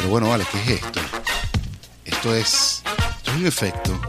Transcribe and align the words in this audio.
Pero 0.00 0.12
bueno, 0.12 0.30
vale, 0.30 0.46
¿qué 0.50 0.58
es 0.62 0.70
esto? 0.82 0.98
Esto 2.06 2.34
es, 2.34 2.82
esto 3.18 3.32
es 3.32 3.36
un 3.36 3.46
efecto. 3.46 4.00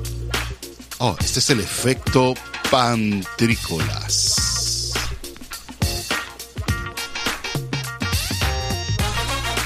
Oh, 1.00 1.18
este 1.20 1.40
es 1.40 1.50
el 1.50 1.60
efecto 1.60 2.34
pantrícolas. 2.70 4.94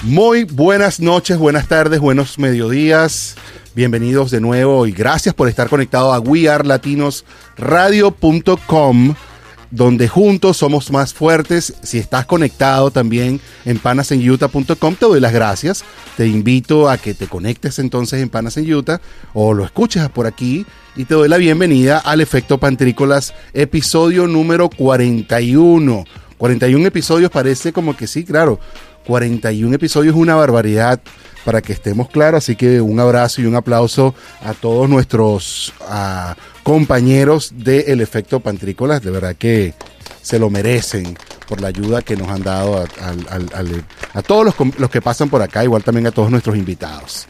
Muy 0.01 0.45
buenas 0.45 0.99
noches, 0.99 1.37
buenas 1.37 1.67
tardes, 1.67 1.99
buenos 1.99 2.39
mediodías. 2.39 3.35
Bienvenidos 3.75 4.31
de 4.31 4.41
nuevo 4.41 4.87
y 4.87 4.93
gracias 4.93 5.35
por 5.35 5.47
estar 5.47 5.69
conectado 5.69 6.11
a 6.11 6.19
wearlatinosradio.com 6.19 9.15
donde 9.75 10.07
juntos 10.07 10.57
somos 10.57 10.89
más 10.89 11.13
fuertes. 11.13 11.73
Si 11.83 11.97
estás 11.97 12.25
conectado 12.25 12.91
también 12.91 13.41
en 13.65 13.77
panasenyuta.com, 13.77 14.95
te 14.95 15.05
doy 15.05 15.19
las 15.19 15.33
gracias. 15.33 15.83
Te 16.15 16.27
invito 16.27 16.89
a 16.89 16.97
que 16.97 17.13
te 17.13 17.27
conectes 17.27 17.77
entonces 17.79 18.21
en 18.21 18.29
Panas 18.29 18.57
o 19.33 19.53
lo 19.53 19.65
escuches 19.65 20.07
por 20.09 20.27
aquí 20.27 20.65
y 20.95 21.03
te 21.03 21.13
doy 21.13 21.27
la 21.27 21.35
bienvenida 21.37 21.97
al 21.97 22.21
Efecto 22.21 22.57
Pantrícolas, 22.57 23.33
episodio 23.53 24.27
número 24.27 24.69
41. 24.69 26.05
41 26.37 26.87
episodios 26.87 27.29
parece 27.29 27.73
como 27.73 27.97
que 27.97 28.07
sí, 28.07 28.23
claro. 28.23 28.59
41 29.05 29.75
episodios 29.75 30.15
es 30.15 30.21
una 30.21 30.35
barbaridad 30.35 31.01
para 31.43 31.61
que 31.61 31.73
estemos 31.73 32.09
claros. 32.09 32.45
Así 32.45 32.55
que 32.55 32.79
un 32.79 32.99
abrazo 32.99 33.41
y 33.41 33.45
un 33.45 33.55
aplauso 33.55 34.15
a 34.41 34.53
todos 34.53 34.89
nuestros 34.89 35.73
compañeros 36.65 37.53
de 37.55 37.81
El 37.89 38.01
Efecto 38.01 38.39
Pantrícolas. 38.39 39.03
De 39.03 39.11
verdad 39.11 39.35
que 39.35 39.75
se 40.23 40.39
lo 40.39 40.49
merecen 40.49 41.15
por 41.47 41.61
la 41.61 41.67
ayuda 41.67 42.01
que 42.01 42.17
nos 42.17 42.27
han 42.27 42.41
dado 42.41 42.83
a, 42.83 44.21
todos 44.23 44.45
los, 44.45 44.79
los, 44.79 44.89
que 44.89 44.99
pasan 44.99 45.29
por 45.29 45.43
acá, 45.43 45.63
igual 45.63 45.83
también 45.83 46.07
a 46.07 46.11
todos 46.11 46.31
nuestros 46.31 46.57
invitados. 46.57 47.27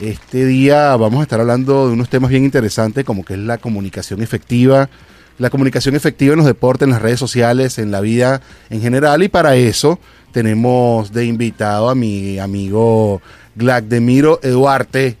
Este 0.00 0.44
día 0.44 0.96
vamos 0.96 1.20
a 1.20 1.22
estar 1.22 1.38
hablando 1.38 1.86
de 1.86 1.92
unos 1.92 2.08
temas 2.08 2.30
bien 2.30 2.42
interesantes 2.42 3.04
como 3.04 3.24
que 3.24 3.34
es 3.34 3.38
la 3.38 3.58
comunicación 3.58 4.20
efectiva, 4.22 4.90
la 5.38 5.50
comunicación 5.50 5.94
efectiva 5.94 6.32
en 6.32 6.38
los 6.38 6.46
deportes, 6.46 6.86
en 6.86 6.90
las 6.90 7.00
redes 7.00 7.20
sociales, 7.20 7.78
en 7.78 7.92
la 7.92 8.00
vida 8.00 8.40
en 8.70 8.80
general 8.80 9.22
y 9.22 9.28
para 9.28 9.54
eso 9.54 10.00
tenemos 10.32 11.12
de 11.12 11.26
invitado 11.26 11.90
a 11.90 11.94
mi 11.94 12.40
amigo 12.40 13.22
Glagdemiro 13.54 14.40
Eduarte, 14.42 15.16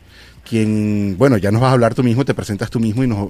quien, 0.48 1.16
bueno, 1.18 1.36
ya 1.38 1.50
nos 1.50 1.62
vas 1.62 1.70
a 1.70 1.72
hablar 1.72 1.94
tú 1.94 2.02
mismo, 2.02 2.24
te 2.24 2.34
presentas 2.34 2.70
tú 2.70 2.78
mismo 2.78 3.02
y 3.02 3.06
nos, 3.06 3.28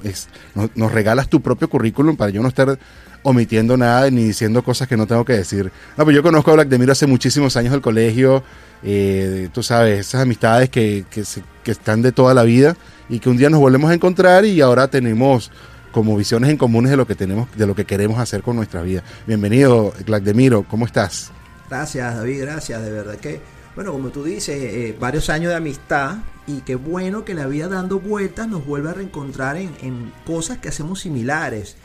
nos, 0.75 0.93
regalas 0.93 1.29
tu 1.29 1.41
propio 1.41 1.69
currículum 1.69 2.17
para 2.17 2.31
yo 2.31 2.43
no 2.43 2.49
estar 2.49 2.79
omitiendo 3.23 3.77
nada 3.77 4.11
ni 4.11 4.25
diciendo 4.25 4.63
cosas 4.63 4.89
que 4.89 4.97
no 4.97 5.07
tengo 5.07 5.25
que 5.25 5.35
decir. 5.35 5.71
No, 5.97 6.05
pues 6.05 6.15
yo 6.15 6.23
conozco 6.23 6.51
a 6.51 6.55
Glagdemiro 6.55 6.93
hace 6.93 7.07
muchísimos 7.07 7.57
años 7.57 7.73
del 7.73 7.81
colegio, 7.81 8.43
eh, 8.83 9.49
tú 9.53 9.63
sabes, 9.63 10.01
esas 10.01 10.23
amistades 10.23 10.69
que, 10.69 11.05
que, 11.11 11.71
están 11.71 12.03
de 12.03 12.13
toda 12.13 12.35
la 12.35 12.43
vida 12.43 12.77
y 13.09 13.21
que 13.21 13.31
un 13.31 13.37
día 13.37 13.49
nos 13.49 13.61
volvemos 13.61 13.91
a 13.91 13.95
encontrar 13.95 14.45
y 14.45 14.61
ahora 14.61 14.89
tenemos 14.89 15.51
como 15.93 16.17
visiones 16.17 16.51
en 16.51 16.57
comunes 16.57 16.91
de 16.91 16.97
lo 16.97 17.07
que 17.07 17.15
tenemos, 17.15 17.49
de 17.57 17.67
lo 17.67 17.75
que 17.75 17.85
queremos 17.85 18.19
hacer 18.19 18.43
con 18.43 18.57
nuestra 18.57 18.83
vida. 18.83 19.03
Bienvenido, 19.27 19.95
Glagdemiro, 20.05 20.65
¿cómo 20.65 20.85
estás? 20.85 21.31
Gracias, 21.71 22.17
David, 22.17 22.41
gracias, 22.43 22.83
de 22.83 22.91
verdad 22.91 23.17
que 23.17 23.41
bueno, 23.75 23.93
como 23.93 24.11
tú 24.11 24.23
dices, 24.23 24.57
eh, 24.57 24.97
varios 24.99 25.29
años 25.31 25.51
de 25.51 25.57
amistad 25.57 26.19
y 26.47 26.61
qué 26.61 26.75
bueno 26.75 27.25
que 27.25 27.35
la 27.35 27.47
vida 27.47 27.69
dando 27.69 28.01
vueltas 28.01 28.49
nos 28.49 28.67
vuelve 28.67 28.91
a 28.91 28.95
reencontrar 28.95 29.57
en, 29.57 30.13
cosas 30.27 30.59
que 30.59 30.69
hacemos 30.69 31.01
similares. 31.01 31.77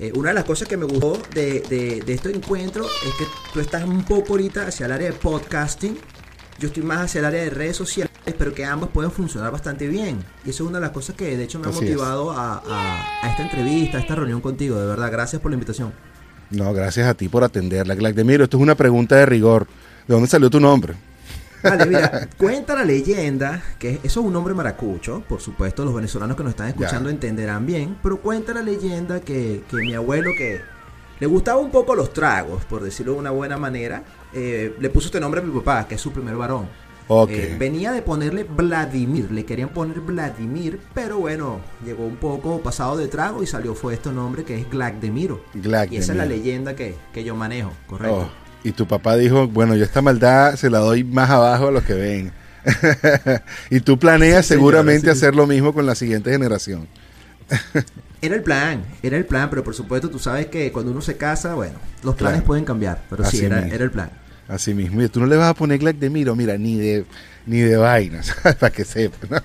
Eh, 0.00 0.12
una 0.14 0.28
de 0.28 0.34
las 0.34 0.44
cosas 0.44 0.68
que 0.68 0.76
me 0.76 0.84
gustó 0.84 1.20
de, 1.34 1.60
de, 2.04 2.12
este 2.12 2.30
encuentro 2.30 2.84
es 2.84 3.14
que 3.18 3.24
tú 3.52 3.60
estás 3.60 3.84
un 3.84 4.04
poco 4.04 4.32
ahorita 4.32 4.66
hacia 4.66 4.86
el 4.86 4.92
área 4.92 5.10
de 5.10 5.16
podcasting, 5.16 5.98
yo 6.58 6.68
estoy 6.68 6.82
más 6.82 7.00
hacia 7.00 7.20
el 7.20 7.24
área 7.24 7.42
de 7.42 7.50
redes 7.50 7.76
sociales, 7.76 8.12
pero 8.36 8.52
que 8.52 8.64
ambas 8.64 8.90
pueden 8.90 9.10
funcionar 9.10 9.52
bastante 9.52 9.86
bien. 9.86 10.24
Y 10.44 10.50
eso 10.50 10.64
es 10.64 10.68
una 10.68 10.78
de 10.78 10.86
las 10.86 10.90
cosas 10.90 11.14
que 11.14 11.36
de 11.36 11.44
hecho 11.44 11.58
me 11.60 11.68
ha 11.68 11.70
motivado 11.70 12.32
a, 12.32 12.62
a, 12.66 13.30
esta 13.30 13.44
entrevista, 13.44 13.98
a 13.98 14.00
esta 14.00 14.16
reunión 14.16 14.40
contigo. 14.40 14.78
De 14.78 14.86
verdad, 14.86 15.10
gracias 15.10 15.40
por 15.40 15.52
la 15.52 15.54
invitación. 15.54 15.92
No, 16.50 16.72
gracias 16.72 17.06
a 17.06 17.14
ti 17.14 17.28
por 17.28 17.44
atenderla. 17.44 17.94
Miro, 18.24 18.44
esto 18.44 18.56
es 18.56 18.62
una 18.62 18.74
pregunta 18.74 19.16
de 19.16 19.26
rigor. 19.26 19.66
¿De 20.06 20.14
dónde 20.14 20.28
salió 20.28 20.50
tu 20.50 20.58
nombre? 20.58 20.94
Vale, 21.62 21.86
mira, 21.86 22.28
cuenta 22.38 22.74
la 22.74 22.84
leyenda, 22.84 23.62
que 23.78 24.00
eso 24.02 24.20
es 24.20 24.26
un 24.26 24.32
nombre 24.32 24.54
maracucho, 24.54 25.22
por 25.28 25.40
supuesto, 25.40 25.84
los 25.84 25.94
venezolanos 25.94 26.36
que 26.36 26.42
nos 26.42 26.50
están 26.50 26.68
escuchando 26.68 27.10
entenderán 27.10 27.66
bien, 27.66 27.96
pero 28.02 28.20
cuenta 28.20 28.54
la 28.54 28.62
leyenda 28.62 29.20
que, 29.20 29.62
mi 29.72 29.94
abuelo, 29.94 30.30
que 30.36 30.60
le 31.20 31.26
gustaba 31.26 31.58
un 31.58 31.70
poco 31.70 31.94
los 31.94 32.12
tragos, 32.12 32.64
por 32.64 32.82
decirlo 32.82 33.14
de 33.14 33.18
una 33.18 33.30
buena 33.30 33.56
manera, 33.56 34.02
eh, 34.32 34.74
le 34.78 34.90
puso 34.90 35.06
este 35.06 35.20
nombre 35.20 35.40
a 35.40 35.44
mi 35.44 35.52
papá, 35.58 35.86
que 35.88 35.96
es 35.96 36.00
su 36.00 36.12
primer 36.12 36.36
varón. 36.36 36.68
Eh, 37.30 37.56
venía 37.58 37.92
de 37.92 38.02
ponerle 38.02 38.44
Vladimir, 38.44 39.32
le 39.32 39.46
querían 39.46 39.70
poner 39.70 40.00
Vladimir, 40.00 40.78
pero 40.92 41.18
bueno, 41.18 41.60
llegó 41.84 42.04
un 42.04 42.16
poco 42.16 42.60
pasado 42.60 42.98
de 42.98 43.08
trago 43.08 43.42
y 43.42 43.46
salió 43.46 43.74
fue 43.74 43.94
este 43.94 44.12
nombre 44.12 44.44
que 44.44 44.60
es 44.60 44.68
Glagdemiro. 44.68 45.40
Y 45.54 45.96
esa 45.96 46.12
es 46.12 46.18
la 46.18 46.26
leyenda 46.26 46.76
que, 46.76 46.96
yo 47.24 47.34
manejo, 47.34 47.72
correcto. 47.86 48.28
Oh. 48.30 48.47
Y 48.64 48.72
tu 48.72 48.86
papá 48.86 49.16
dijo, 49.16 49.48
bueno, 49.48 49.74
yo 49.76 49.84
esta 49.84 50.02
maldad 50.02 50.56
se 50.56 50.70
la 50.70 50.78
doy 50.78 51.04
más 51.04 51.30
abajo 51.30 51.68
a 51.68 51.70
los 51.70 51.84
que 51.84 51.94
ven. 51.94 52.32
y 53.70 53.80
tú 53.80 53.98
planeas 53.98 54.46
seguramente 54.46 55.10
hacer 55.10 55.34
lo 55.34 55.46
mismo 55.46 55.72
con 55.72 55.86
la 55.86 55.94
siguiente 55.94 56.30
generación. 56.30 56.88
era 58.20 58.34
el 58.34 58.42
plan, 58.42 58.82
era 59.02 59.16
el 59.16 59.24
plan, 59.24 59.48
pero 59.48 59.64
por 59.64 59.74
supuesto 59.74 60.10
tú 60.10 60.18
sabes 60.18 60.46
que 60.46 60.72
cuando 60.72 60.92
uno 60.92 61.00
se 61.00 61.16
casa, 61.16 61.54
bueno, 61.54 61.78
los 62.02 62.14
planes 62.14 62.42
pueden 62.42 62.64
cambiar, 62.64 63.02
pero 63.08 63.24
sí, 63.24 63.44
era, 63.44 63.60
el 63.60 63.90
plan. 63.90 64.10
Así 64.48 64.74
mismo, 64.74 65.02
y 65.02 65.08
tú 65.08 65.20
no 65.20 65.26
le 65.26 65.36
vas 65.36 65.50
a 65.50 65.54
poner 65.54 65.78
Glack 65.78 65.96
de 65.96 66.10
Miro, 66.10 66.34
mira, 66.34 66.56
ni 66.56 66.76
de 66.76 67.04
ni 67.46 67.60
de 67.60 67.76
vainas, 67.76 68.34
para 68.60 68.70
que 68.70 68.84
sepa. 68.84 69.42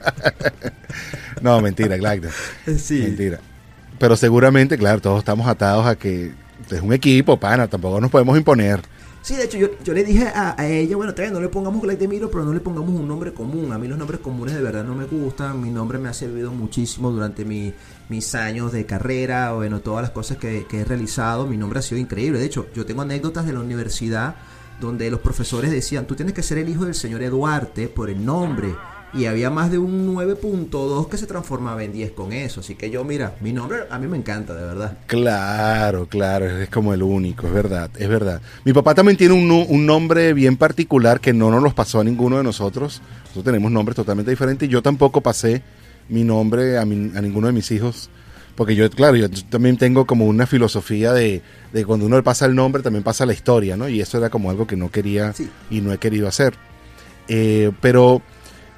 no, 1.41 1.61
mentira, 1.61 1.97
Glack. 1.97 2.29
Sí. 2.77 3.01
Mentira. 3.03 3.39
Pero 3.99 4.17
seguramente, 4.17 4.77
claro, 4.77 4.99
todos 4.99 5.19
estamos 5.19 5.47
atados 5.47 5.85
a 5.85 5.95
que 5.95 6.31
es 6.69 6.81
un 6.81 6.93
equipo, 6.93 7.39
pana, 7.39 7.67
tampoco 7.67 8.01
nos 8.01 8.11
podemos 8.11 8.37
imponer. 8.37 8.81
Sí, 9.23 9.37
de 9.37 9.45
hecho, 9.45 9.57
yo, 9.57 9.69
yo 9.81 9.93
le 9.93 10.03
dije 10.03 10.27
a, 10.27 10.67
ella, 10.67 10.97
bueno, 10.97 11.13
no 11.31 11.39
le 11.39 11.47
pongamos 11.47 11.81
de 11.97 12.07
Miro, 12.09 12.29
pero 12.29 12.43
no 12.43 12.53
le 12.53 12.59
pongamos 12.59 12.89
un 12.89 13.07
nombre 13.07 13.33
común. 13.33 13.71
A 13.71 13.77
mí 13.77 13.87
los 13.87 13.97
nombres 13.97 14.19
comunes 14.19 14.53
de 14.53 14.61
verdad 14.61 14.83
no 14.83 14.95
me 14.95 15.05
gustan. 15.05 15.61
Mi 15.61 15.69
nombre 15.69 15.97
me 15.97 16.09
ha 16.09 16.13
servido 16.13 16.51
muchísimo 16.51 17.09
durante 17.09 17.45
mi, 17.45 17.73
mis 18.09 18.35
años 18.35 18.73
de 18.73 18.85
carrera, 18.85 19.53
o 19.53 19.57
bueno, 19.57 19.79
todas 19.79 20.01
las 20.01 20.11
cosas 20.11 20.35
que, 20.35 20.65
que 20.67 20.81
he 20.81 20.83
realizado. 20.83 21.47
Mi 21.47 21.55
nombre 21.55 21.79
ha 21.79 21.81
sido 21.81 22.01
increíble. 22.01 22.37
De 22.37 22.45
hecho, 22.45 22.67
yo 22.75 22.85
tengo 22.85 23.01
anécdotas 23.01 23.45
de 23.45 23.53
la 23.53 23.61
universidad 23.61 24.35
donde 24.81 25.09
los 25.09 25.21
profesores 25.21 25.71
decían, 25.71 26.05
tú 26.05 26.15
tienes 26.15 26.33
que 26.33 26.43
ser 26.43 26.57
el 26.57 26.67
hijo 26.67 26.83
del 26.83 26.93
señor 26.93 27.23
Eduarte 27.23 27.87
por 27.87 28.09
el 28.09 28.25
nombre 28.25 28.75
y 29.13 29.25
había 29.25 29.49
más 29.49 29.69
de 29.69 29.77
un 29.77 30.15
9.2 30.15 31.07
que 31.07 31.17
se 31.17 31.27
transformaba 31.27 31.83
en 31.83 31.93
10 31.93 32.11
con 32.11 32.33
eso. 32.33 32.61
Así 32.61 32.75
que 32.75 32.89
yo, 32.89 33.03
mira, 33.03 33.35
mi 33.41 33.53
nombre 33.53 33.81
a 33.89 33.99
mí 33.99 34.07
me 34.07 34.17
encanta, 34.17 34.55
de 34.55 34.65
verdad. 34.65 34.97
Claro, 35.05 36.07
claro, 36.07 36.49
es 36.49 36.69
como 36.69 36.93
el 36.93 37.03
único, 37.03 37.45
es 37.47 37.53
verdad, 37.53 37.91
es 37.97 38.09
verdad. 38.09 38.41
Mi 38.65 38.73
papá 38.73 38.95
también 38.95 39.17
tiene 39.17 39.35
un, 39.35 39.49
un 39.51 39.85
nombre 39.85 40.33
bien 40.33 40.57
particular 40.57 41.19
que 41.19 41.33
no 41.33 41.51
nos 41.51 41.61
los 41.61 41.73
pasó 41.73 41.99
a 41.99 42.03
ninguno 42.03 42.37
de 42.37 42.43
nosotros. 42.43 43.01
Nosotros 43.21 43.43
tenemos 43.45 43.71
nombres 43.71 43.95
totalmente 43.95 44.31
diferentes 44.31 44.67
y 44.67 44.71
yo 44.71 44.81
tampoco 44.81 45.21
pasé 45.21 45.61
mi 46.09 46.23
nombre 46.23 46.77
a, 46.77 46.81
a 46.81 46.85
ninguno 46.85 47.47
de 47.47 47.53
mis 47.53 47.69
hijos. 47.71 48.09
Porque 48.55 48.75
yo, 48.75 48.89
claro, 48.89 49.15
yo 49.15 49.29
también 49.49 49.77
tengo 49.77 50.05
como 50.05 50.27
una 50.27 50.45
filosofía 50.45 51.11
de, 51.11 51.41
de 51.71 51.85
cuando 51.85 52.05
uno 52.05 52.17
le 52.17 52.23
pasa 52.23 52.45
el 52.45 52.53
nombre, 52.53 52.83
también 52.83 53.03
pasa 53.03 53.25
la 53.25 53.33
historia, 53.33 53.75
¿no? 53.75 53.89
Y 53.89 53.99
eso 53.99 54.19
era 54.19 54.29
como 54.29 54.51
algo 54.51 54.67
que 54.67 54.75
no 54.75 54.91
quería 54.91 55.33
y 55.71 55.81
no 55.81 55.91
he 55.91 55.97
querido 55.97 56.27
hacer. 56.27 56.53
Eh, 57.27 57.71
pero 57.81 58.21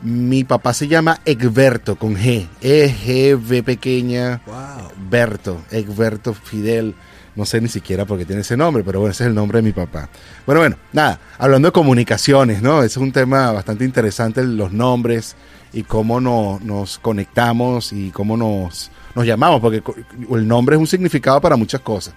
mi 0.02 0.44
papá 0.44 0.74
se 0.74 0.88
llama 0.88 1.20
Egberto 1.26 1.96
con 1.96 2.16
G. 2.16 2.48
E-G-V 2.62 3.64
pequeña. 3.64 4.42
Wow. 4.46 4.92
Berto. 5.10 5.62
Egberto 5.72 6.34
Fidel. 6.34 6.96
No 7.36 7.46
sé 7.46 7.60
ni 7.60 7.68
siquiera 7.68 8.06
por 8.06 8.18
qué 8.18 8.26
tiene 8.26 8.42
ese 8.42 8.56
nombre, 8.56 8.84
pero 8.84 9.00
bueno, 9.00 9.12
ese 9.12 9.24
es 9.24 9.28
el 9.28 9.36
nombre 9.36 9.58
de 9.58 9.64
mi 9.64 9.74
papá. 9.74 10.10
Bueno, 10.46 10.62
bueno, 10.62 10.78
nada, 10.94 11.20
hablando 11.38 11.68
de 11.68 11.74
comunicaciones, 11.74 12.62
¿no? 12.62 12.80
Ese 12.80 12.86
es 12.86 12.98
un 12.98 13.12
tema 13.12 13.52
bastante 13.52 13.84
interesante, 13.84 14.42
los 14.44 14.72
nombres 14.72 15.36
y 15.74 15.84
cómo 15.84 16.22
nos 16.22 16.98
conectamos 17.00 17.92
y 17.92 18.12
cómo 18.12 18.38
nos, 18.38 18.90
nos 19.14 19.26
llamamos, 19.26 19.60
porque 19.60 19.84
el 20.32 20.48
nombre 20.48 20.78
es 20.78 20.80
un 20.80 20.88
significado 20.88 21.42
para 21.42 21.58
muchas 21.58 21.82
cosas. 21.82 22.14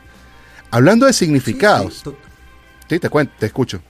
Hablando 0.70 1.06
de 1.06 1.12
significados. 1.12 2.04
Sí, 2.88 2.98
te 3.00 3.08
cuento, 3.08 3.34
te 3.38 3.46
escucho. 3.46 3.80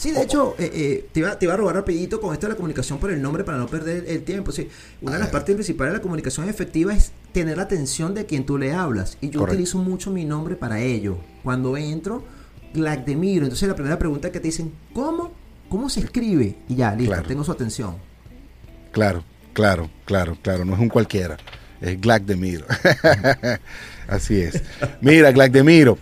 Sí, 0.00 0.12
de 0.12 0.22
hecho, 0.22 0.54
eh, 0.58 0.70
eh, 0.72 1.08
te, 1.12 1.20
iba, 1.20 1.38
te, 1.38 1.44
iba, 1.44 1.52
a 1.52 1.58
robar 1.58 1.74
rapidito 1.74 2.22
con 2.22 2.32
esto 2.32 2.46
de 2.46 2.54
la 2.54 2.56
comunicación 2.56 2.98
por 2.98 3.10
el 3.10 3.20
nombre 3.20 3.44
para 3.44 3.58
no 3.58 3.66
perder 3.66 4.06
el 4.08 4.22
tiempo. 4.22 4.50
Sí, 4.50 4.66
una 5.02 5.12
de 5.12 5.18
las 5.18 5.28
partes 5.28 5.54
principales 5.54 5.92
de 5.92 5.98
la 5.98 6.02
comunicación 6.02 6.48
efectiva 6.48 6.94
es 6.94 7.12
tener 7.32 7.58
la 7.58 7.64
atención 7.64 8.14
de 8.14 8.24
quien 8.24 8.46
tú 8.46 8.56
le 8.56 8.72
hablas. 8.72 9.18
Y 9.20 9.28
yo 9.28 9.42
utilizo 9.42 9.76
mucho 9.76 10.10
mi 10.10 10.24
nombre 10.24 10.56
para 10.56 10.80
ello. 10.80 11.18
Cuando 11.42 11.76
entro, 11.76 12.24
Glagdemiro. 12.72 13.44
Entonces 13.44 13.68
la 13.68 13.74
primera 13.74 13.98
pregunta 13.98 14.32
que 14.32 14.40
te 14.40 14.48
dicen, 14.48 14.72
¿cómo? 14.94 15.32
¿Cómo 15.68 15.90
se 15.90 16.00
escribe? 16.00 16.56
Y 16.66 16.76
ya, 16.76 16.94
listo, 16.94 17.22
tengo 17.24 17.44
su 17.44 17.52
atención. 17.52 17.96
Claro, 18.92 19.22
claro, 19.52 19.90
claro, 20.06 20.38
claro. 20.40 20.64
No 20.64 20.72
es 20.72 20.80
un 20.80 20.88
cualquiera. 20.88 21.36
Es 21.78 22.00
Glagdemiro. 22.00 22.64
Así 24.08 24.40
es. 24.40 24.62
Mira, 25.02 25.30
Glagdemiro, 25.30 25.98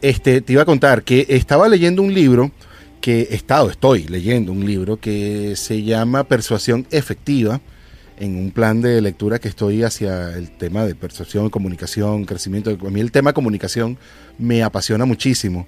este, 0.00 0.40
te 0.40 0.52
iba 0.52 0.62
a 0.62 0.66
contar 0.66 1.02
que 1.02 1.26
estaba 1.28 1.68
leyendo 1.68 2.00
un 2.00 2.14
libro 2.14 2.52
que 3.00 3.28
he 3.30 3.34
estado, 3.34 3.70
estoy 3.70 4.04
leyendo 4.04 4.52
un 4.52 4.64
libro 4.66 4.98
que 4.98 5.54
se 5.56 5.82
llama 5.82 6.24
Persuasión 6.24 6.86
Efectiva, 6.90 7.60
en 8.20 8.36
un 8.36 8.50
plan 8.50 8.82
de 8.82 9.00
lectura 9.00 9.38
que 9.38 9.48
estoy 9.48 9.82
hacia 9.82 10.36
el 10.36 10.50
tema 10.50 10.84
de 10.84 10.94
persuasión, 10.94 11.48
comunicación, 11.48 12.26
crecimiento. 12.26 12.70
A 12.70 12.90
mí 12.90 13.00
el 13.00 13.10
tema 13.10 13.32
comunicación 13.32 13.96
me 14.38 14.62
apasiona 14.62 15.06
muchísimo. 15.06 15.66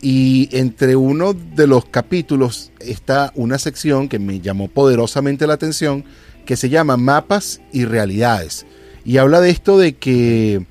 Y 0.00 0.48
entre 0.50 0.96
uno 0.96 1.32
de 1.32 1.68
los 1.68 1.84
capítulos 1.84 2.72
está 2.80 3.32
una 3.36 3.56
sección 3.58 4.08
que 4.08 4.18
me 4.18 4.40
llamó 4.40 4.66
poderosamente 4.66 5.46
la 5.46 5.54
atención, 5.54 6.04
que 6.44 6.56
se 6.56 6.68
llama 6.68 6.96
Mapas 6.96 7.60
y 7.72 7.84
Realidades. 7.84 8.66
Y 9.04 9.18
habla 9.18 9.40
de 9.40 9.50
esto 9.50 9.78
de 9.78 9.92
que, 9.92 10.66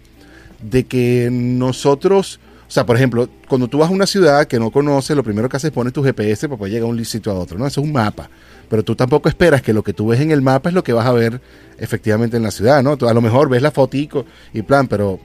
de 0.61 0.83
que 0.83 1.29
nosotros, 1.31 2.40
o 2.71 2.73
sea, 2.73 2.85
por 2.85 2.95
ejemplo, 2.95 3.27
cuando 3.49 3.67
tú 3.67 3.79
vas 3.79 3.89
a 3.89 3.93
una 3.93 4.07
ciudad 4.07 4.47
que 4.47 4.57
no 4.57 4.71
conoces, 4.71 5.13
lo 5.13 5.25
primero 5.25 5.49
que 5.49 5.57
haces 5.57 5.71
es 5.71 5.73
poner 5.73 5.91
tu 5.91 6.01
GPS 6.01 6.47
para 6.47 6.57
poder 6.57 6.71
llegar 6.71 6.87
de 6.87 6.99
un 6.99 7.03
sitio 7.03 7.33
a 7.33 7.35
otro, 7.35 7.57
¿no? 7.57 7.67
Eso 7.67 7.81
es 7.81 7.85
un 7.85 7.91
mapa. 7.91 8.29
Pero 8.69 8.81
tú 8.81 8.95
tampoco 8.95 9.27
esperas 9.27 9.61
que 9.61 9.73
lo 9.73 9.83
que 9.83 9.91
tú 9.91 10.07
ves 10.07 10.21
en 10.21 10.31
el 10.31 10.41
mapa 10.41 10.69
es 10.69 10.75
lo 10.75 10.81
que 10.81 10.93
vas 10.93 11.05
a 11.05 11.11
ver 11.11 11.41
efectivamente 11.77 12.37
en 12.37 12.43
la 12.43 12.51
ciudad, 12.51 12.81
¿no? 12.81 12.95
Tú 12.95 13.09
a 13.09 13.13
lo 13.13 13.19
mejor 13.19 13.49
ves 13.49 13.61
la 13.61 13.71
fotico 13.71 14.25
y 14.53 14.61
plan, 14.61 14.87
pero 14.87 15.19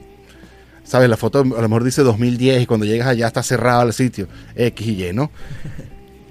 ¿sabes? 0.83 1.07
La 1.09 1.15
foto 1.15 1.39
a 1.39 1.61
lo 1.61 1.69
mejor 1.69 1.85
dice 1.85 2.03
2010 2.03 2.63
y 2.63 2.65
cuando 2.65 2.85
llegas 2.85 3.07
allá 3.07 3.27
está 3.27 3.41
cerrado 3.41 3.83
el 3.83 3.93
sitio, 3.93 4.27
X 4.53 4.85
y 4.85 5.05
Y, 5.05 5.13
¿no? 5.13 5.31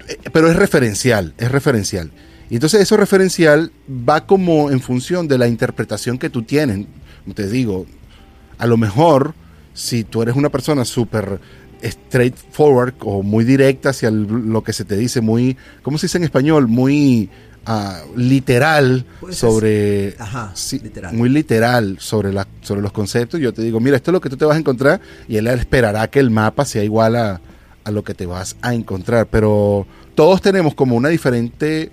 Eh, 0.09 0.17
pero 0.31 0.49
es 0.49 0.55
referencial, 0.55 1.33
es 1.37 1.51
referencial. 1.51 2.11
Y 2.49 2.53
entonces 2.53 2.79
eso 2.79 2.95
referencial 2.95 3.73
va 3.89 4.25
como 4.25 4.71
en 4.71 4.79
función 4.79 5.27
de 5.27 5.37
la 5.37 5.49
interpretación 5.49 6.17
que 6.17 6.29
tú 6.29 6.43
tienes. 6.43 6.85
Te 7.35 7.49
digo, 7.49 7.87
a 8.57 8.67
lo 8.67 8.77
mejor 8.77 9.33
si 9.77 10.03
tú 10.03 10.23
eres 10.23 10.35
una 10.35 10.49
persona 10.49 10.83
súper 10.85 11.39
straightforward 11.83 12.95
o 13.01 13.21
muy 13.21 13.45
directa 13.45 13.89
hacia 13.89 14.09
lo 14.09 14.63
que 14.63 14.73
se 14.73 14.85
te 14.85 14.97
dice, 14.97 15.21
muy, 15.21 15.55
¿cómo 15.83 15.99
se 15.99 16.07
dice 16.07 16.17
en 16.17 16.23
español? 16.23 16.67
Muy 16.67 17.29
literal 18.15 19.05
sobre 19.29 20.15
muy 21.11 21.27
literal 21.27 21.97
sobre 21.99 22.31
la, 22.33 22.47
sobre 22.61 22.81
los 22.81 22.91
conceptos. 22.91 23.39
Yo 23.41 23.53
te 23.53 23.61
digo 23.61 23.79
mira 23.81 23.97
esto 23.97 24.11
es 24.11 24.13
lo 24.13 24.21
que 24.21 24.29
tú 24.29 24.37
te 24.37 24.45
vas 24.45 24.55
a 24.55 24.59
encontrar 24.59 25.01
y 25.27 25.35
él 25.35 25.47
esperará 25.47 26.07
que 26.09 26.19
el 26.19 26.31
mapa 26.31 26.63
sea 26.63 26.83
igual 26.83 27.17
a, 27.17 27.41
a 27.83 27.91
lo 27.91 28.03
que 28.03 28.13
te 28.13 28.25
vas 28.25 28.55
a 28.61 28.73
encontrar. 28.73 29.27
Pero 29.27 29.85
todos 30.15 30.41
tenemos 30.41 30.75
como 30.75 30.95
una 30.95 31.09
diferente 31.09 31.91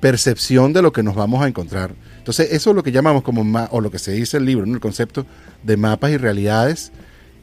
percepción 0.00 0.72
de 0.72 0.82
lo 0.82 0.90
que 0.92 1.02
nos 1.02 1.14
vamos 1.14 1.42
a 1.42 1.48
encontrar. 1.48 1.94
Entonces 2.18 2.52
eso 2.52 2.70
es 2.70 2.76
lo 2.76 2.82
que 2.82 2.90
llamamos 2.90 3.22
como 3.22 3.68
o 3.70 3.80
lo 3.82 3.90
que 3.90 3.98
se 3.98 4.12
dice 4.12 4.38
en 4.38 4.44
el 4.44 4.46
libro 4.46 4.66
¿no? 4.66 4.74
el 4.74 4.80
concepto 4.80 5.26
de 5.62 5.76
mapas 5.76 6.10
y 6.10 6.16
realidades 6.16 6.90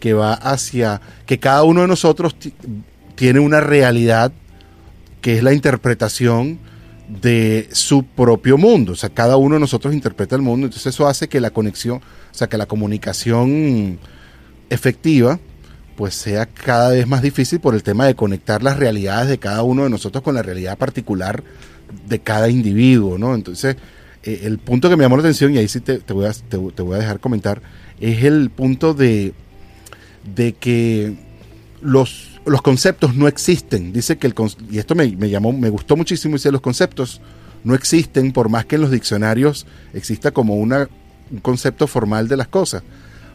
que 0.02 0.14
va 0.14 0.34
hacia 0.34 1.00
que 1.26 1.40
cada 1.40 1.64
uno 1.64 1.82
de 1.82 1.88
nosotros 1.88 2.36
tiene 3.16 3.40
una 3.40 3.62
realidad 3.62 4.34
que 5.22 5.38
es 5.38 5.44
la 5.44 5.54
interpretación 5.54 6.60
de 7.22 7.70
su 7.72 8.04
propio 8.04 8.58
mundo. 8.58 8.94
O 8.94 8.96
sea, 8.96 9.10
cada 9.10 9.38
uno 9.38 9.56
de 9.56 9.62
nosotros 9.62 9.94
interpreta 9.94 10.36
el 10.36 10.42
mundo. 10.42 10.66
Entonces 10.66 10.94
eso 10.94 11.08
hace 11.08 11.30
que 11.30 11.40
la 11.40 11.52
conexión, 11.52 11.98
o 11.98 12.34
sea, 12.34 12.50
que 12.50 12.58
la 12.58 12.66
comunicación 12.66 14.00
efectiva, 14.72 15.40
pues 15.96 16.16
sea 16.16 16.48
cada 16.48 16.90
vez 16.90 17.08
más 17.08 17.22
difícil 17.22 17.60
por 17.60 17.76
el 17.76 17.84
tema 17.84 18.08
de 18.08 18.16
conectar 18.16 18.64
las 18.64 18.78
realidades 18.78 19.30
de 19.30 19.38
cada 19.38 19.62
uno 19.62 19.84
de 19.84 19.92
nosotros 19.92 20.24
con 20.24 20.34
la 20.34 20.42
realidad 20.42 20.80
particular 20.80 21.44
de 22.08 22.20
cada 22.22 22.50
individuo, 22.50 23.20
¿no? 23.20 23.36
Entonces, 23.36 23.76
eh, 24.24 24.42
el 24.46 24.58
punto 24.58 24.90
que 24.90 24.96
me 24.96 25.04
llamó 25.04 25.18
la 25.18 25.22
atención, 25.22 25.54
y 25.54 25.60
ahí 25.60 25.68
sí 25.68 25.80
te, 25.80 26.00
voy, 26.12 26.26
a, 26.26 26.32
te 26.32 26.58
voy 26.58 26.96
a 26.96 27.00
dejar 27.00 27.20
comentar, 27.20 27.62
es 28.00 28.24
el 28.24 28.50
punto 28.50 28.96
de, 28.96 29.34
de 30.24 30.54
que 30.54 31.16
los 31.82 32.32
los 32.46 32.62
conceptos 32.62 33.16
no 33.16 33.28
existen. 33.28 33.94
Dice 33.94 34.18
que 34.18 34.28
el 34.28 34.36
y 34.70 34.80
esto 34.80 34.96
me, 34.96 35.10
llamó, 35.30 35.54
me 35.54 35.70
gustó 35.70 35.96
muchísimo, 35.96 36.36
dice 36.36 36.52
los 36.52 36.62
conceptos 36.62 37.22
no 37.64 37.76
existen 37.76 38.32
por 38.32 38.50
más 38.50 38.66
que 38.66 38.76
en 38.76 38.82
los 38.82 38.92
diccionarios 38.92 39.68
exista 39.94 40.32
como 40.32 40.56
una, 40.56 40.90
un 41.30 41.40
concepto 41.40 41.88
formal 41.88 42.28
de 42.28 42.38
las 42.38 42.48
cosas. 42.48 42.84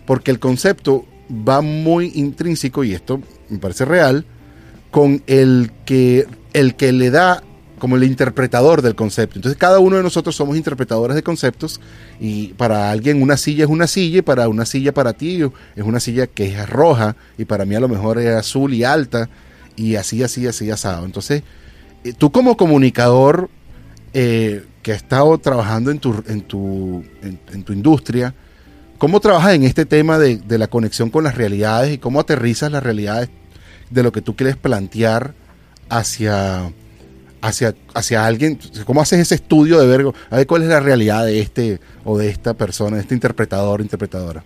Porque 0.04 0.30
el 0.30 0.38
concepto 0.38 1.06
va 1.30 1.60
muy 1.60 2.12
intrínseco, 2.14 2.84
y 2.84 2.92
esto 2.92 3.20
me 3.48 3.58
parece 3.58 3.84
real, 3.84 4.24
con 4.90 5.22
el 5.26 5.70
que, 5.84 6.26
el 6.52 6.74
que 6.74 6.92
le 6.92 7.10
da 7.10 7.42
como 7.86 7.94
el 7.94 8.02
interpretador 8.02 8.82
del 8.82 8.96
concepto. 8.96 9.38
Entonces 9.38 9.56
cada 9.56 9.78
uno 9.78 9.96
de 9.96 10.02
nosotros 10.02 10.34
somos 10.34 10.56
interpretadores 10.56 11.14
de 11.14 11.22
conceptos 11.22 11.80
y 12.18 12.48
para 12.54 12.90
alguien 12.90 13.22
una 13.22 13.36
silla 13.36 13.62
es 13.62 13.70
una 13.70 13.86
silla 13.86 14.18
y 14.18 14.22
para 14.22 14.48
una 14.48 14.66
silla 14.66 14.92
para 14.92 15.12
ti 15.12 15.40
es 15.76 15.84
una 15.84 16.00
silla 16.00 16.26
que 16.26 16.46
es 16.46 16.68
roja 16.68 17.14
y 17.38 17.44
para 17.44 17.64
mí 17.64 17.76
a 17.76 17.78
lo 17.78 17.86
mejor 17.86 18.18
es 18.18 18.34
azul 18.34 18.74
y 18.74 18.82
alta 18.82 19.30
y 19.76 19.94
así, 19.94 20.24
así, 20.24 20.48
así, 20.48 20.68
asado. 20.68 21.04
Entonces 21.06 21.44
eh, 22.02 22.12
tú 22.12 22.32
como 22.32 22.56
comunicador 22.56 23.50
eh, 24.12 24.64
que 24.82 24.90
has 24.90 24.96
estado 24.96 25.38
trabajando 25.38 25.92
en 25.92 26.00
tu, 26.00 26.24
en 26.26 26.40
tu, 26.40 27.04
en, 27.22 27.62
tu 27.62 27.72
industria, 27.72 28.34
¿cómo 28.98 29.20
trabajas 29.20 29.54
en 29.54 29.62
este 29.62 29.86
tema 29.86 30.18
de, 30.18 30.38
de 30.38 30.58
la 30.58 30.66
conexión 30.66 31.08
con 31.08 31.22
las 31.22 31.36
realidades 31.36 31.94
y 31.94 31.98
cómo 31.98 32.18
aterrizas 32.18 32.72
las 32.72 32.82
realidades 32.82 33.28
de 33.90 34.02
lo 34.02 34.10
que 34.10 34.22
tú 34.22 34.34
quieres 34.34 34.56
plantear 34.56 35.34
hacia 35.88 36.72
hacia, 37.46 37.74
hacia 37.94 38.26
alguien, 38.26 38.58
¿cómo 38.84 39.00
haces 39.00 39.20
ese 39.20 39.36
estudio 39.36 39.80
de 39.80 39.86
ver, 39.86 40.12
a 40.30 40.36
ver 40.36 40.46
cuál 40.46 40.62
es 40.62 40.68
la 40.68 40.80
realidad 40.80 41.24
de 41.24 41.40
este 41.40 41.80
o 42.04 42.18
de 42.18 42.28
esta 42.28 42.54
persona, 42.54 42.96
de 42.96 43.02
este 43.02 43.14
interpretador, 43.14 43.80
interpretadora? 43.80 44.44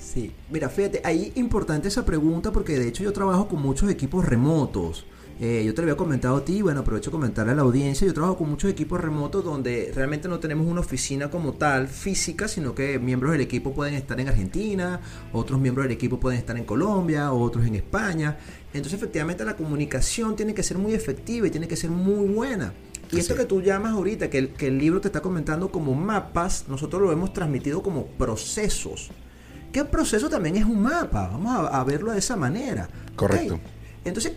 Sí, 0.00 0.32
mira, 0.50 0.68
fíjate, 0.68 1.02
ahí 1.04 1.32
importante 1.34 1.88
esa 1.88 2.04
pregunta 2.04 2.52
porque 2.52 2.78
de 2.78 2.88
hecho 2.88 3.02
yo 3.02 3.12
trabajo 3.12 3.48
con 3.48 3.60
muchos 3.60 3.90
equipos 3.90 4.24
remotos. 4.24 5.04
Eh, 5.38 5.64
yo 5.66 5.74
te 5.74 5.82
lo 5.82 5.88
había 5.88 5.96
comentado 5.98 6.36
a 6.36 6.44
ti, 6.44 6.62
bueno, 6.62 6.80
aprovecho 6.80 7.10
comentarle 7.10 7.52
a 7.52 7.54
la 7.54 7.62
audiencia. 7.62 8.06
Yo 8.06 8.14
trabajo 8.14 8.38
con 8.38 8.48
muchos 8.48 8.70
equipos 8.70 9.00
remotos 9.00 9.44
donde 9.44 9.92
realmente 9.94 10.28
no 10.28 10.38
tenemos 10.38 10.66
una 10.66 10.80
oficina 10.80 11.30
como 11.30 11.52
tal 11.52 11.88
física, 11.88 12.48
sino 12.48 12.74
que 12.74 12.98
miembros 12.98 13.32
del 13.32 13.42
equipo 13.42 13.74
pueden 13.74 13.94
estar 13.94 14.18
en 14.18 14.28
Argentina, 14.28 15.00
otros 15.32 15.60
miembros 15.60 15.84
del 15.84 15.92
equipo 15.92 16.18
pueden 16.18 16.38
estar 16.38 16.56
en 16.56 16.64
Colombia, 16.64 17.32
otros 17.32 17.66
en 17.66 17.74
España. 17.74 18.38
Entonces, 18.72 18.94
efectivamente, 18.94 19.44
la 19.44 19.56
comunicación 19.56 20.36
tiene 20.36 20.54
que 20.54 20.62
ser 20.62 20.78
muy 20.78 20.94
efectiva 20.94 21.46
y 21.46 21.50
tiene 21.50 21.68
que 21.68 21.76
ser 21.76 21.90
muy 21.90 22.28
buena. 22.28 22.72
Y 23.12 23.18
esto 23.18 23.36
que 23.36 23.44
tú 23.44 23.60
llamas 23.60 23.92
ahorita, 23.92 24.30
que 24.30 24.50
el, 24.58 24.78
libro 24.78 25.00
te 25.00 25.08
está 25.08 25.20
comentando 25.20 25.70
como 25.70 25.94
mapas, 25.94 26.64
nosotros 26.66 27.02
lo 27.02 27.12
hemos 27.12 27.32
transmitido 27.32 27.82
como 27.82 28.06
procesos. 28.06 29.10
Que 29.70 29.80
el 29.80 29.86
proceso 29.88 30.28
también 30.28 30.56
es 30.56 30.64
un 30.64 30.82
mapa, 30.82 31.28
vamos 31.28 31.68
a, 31.70 31.84
verlo 31.84 32.12
de 32.12 32.18
esa 32.18 32.36
manera. 32.36 32.88
Correcto. 33.14 33.60
Entonces, 34.04 34.32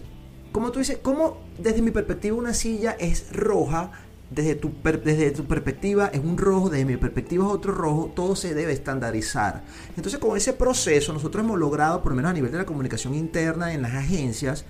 como 0.51 0.72
tú 0.72 0.80
dices, 0.80 0.98
¿cómo 1.01 1.38
desde 1.57 1.81
mi 1.81 1.92
perspectiva 1.92 2.36
una 2.36 2.54
silla 2.54 2.96
es 3.00 3.31
roja? 3.34 3.92
Desde 4.31 4.54
tu, 4.54 4.71
desde 4.83 5.31
tu 5.31 5.45
perspectiva 5.45 6.07
es 6.14 6.19
un 6.19 6.38
rojo, 6.38 6.69
desde 6.69 6.85
mi 6.85 6.97
perspectiva 6.97 7.45
es 7.45 7.52
otro 7.52 7.73
rojo, 7.73 8.12
todo 8.16 8.35
se 8.35 8.54
debe 8.54 8.73
estandarizar. 8.73 9.64
Entonces 9.97 10.19
con 10.19 10.38
ese 10.38 10.54
proceso 10.54 11.14
nosotros 11.14 11.44
hemos 11.44 11.57
logrado, 11.57 12.04
por 12.04 12.12
lo 12.12 12.16
menos 12.16 12.30
a 12.30 12.33
nivel 12.33 12.52
de 12.52 12.59
la 12.59 12.66
comunicación 12.66 13.16
interna 13.16 13.73
en 13.73 13.81
las 13.81 13.94
agencias, 13.94 14.66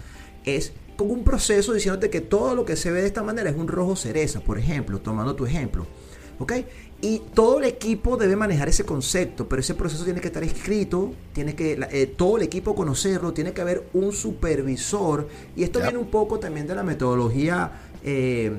es 0.45 0.71
con 0.95 1.11
un 1.11 1.23
proceso 1.23 1.73
diciéndote 1.73 2.09
que 2.09 2.21
todo 2.21 2.55
lo 2.55 2.65
que 2.65 2.75
se 2.75 2.91
ve 2.91 3.01
de 3.01 3.07
esta 3.07 3.23
manera 3.23 3.49
es 3.49 3.57
un 3.57 3.67
rojo 3.67 3.95
cereza, 3.95 4.39
por 4.39 4.57
ejemplo, 4.57 4.99
tomando 4.99 5.35
tu 5.35 5.45
ejemplo. 5.45 5.87
¿Ok? 6.39 6.53
Y 7.01 7.21
todo 7.33 7.59
el 7.59 7.65
equipo 7.65 8.17
debe 8.17 8.35
manejar 8.35 8.67
ese 8.69 8.83
concepto, 8.85 9.47
pero 9.47 9.61
ese 9.61 9.73
proceso 9.73 10.03
tiene 10.03 10.19
que 10.19 10.27
estar 10.27 10.43
escrito, 10.43 11.13
tiene 11.33 11.55
que 11.55 11.79
eh, 11.91 12.07
todo 12.07 12.37
el 12.37 12.43
equipo 12.43 12.75
conocerlo, 12.75 13.33
tiene 13.33 13.53
que 13.53 13.61
haber 13.61 13.87
un 13.93 14.11
supervisor. 14.11 15.27
Y 15.55 15.63
esto 15.63 15.79
viene 15.79 15.97
un 15.97 16.09
poco 16.09 16.39
también 16.39 16.67
de 16.67 16.75
la 16.75 16.83
metodología 16.83 17.71
eh, 18.03 18.51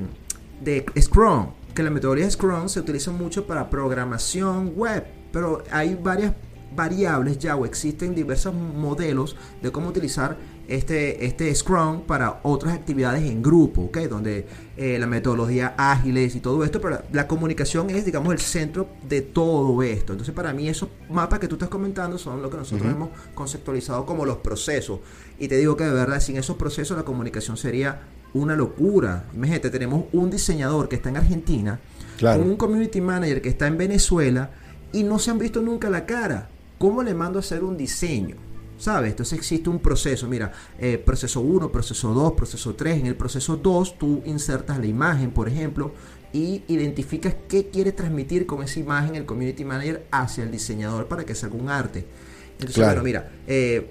de 0.63 0.85
Scrum, 1.01 1.49
que 1.75 1.83
la 1.83 1.91
metodología 1.91 2.31
Scrum 2.31 2.69
se 2.69 2.81
utiliza 2.81 3.11
mucho 3.11 3.47
para 3.47 3.69
programación 3.69 4.73
web, 4.77 5.05
pero 5.33 5.63
hay 5.71 5.95
varias 5.95 6.35
variables 6.75 7.39
ya 7.39 7.57
o 7.57 7.65
existen 7.65 8.15
diversos 8.15 8.55
modelos 8.55 9.37
de 9.61 9.73
cómo 9.73 9.89
utilizar 9.89 10.37
este, 10.71 11.27
este 11.27 11.53
Scrum 11.53 12.03
para 12.03 12.41
otras 12.45 12.75
actividades 12.75 13.29
en 13.29 13.43
grupo, 13.43 13.83
¿ok? 13.83 13.99
Donde 14.09 14.47
eh, 14.77 14.99
la 15.01 15.09
metodología 15.09 15.75
ágiles 15.77 16.37
y 16.37 16.41
todo 16.41 16.63
esto, 16.65 16.81
pero 16.81 17.03
la, 17.13 17.27
comunicación 17.27 17.91
es, 17.91 18.05
digamos, 18.05 18.33
el 18.33 18.39
centro 18.39 18.89
de 19.09 19.21
todo 19.21 19.83
esto. 19.83 20.13
Entonces, 20.13 20.33
para 20.33 20.53
mí, 20.53 20.69
esos 20.69 20.89
mapas 21.11 21.41
que 21.41 21.49
tú 21.49 21.57
estás 21.57 21.69
comentando 21.69 22.19
son 22.19 22.41
lo 22.41 22.49
que 22.51 22.57
nosotros 22.57 22.89
hemos 22.89 23.11
conceptualizado 23.35 24.07
como 24.07 24.25
los 24.25 24.37
procesos. 24.39 25.01
Y 25.41 25.49
te 25.49 25.57
digo 25.57 25.77
que 25.77 25.85
de 25.85 25.93
verdad, 25.93 26.21
sin 26.21 26.37
esos 26.37 26.57
procesos, 26.57 26.97
la 26.97 27.05
comunicación 27.05 27.57
sería 27.57 28.03
una 28.33 28.55
locura. 28.55 29.25
Imagínate, 29.35 29.71
tenemos 29.71 30.05
un 30.13 30.31
diseñador 30.31 30.89
que 30.89 30.95
está 30.97 31.09
en 31.09 31.17
Argentina, 31.17 31.81
un 32.23 32.57
community 32.57 33.01
manager 33.01 33.43
que 33.43 33.49
está 33.49 33.67
en 33.67 33.77
Venezuela 33.77 34.51
y 34.93 35.03
no 35.03 35.19
se 35.19 35.33
han 35.33 35.39
visto 35.39 35.63
nunca 35.63 35.91
la 35.91 36.07
cara. 36.07 36.49
¿Cómo 36.79 37.03
le 37.03 37.13
mando 37.13 37.39
a 37.39 37.41
hacer 37.41 37.65
un 37.65 37.77
diseño? 37.77 38.37
¿Sabes? 38.81 39.11
Entonces 39.11 39.39
existe 39.39 39.69
un 39.69 39.79
proceso, 39.79 40.27
mira, 40.27 40.53
eh, 40.79 40.97
proceso 40.97 41.43
1, 41.43 41.71
proceso 41.71 42.15
2, 42.15 42.33
proceso 42.33 42.75
3. 42.75 43.01
En 43.01 43.07
el 43.07 43.15
proceso 43.15 43.59
2 43.59 43.99
tú 43.99 44.23
insertas 44.25 44.79
la 44.79 44.87
imagen, 44.87 45.33
por 45.33 45.49
ejemplo, 45.49 45.93
y 46.33 46.63
identificas 46.67 47.35
qué 47.47 47.69
quiere 47.69 47.93
transmitir 47.93 48.47
con 48.47 48.63
esa 48.63 48.81
imagen 48.81 49.17
el 49.17 49.27
community 49.27 49.67
manager 49.67 50.07
hacia 50.11 50.45
el 50.45 50.51
diseñador 50.51 51.09
para 51.09 51.27
que 51.27 51.35
salga 51.35 51.57
un 51.57 51.69
arte. 51.69 52.07
Entonces, 52.53 52.83
bueno, 52.83 53.03
mira, 53.03 53.31
eh, 53.47 53.91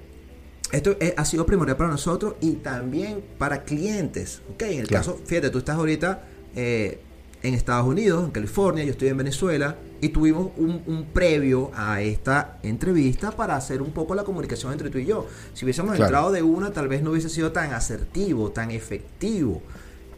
esto 0.71 0.97
ha 1.17 1.25
sido 1.25 1.45
primordial 1.45 1.77
para 1.77 1.91
nosotros 1.91 2.35
y 2.41 2.53
también 2.53 3.23
para 3.37 3.65
clientes. 3.65 4.41
Ok, 4.51 4.63
en 4.63 4.79
el 4.79 4.87
caso, 4.87 5.19
fíjate, 5.23 5.51
tú 5.51 5.59
estás 5.59 5.75
ahorita 5.75 6.27
eh, 6.55 6.99
en 7.43 7.53
Estados 7.53 7.85
Unidos, 7.85 8.25
en 8.25 8.31
California, 8.31 8.83
yo 8.83 8.91
estoy 8.91 9.09
en 9.09 9.17
Venezuela 9.17 9.77
y 10.01 10.09
tuvimos 10.09 10.51
un, 10.57 11.05
previo 11.13 11.71
a 11.75 12.01
esta 12.01 12.57
entrevista 12.63 13.31
para 13.31 13.55
hacer 13.55 13.81
un 13.81 13.91
poco 13.91 14.15
la 14.15 14.23
comunicación 14.23 14.71
entre 14.71 14.89
tú 14.89 14.97
y 14.97 15.05
yo. 15.05 15.27
Si 15.53 15.65
hubiésemos 15.65 15.99
entrado 15.99 16.31
de 16.31 16.41
una, 16.41 16.71
tal 16.71 16.87
vez 16.87 17.01
no 17.01 17.11
hubiese 17.11 17.29
sido 17.29 17.51
tan 17.51 17.73
asertivo, 17.73 18.51
tan 18.51 18.71
efectivo. 18.71 19.61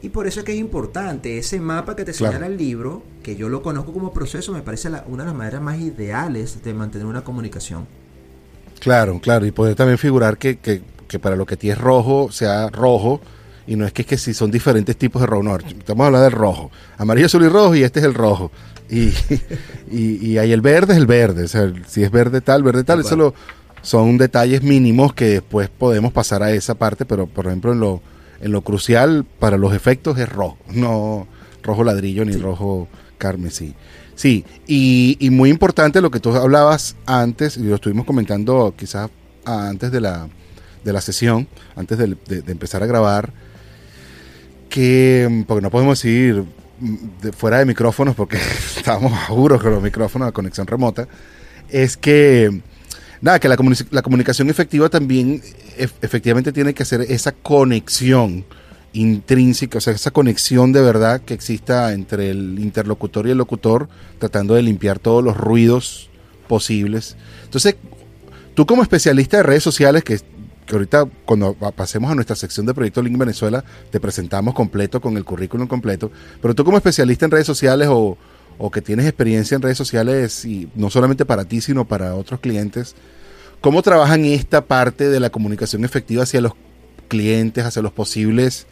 Y 0.03 0.09
por 0.09 0.27
eso 0.27 0.39
es 0.39 0.45
que 0.45 0.53
es 0.53 0.59
importante 0.59 1.37
ese 1.37 1.59
mapa 1.59 1.95
que 1.95 2.03
te 2.03 2.13
señala 2.13 2.47
el 2.47 2.57
libro, 2.57 3.03
que 3.23 3.35
yo 3.35 3.49
lo 3.49 3.61
conozco 3.61 3.93
como 3.93 4.13
proceso, 4.13 4.51
me 4.51 4.61
parece 4.61 4.89
una 5.07 5.23
de 5.23 5.29
las 5.29 5.35
maneras 5.35 5.61
más 5.61 5.79
ideales 5.79 6.63
de 6.63 6.73
mantener 6.73 7.05
una 7.05 7.23
comunicación. 7.23 7.87
Claro, 8.79 9.19
claro, 9.19 9.45
y 9.45 9.51
poder 9.51 9.75
también 9.75 9.99
figurar 9.99 10.39
que, 10.39 10.57
que, 10.57 10.81
que 11.07 11.19
para 11.19 11.35
lo 11.35 11.45
que 11.45 11.55
ti 11.55 11.69
es 11.69 11.77
rojo 11.77 12.31
sea 12.31 12.69
rojo 12.69 13.21
y 13.67 13.75
no 13.75 13.85
es 13.85 13.93
que, 13.93 14.01
es 14.01 14.07
que 14.07 14.17
si 14.17 14.33
son 14.33 14.49
diferentes 14.49 14.97
tipos 14.97 15.21
de 15.21 15.27
rojo, 15.27 15.43
no, 15.43 15.55
estamos 15.55 16.05
hablando 16.05 16.23
del 16.23 16.31
rojo, 16.31 16.71
amarillo, 16.97 17.27
azul 17.27 17.43
y 17.43 17.47
rojo 17.47 17.75
y 17.75 17.83
este 17.83 17.99
es 17.99 18.05
el 18.05 18.13
rojo. 18.13 18.51
Y, 18.91 19.13
y, 19.89 20.37
ahí 20.37 20.51
el 20.51 20.59
verde 20.59 20.91
es 20.91 20.99
el 20.99 21.07
verde, 21.07 21.45
o 21.45 21.47
sea, 21.47 21.71
si 21.87 22.03
es 22.03 22.11
verde 22.11 22.41
tal, 22.41 22.61
verde 22.61 22.83
tal, 22.83 22.99
eso 22.99 23.33
son 23.81 24.17
detalles 24.17 24.63
mínimos 24.63 25.13
que 25.13 25.25
después 25.25 25.69
podemos 25.69 26.11
pasar 26.11 26.43
a 26.43 26.51
esa 26.51 26.75
parte, 26.75 27.05
pero 27.05 27.25
por 27.25 27.47
ejemplo 27.47 27.71
en 27.71 27.79
lo, 27.79 28.01
en 28.41 28.51
lo 28.51 28.61
crucial 28.63 29.25
para 29.39 29.57
los 29.57 29.73
efectos 29.73 30.19
es 30.19 30.27
rojo, 30.27 30.57
no 30.73 31.25
rojo 31.63 31.85
ladrillo 31.85 32.25
ni 32.25 32.33
rojo 32.33 32.89
carmesí. 33.17 33.75
Sí, 34.15 34.43
y, 34.67 35.15
y, 35.21 35.29
muy 35.29 35.49
importante 35.49 36.01
lo 36.01 36.11
que 36.11 36.19
tú 36.19 36.35
hablabas 36.35 36.97
antes, 37.05 37.55
y 37.55 37.63
lo 37.63 37.75
estuvimos 37.75 38.05
comentando 38.05 38.73
quizás 38.77 39.09
antes 39.45 39.91
de 39.91 40.01
la, 40.01 40.27
de 40.83 40.93
la 40.93 40.99
sesión, 40.99 41.47
antes 41.77 41.97
de, 41.97 42.17
de 42.27 42.51
empezar 42.51 42.83
a 42.83 42.87
grabar, 42.87 43.31
que, 44.69 45.45
porque 45.47 45.61
no 45.61 45.71
podemos 45.71 46.01
decir 46.01 46.43
fuera 47.35 47.59
de 47.59 47.65
micrófonos, 47.65 48.15
porque 48.15 48.37
estábamos 48.77 49.13
seguros 49.27 49.61
con 49.61 49.71
los 49.71 49.83
micrófonos 49.83 50.27
a 50.27 50.31
conexión 50.31 50.67
remota, 50.67 51.07
es 51.69 51.97
que, 51.97 52.61
nada, 53.21 53.39
que 53.39 53.47
la, 53.47 53.57
la 53.91 54.01
comunicación 54.01 54.49
efectiva 54.49 54.89
también 54.89 55.41
efectivamente 55.77 56.51
tiene 56.51 56.73
que 56.73 56.83
hacer 56.83 57.01
esa 57.01 57.31
conexión 57.31 58.45
intrínseca, 58.93 59.77
o 59.77 59.81
sea, 59.81 59.93
esa 59.93 60.11
conexión 60.11 60.73
de 60.73 60.81
verdad 60.81 61.21
que 61.21 61.33
exista 61.33 61.93
entre 61.93 62.29
el 62.29 62.59
interlocutor 62.59 63.27
y 63.27 63.31
el 63.31 63.37
locutor, 63.37 63.87
tratando 64.19 64.55
de 64.55 64.63
limpiar 64.63 64.99
todos 64.99 65.23
los 65.23 65.37
ruidos 65.37 66.09
posibles. 66.47 67.15
Entonces, 67.45 67.77
tú 68.53 68.65
como 68.65 68.81
especialista 68.83 69.37
de 69.37 69.43
redes 69.43 69.63
sociales, 69.63 70.03
que 70.03 70.19
que 70.71 70.77
ahorita 70.77 71.05
cuando 71.25 71.53
pasemos 71.53 72.09
a 72.09 72.15
nuestra 72.15 72.33
sección 72.33 72.65
de 72.65 72.73
Proyecto 72.73 73.01
Link 73.01 73.17
Venezuela, 73.17 73.61
te 73.89 73.99
presentamos 73.99 74.53
completo 74.53 75.01
con 75.01 75.17
el 75.17 75.25
currículum 75.25 75.67
completo. 75.67 76.09
Pero 76.41 76.55
tú 76.55 76.63
como 76.63 76.77
especialista 76.77 77.25
en 77.25 77.31
redes 77.31 77.45
sociales 77.45 77.89
o, 77.91 78.17
que 78.71 78.81
tienes 78.81 79.05
experiencia 79.05 79.55
en 79.55 79.63
redes 79.63 79.77
sociales, 79.77 80.45
y 80.45 80.69
no 80.75 80.89
solamente 80.89 81.25
para 81.25 81.43
ti, 81.43 81.59
sino 81.59 81.85
para 81.85 82.15
otros 82.15 82.39
clientes, 82.39 82.95
¿cómo 83.59 83.81
trabajan 83.81 84.23
esta 84.23 84.65
parte 84.65 85.09
de 85.09 85.19
la 85.19 85.29
comunicación 85.29 85.83
efectiva 85.83 86.23
hacia 86.23 86.39
los 86.39 86.53
clientes, 87.09 87.65
hacia 87.65 87.81
los 87.81 87.91
posibles, 87.91 88.65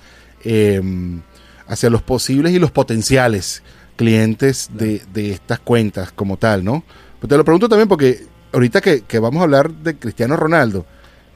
em, 0.45 1.21
hacia 1.67 1.89
los 1.89 2.01
posibles 2.01 2.53
y 2.53 2.59
los 2.59 2.71
potenciales 2.71 3.61
clientes 3.97 4.69
de, 4.73 5.01
estas 5.31 5.59
cuentas 5.59 6.13
como 6.13 6.37
tal, 6.37 6.63
¿no? 6.63 6.81
Pues 7.19 7.29
te 7.29 7.35
lo 7.35 7.43
pregunto 7.43 7.67
también 7.67 7.89
porque 7.89 8.25
ahorita 8.53 8.79
que, 8.79 9.01
que 9.01 9.19
vamos 9.19 9.41
a 9.41 9.43
hablar 9.43 9.73
de 9.73 9.97
Cristiano 9.97 10.37
Ronaldo, 10.37 10.85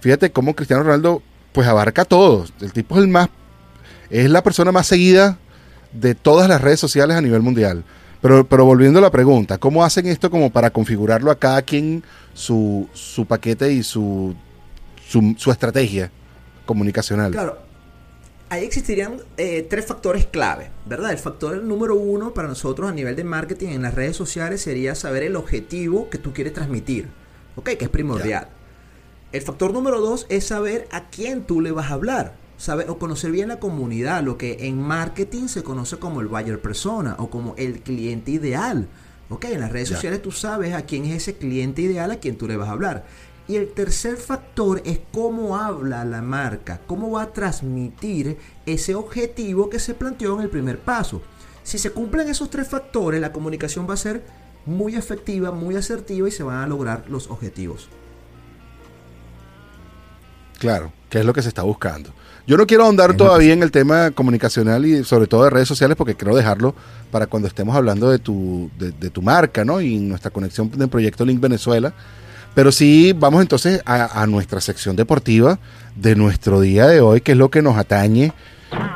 fíjate 0.04 0.34
cómo 0.34 0.54
Cristiano 0.54 0.84
Ronaldo 0.84 1.24
pues 1.54 1.66
abarca 1.66 2.04
todo. 2.04 2.46
El 2.60 2.74
tipo 2.74 2.96
es 2.96 3.04
el 3.04 3.08
más, 3.08 3.30
es 4.10 4.30
la 4.30 4.44
persona 4.44 4.74
más 4.74 4.86
seguida 4.86 5.38
de 5.94 6.14
todas 6.14 6.50
las 6.50 6.60
redes 6.60 6.80
sociales 6.80 7.16
a 7.16 7.22
nivel 7.22 7.42
mundial. 7.42 7.86
Pero, 8.22 8.46
pero 8.46 8.66
volviendo 8.66 9.00
a 9.00 9.02
la 9.02 9.12
pregunta, 9.12 9.58
¿cómo 9.58 9.84
hacen 9.84 10.08
esto 10.08 10.30
como 10.30 10.52
para 10.52 10.72
configurarlo 10.72 11.32
a 11.32 11.40
cada 11.40 11.62
quien 11.62 12.04
su, 12.34 12.90
su 12.94 13.26
paquete 13.26 13.72
y 13.72 13.84
su, 13.84 14.36
su, 15.08 15.52
estrategia 15.52 16.12
comunicacional? 16.66 17.32
Claro, 17.32 17.60
ahí 18.50 18.66
existirían 18.66 19.22
eh, 19.38 19.66
tres 19.70 19.86
factores 19.86 20.26
clave, 20.26 20.70
¿verdad? 20.86 21.12
El 21.12 21.18
factor 21.18 21.64
número 21.64 21.96
uno 21.96 22.34
para 22.34 22.50
nosotros 22.50 22.90
a 22.90 22.94
nivel 22.94 23.16
de 23.16 23.24
marketing 23.24 23.70
en 23.70 23.84
las 23.84 23.94
redes 23.94 24.18
sociales 24.18 24.62
sería 24.62 24.96
saber 24.96 25.24
el 25.24 25.38
objetivo 25.38 26.10
que 26.10 26.18
tú 26.18 26.34
quieres 26.34 26.54
transmitir, 26.54 27.08
¿ok? 27.56 27.72
Que 27.72 27.86
es 27.86 27.90
primordial. 27.90 28.50
El 29.34 29.42
factor 29.42 29.74
número 29.74 30.00
dos 30.00 30.28
es 30.30 30.46
saber 30.46 30.88
a 30.92 31.10
quién 31.10 31.44
tú 31.44 31.60
le 31.60 31.72
vas 31.72 31.90
a 31.90 31.96
hablar. 31.96 32.36
Saber, 32.58 32.88
o 32.92 33.00
conocer 33.00 33.32
bien 33.32 33.48
la 33.48 33.60
comunidad, 33.60 34.22
lo 34.22 34.38
que 34.38 34.68
en 34.68 34.80
marketing 34.80 35.48
se 35.48 35.64
conoce 35.64 35.98
como 35.98 36.22
el 36.22 36.28
buyer 36.28 36.62
persona 36.62 37.16
o 37.18 37.32
como 37.32 37.56
el 37.58 37.82
cliente 37.82 38.30
ideal. 38.30 38.88
Ok, 39.32 39.46
en 39.46 39.62
las 39.62 39.72
redes 39.72 39.90
sociales 39.90 40.22
tú 40.22 40.32
sabes 40.32 40.76
a 40.76 40.84
quién 40.84 41.06
es 41.06 41.16
ese 41.16 41.36
cliente 41.36 41.82
ideal 41.82 42.12
a 42.12 42.18
quien 42.18 42.38
tú 42.38 42.48
le 42.48 42.58
vas 42.58 42.70
a 42.70 42.74
hablar. 42.74 43.06
Y 43.48 43.56
el 43.56 43.74
tercer 43.74 44.18
factor 44.18 44.84
es 44.86 45.00
cómo 45.12 45.58
habla 45.58 46.06
la 46.06 46.22
marca, 46.22 46.82
cómo 46.86 47.10
va 47.10 47.24
a 47.24 47.34
transmitir 47.34 48.38
ese 48.68 48.94
objetivo 48.94 49.68
que 49.68 49.80
se 49.80 49.96
planteó 49.96 50.36
en 50.36 50.42
el 50.42 50.50
primer 50.50 50.78
paso. 50.78 51.24
Si 51.64 51.80
se 51.80 51.90
cumplen 51.90 52.30
esos 52.30 52.52
tres 52.52 52.68
factores, 52.68 53.20
la 53.20 53.34
comunicación 53.34 53.90
va 53.90 53.96
a 53.96 53.98
ser 53.98 54.24
muy 54.68 54.96
efectiva, 54.96 55.50
muy 55.50 55.76
asertiva 55.76 56.28
y 56.28 56.32
se 56.32 56.44
van 56.44 56.58
a 56.58 56.68
lograr 56.68 57.06
los 57.10 57.32
objetivos. 57.32 57.90
Claro, 60.64 60.94
que 61.10 61.20
es 61.20 61.26
lo 61.26 61.34
que 61.34 61.42
se 61.42 61.50
está 61.50 61.64
buscando. 61.64 62.10
Yo 62.48 62.56
no 62.56 62.66
quiero 62.66 62.86
ahondar 62.86 63.18
todavía 63.18 63.52
en 63.52 63.64
el 63.64 63.70
tema 63.70 64.12
comunicacional 64.12 64.86
y 64.86 65.04
sobre 65.04 65.28
todo 65.28 65.44
de 65.44 65.50
redes 65.50 65.68
sociales 65.68 65.98
porque 65.98 66.16
quiero 66.16 66.34
dejarlo 66.34 66.74
para 67.12 67.28
cuando 67.28 67.50
estemos 67.50 67.76
hablando 67.76 68.10
de 68.10 68.18
tu, 68.18 68.72
de, 68.80 69.10
tu 69.10 69.22
marca, 69.22 69.66
¿no? 69.66 69.82
Y 69.82 69.98
nuestra 69.98 70.32
conexión 70.32 70.72
del 70.72 70.88
proyecto 70.88 71.26
Link 71.26 71.42
Venezuela. 71.42 71.94
Pero 72.56 72.72
sí, 72.72 73.12
vamos 73.12 73.42
entonces 73.42 73.82
a, 73.86 74.26
nuestra 74.26 74.62
sección 74.62 74.96
deportiva 74.96 75.60
de 75.98 76.16
nuestro 76.16 76.62
día 76.62 76.88
de 76.88 77.02
hoy, 77.02 77.20
que 77.20 77.34
es 77.34 77.38
lo 77.38 77.52
que 77.52 77.62
nos 77.62 77.76
atañe 77.76 78.32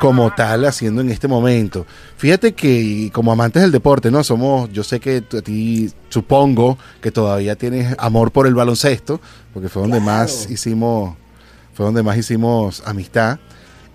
como 0.00 0.34
tal 0.34 0.64
haciendo 0.64 1.02
en 1.02 1.10
este 1.10 1.28
momento. 1.28 1.84
Fíjate 2.16 2.54
que 2.54 3.10
como 3.12 3.30
amantes 3.30 3.60
del 3.60 3.72
deporte, 3.72 4.10
¿no? 4.10 4.24
Somos, 4.24 4.72
yo 4.72 4.82
sé 4.82 5.00
que 5.00 5.22
a 5.36 5.42
ti 5.42 5.92
supongo 6.08 6.78
que 7.02 7.10
todavía 7.10 7.56
tienes 7.56 7.94
amor 7.98 8.30
por 8.30 8.46
el 8.46 8.54
baloncesto, 8.54 9.20
porque 9.52 9.68
fue 9.68 9.82
donde 9.82 10.00
más 10.00 10.48
hicimos 10.48 11.14
fue 11.78 11.86
donde 11.86 12.02
más 12.02 12.18
hicimos 12.18 12.82
amistad. 12.86 13.38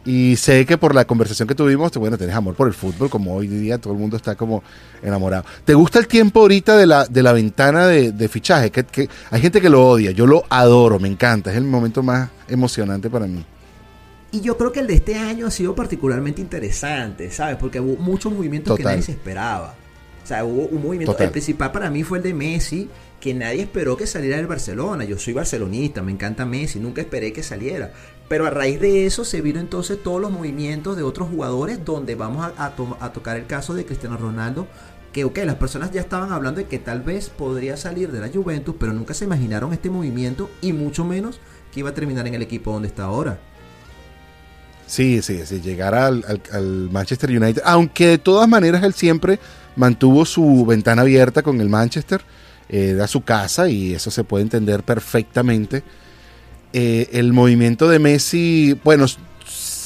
Y 0.06 0.38
sé 0.38 0.66
que 0.66 0.78
por 0.78 0.96
la 0.96 1.04
conversación 1.04 1.50
que 1.50 1.54
tuvimos, 1.54 1.92
bueno, 1.98 2.18
tenés 2.18 2.34
amor 2.34 2.56
por 2.56 2.70
el 2.70 2.74
fútbol, 2.74 3.10
como 3.10 3.36
hoy 3.36 3.48
día 3.48 3.78
todo 3.78 3.92
el 3.92 4.00
mundo 4.00 4.16
está 4.16 4.36
como 4.36 4.64
enamorado. 5.02 5.44
¿Te 5.66 5.74
gusta 5.74 6.00
el 6.00 6.08
tiempo 6.08 6.40
ahorita 6.40 6.78
de 6.78 6.88
la, 6.88 7.06
de 7.06 7.22
la 7.22 7.34
ventana 7.34 7.88
de, 7.88 8.28
fichaje? 8.30 8.72
Que, 8.72 9.10
hay 9.30 9.42
gente 9.42 9.60
que 9.60 9.68
lo 9.68 9.86
odia, 9.86 10.12
yo 10.12 10.26
lo 10.26 10.46
adoro, 10.50 10.98
me 10.98 11.10
encanta, 11.10 11.52
es 11.52 11.58
el 11.58 11.66
momento 11.66 12.02
más 12.02 12.30
emocionante 12.48 13.10
para 13.10 13.28
mí. 13.28 13.46
Y 14.32 14.40
yo 14.40 14.58
creo 14.58 14.72
que 14.72 14.80
el 14.80 14.88
de 14.88 14.94
este 14.94 15.16
año 15.16 15.48
ha 15.48 15.52
sido 15.52 15.76
particularmente 15.76 16.40
interesante, 16.40 17.32
¿sabes? 17.32 17.58
Porque 17.58 17.82
hubo 17.82 18.02
muchos 18.02 18.32
movimientos 18.32 18.78
que 18.78 18.84
nadie 18.86 19.02
se 19.02 19.12
esperaba. 19.12 19.76
O 20.24 20.26
sea, 20.26 20.46
hubo 20.46 20.68
un 20.68 20.82
movimiento. 20.82 21.18
El 21.20 21.32
principal 21.32 21.74
para 21.74 21.90
mí 21.90 22.04
fue 22.04 22.20
el 22.20 22.24
de 22.24 22.34
Messi, 22.34 22.90
que 23.24 23.34
nadie 23.34 23.62
esperó 23.62 23.96
que 23.96 24.06
saliera 24.06 24.36
del 24.36 24.48
Barcelona. 24.48 25.06
Yo 25.06 25.18
soy 25.18 25.32
barcelonista, 25.32 26.02
me 26.02 26.12
encanta 26.12 26.46
Messi, 26.46 26.82
nunca 26.82 27.00
esperé 27.00 27.32
que 27.32 27.42
saliera. 27.42 27.94
Pero 28.28 28.46
a 28.46 28.50
raíz 28.50 28.82
de 28.82 29.06
eso 29.06 29.24
se 29.24 29.40
vino 29.40 29.62
entonces 29.62 30.04
todos 30.04 30.20
los 30.20 30.30
movimientos 30.30 30.98
de 30.98 31.04
otros 31.04 31.30
jugadores, 31.30 31.86
donde 31.86 32.16
vamos 32.16 32.52
a, 32.58 33.12
tocar 33.14 33.38
el 33.38 33.46
caso 33.46 33.76
de 33.76 33.86
Cristiano 33.86 34.18
Ronaldo, 34.18 34.68
que 35.14 35.24
ok, 35.24 35.38
las 35.46 35.56
personas 35.56 35.92
ya 35.92 36.02
estaban 36.02 36.34
hablando 36.34 36.60
de 36.60 36.68
que 36.68 36.80
tal 36.80 37.02
vez 37.02 37.30
podría 37.30 37.78
salir 37.78 38.12
de 38.12 38.20
la 38.20 38.28
Juventus, 38.28 38.76
pero 38.78 38.92
nunca 38.92 39.14
se 39.14 39.24
imaginaron 39.24 39.72
este 39.72 39.90
movimiento 39.90 40.50
y 40.60 40.74
mucho 40.74 41.06
menos 41.06 41.40
que 41.72 41.80
iba 41.80 41.92
a 41.92 41.94
terminar 41.94 42.28
en 42.28 42.34
el 42.34 42.42
equipo 42.42 42.74
donde 42.74 42.90
está 42.90 43.06
ahora. 43.06 43.40
Sí, 44.86 45.22
sí, 45.22 45.46
sí, 45.46 45.62
llegar 45.62 45.96
al, 45.96 46.26
al, 46.52 46.90
Manchester 46.92 47.30
United, 47.30 47.62
aunque 47.64 48.06
de 48.06 48.18
todas 48.18 48.50
maneras 48.50 48.84
él 48.84 48.94
siempre 48.94 49.40
mantuvo 49.78 50.26
su 50.26 50.66
ventana 50.66 51.04
abierta 51.04 51.42
con 51.42 51.62
el 51.62 51.70
Manchester 51.70 52.22
era 52.70 53.08
su 53.08 53.22
casa 53.22 53.70
y 53.70 53.94
eso 53.94 54.12
se 54.12 54.24
puede 54.24 54.44
entender 54.44 54.84
perfectamente. 54.84 55.84
Eh, 56.74 57.10
el 57.14 57.34
movimiento 57.34 57.88
de 57.88 58.00
Messi, 58.00 58.80
bueno, 58.84 59.06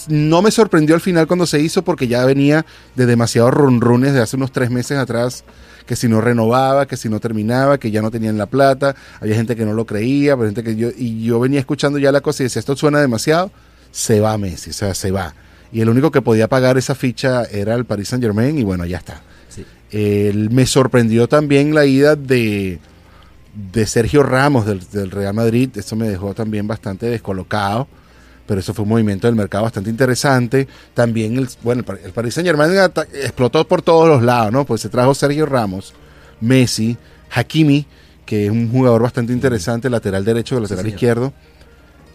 no 0.07 0.41
me 0.41 0.51
sorprendió 0.51 0.95
al 0.95 1.01
final 1.01 1.27
cuando 1.27 1.45
se 1.45 1.59
hizo 1.59 1.81
porque 1.81 2.07
ya 2.07 2.25
venía 2.25 2.65
de 2.95 3.05
demasiados 3.05 3.53
runrunes 3.53 4.13
de 4.13 4.21
hace 4.21 4.37
unos 4.37 4.51
tres 4.51 4.69
meses 4.69 4.97
atrás, 4.97 5.43
que 5.85 5.95
si 5.95 6.07
no 6.07 6.21
renovaba, 6.21 6.85
que 6.85 6.97
si 6.97 7.09
no 7.09 7.19
terminaba, 7.19 7.77
que 7.77 7.91
ya 7.91 8.01
no 8.01 8.11
tenían 8.11 8.37
la 8.37 8.45
plata, 8.45 8.95
había 9.19 9.35
gente 9.35 9.55
que 9.55 9.65
no 9.65 9.73
lo 9.73 9.85
creía, 9.85 10.37
gente 10.37 10.63
que 10.63 10.75
yo, 10.75 10.89
y 10.95 11.23
yo 11.23 11.39
venía 11.39 11.59
escuchando 11.59 11.99
ya 11.99 12.11
la 12.11 12.21
cosa 12.21 12.43
y 12.43 12.45
decía, 12.45 12.61
esto 12.61 12.75
suena 12.75 13.01
demasiado, 13.01 13.51
se 13.91 14.19
va 14.19 14.37
Messi, 14.37 14.69
o 14.69 14.73
sea, 14.73 14.93
se 14.93 15.11
va. 15.11 15.33
Y 15.73 15.81
el 15.81 15.89
único 15.89 16.11
que 16.11 16.21
podía 16.21 16.47
pagar 16.47 16.77
esa 16.77 16.95
ficha 16.95 17.43
era 17.43 17.75
el 17.75 17.83
Paris 17.83 18.07
Saint 18.09 18.23
Germain 18.23 18.57
y 18.57 18.63
bueno, 18.63 18.85
ya 18.85 18.97
está 18.97 19.21
me 19.91 20.65
sorprendió 20.65 21.27
también 21.27 21.73
la 21.73 21.85
ida 21.85 22.15
de, 22.15 22.79
de 23.71 23.85
Sergio 23.87 24.23
Ramos 24.23 24.65
del, 24.65 25.11
Real 25.11 25.33
Madrid, 25.33 25.69
eso 25.75 25.95
me 25.95 26.07
dejó 26.07 26.33
también 26.33 26.67
bastante 26.67 27.07
descolocado, 27.07 27.87
pero 28.45 28.59
eso 28.59 28.73
fue 28.73 28.83
un 28.83 28.89
movimiento 28.89 29.27
del 29.27 29.35
mercado 29.35 29.63
bastante 29.63 29.89
interesante. 29.89 30.67
También 30.93 31.37
el, 31.37 31.49
bueno, 31.63 31.83
el 32.03 32.11
Paris 32.11 32.33
Saint 32.33 32.47
Germain 32.47 32.71
explotó 33.13 33.67
por 33.67 33.81
todos 33.81 34.07
los 34.07 34.23
lados, 34.23 34.53
¿no? 34.53 34.65
Pues 34.65 34.81
se 34.81 34.89
trajo 34.89 35.13
Sergio 35.13 35.45
Ramos, 35.45 35.93
Messi, 36.39 36.97
Hakimi, 37.31 37.85
que 38.25 38.45
es 38.45 38.51
un 38.51 38.71
jugador 38.71 39.01
bastante 39.01 39.33
interesante, 39.33 39.89
lateral 39.89 40.23
derecho, 40.23 40.59
lateral 40.59 40.87
izquierdo. 40.87 41.33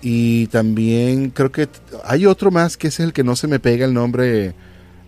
Y 0.01 0.47
también 0.49 1.31
creo 1.31 1.53
que 1.53 1.69
hay 2.05 2.27
otro 2.27 2.51
más 2.51 2.77
que 2.77 2.89
es 2.89 2.99
el 2.99 3.13
que 3.13 3.23
no 3.25 3.37
se 3.37 3.47
me 3.47 3.61
pega 3.61 3.85
el 3.85 3.95
nombre, 3.95 4.55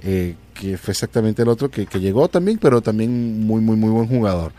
eh, 0.03 0.37
que 0.55 0.79
fue 0.79 0.93
exactamente 0.93 1.43
el 1.43 1.49
otro 1.49 1.71
que, 1.71 1.87
que, 1.87 2.01
llegó 2.01 2.29
también, 2.29 2.59
pero 2.59 2.81
también 2.81 3.41
muy, 3.41 3.61
muy, 3.61 3.77
muy 3.77 3.91
buen 3.91 4.07
jugador. 4.07 4.53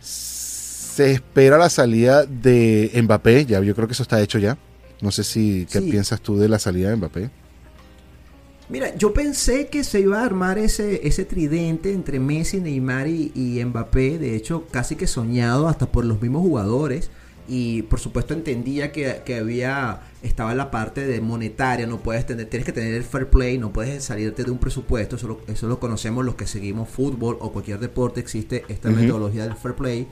Se 0.00 1.10
espera 1.12 1.56
la 1.56 1.70
salida 1.70 2.26
de 2.26 2.90
Mbappé, 3.02 3.46
ya 3.46 3.60
yo 3.60 3.74
creo 3.74 3.86
que 3.86 3.94
eso 3.94 4.02
está 4.02 4.20
hecho 4.20 4.38
ya. 4.38 4.58
No 5.00 5.10
sé 5.10 5.24
si, 5.24 5.66
¿qué 5.70 5.80
piensas 5.80 6.20
tú 6.20 6.36
de 6.36 6.48
la 6.48 6.58
salida 6.58 6.90
de 6.90 6.96
Mbappé? 6.96 7.30
Mira, 8.68 8.94
yo 8.96 9.12
pensé 9.12 9.68
que 9.68 9.84
se 9.84 10.00
iba 10.00 10.20
a 10.20 10.24
armar 10.24 10.58
ese, 10.58 11.06
ese 11.06 11.24
tridente 11.24 11.92
entre 11.92 12.18
Messi, 12.20 12.60
Neymar 12.60 13.06
y, 13.08 13.32
y 13.34 13.64
Mbappé, 13.64 14.18
de 14.18 14.36
hecho 14.36 14.66
casi 14.70 14.96
que 14.96 15.06
soñado 15.06 15.68
hasta 15.68 15.86
por 15.86 16.04
los 16.04 16.20
mismos 16.20 16.42
jugadores 16.42 17.10
y 17.48 17.82
por 17.82 17.98
supuesto 17.98 18.34
entendía 18.34 18.92
que, 18.92 19.22
había 19.38 20.00
estaba 20.22 20.54
la 20.54 20.70
parte 20.70 21.06
de 21.06 21.20
monetaria 21.20 21.86
no 21.86 21.98
puedes 21.98 22.24
tener 22.24 22.46
tienes 22.46 22.64
que 22.64 22.72
tener 22.72 22.94
el 22.94 23.02
fair 23.02 23.28
play 23.28 23.58
no 23.58 23.72
puedes 23.72 24.04
salirte 24.04 24.44
de 24.44 24.50
un 24.50 24.58
presupuesto 24.58 25.16
eso 25.16 25.26
lo, 25.26 25.40
eso 25.48 25.66
lo 25.66 25.80
conocemos 25.80 26.24
los 26.24 26.36
que 26.36 26.46
seguimos 26.46 26.88
fútbol 26.88 27.38
o 27.40 27.52
cualquier 27.52 27.80
deporte 27.80 28.20
existe 28.20 28.64
esta 28.68 28.90
metodología 28.90 29.44
del 29.44 29.56
fair 29.56 29.74
play. 29.74 30.08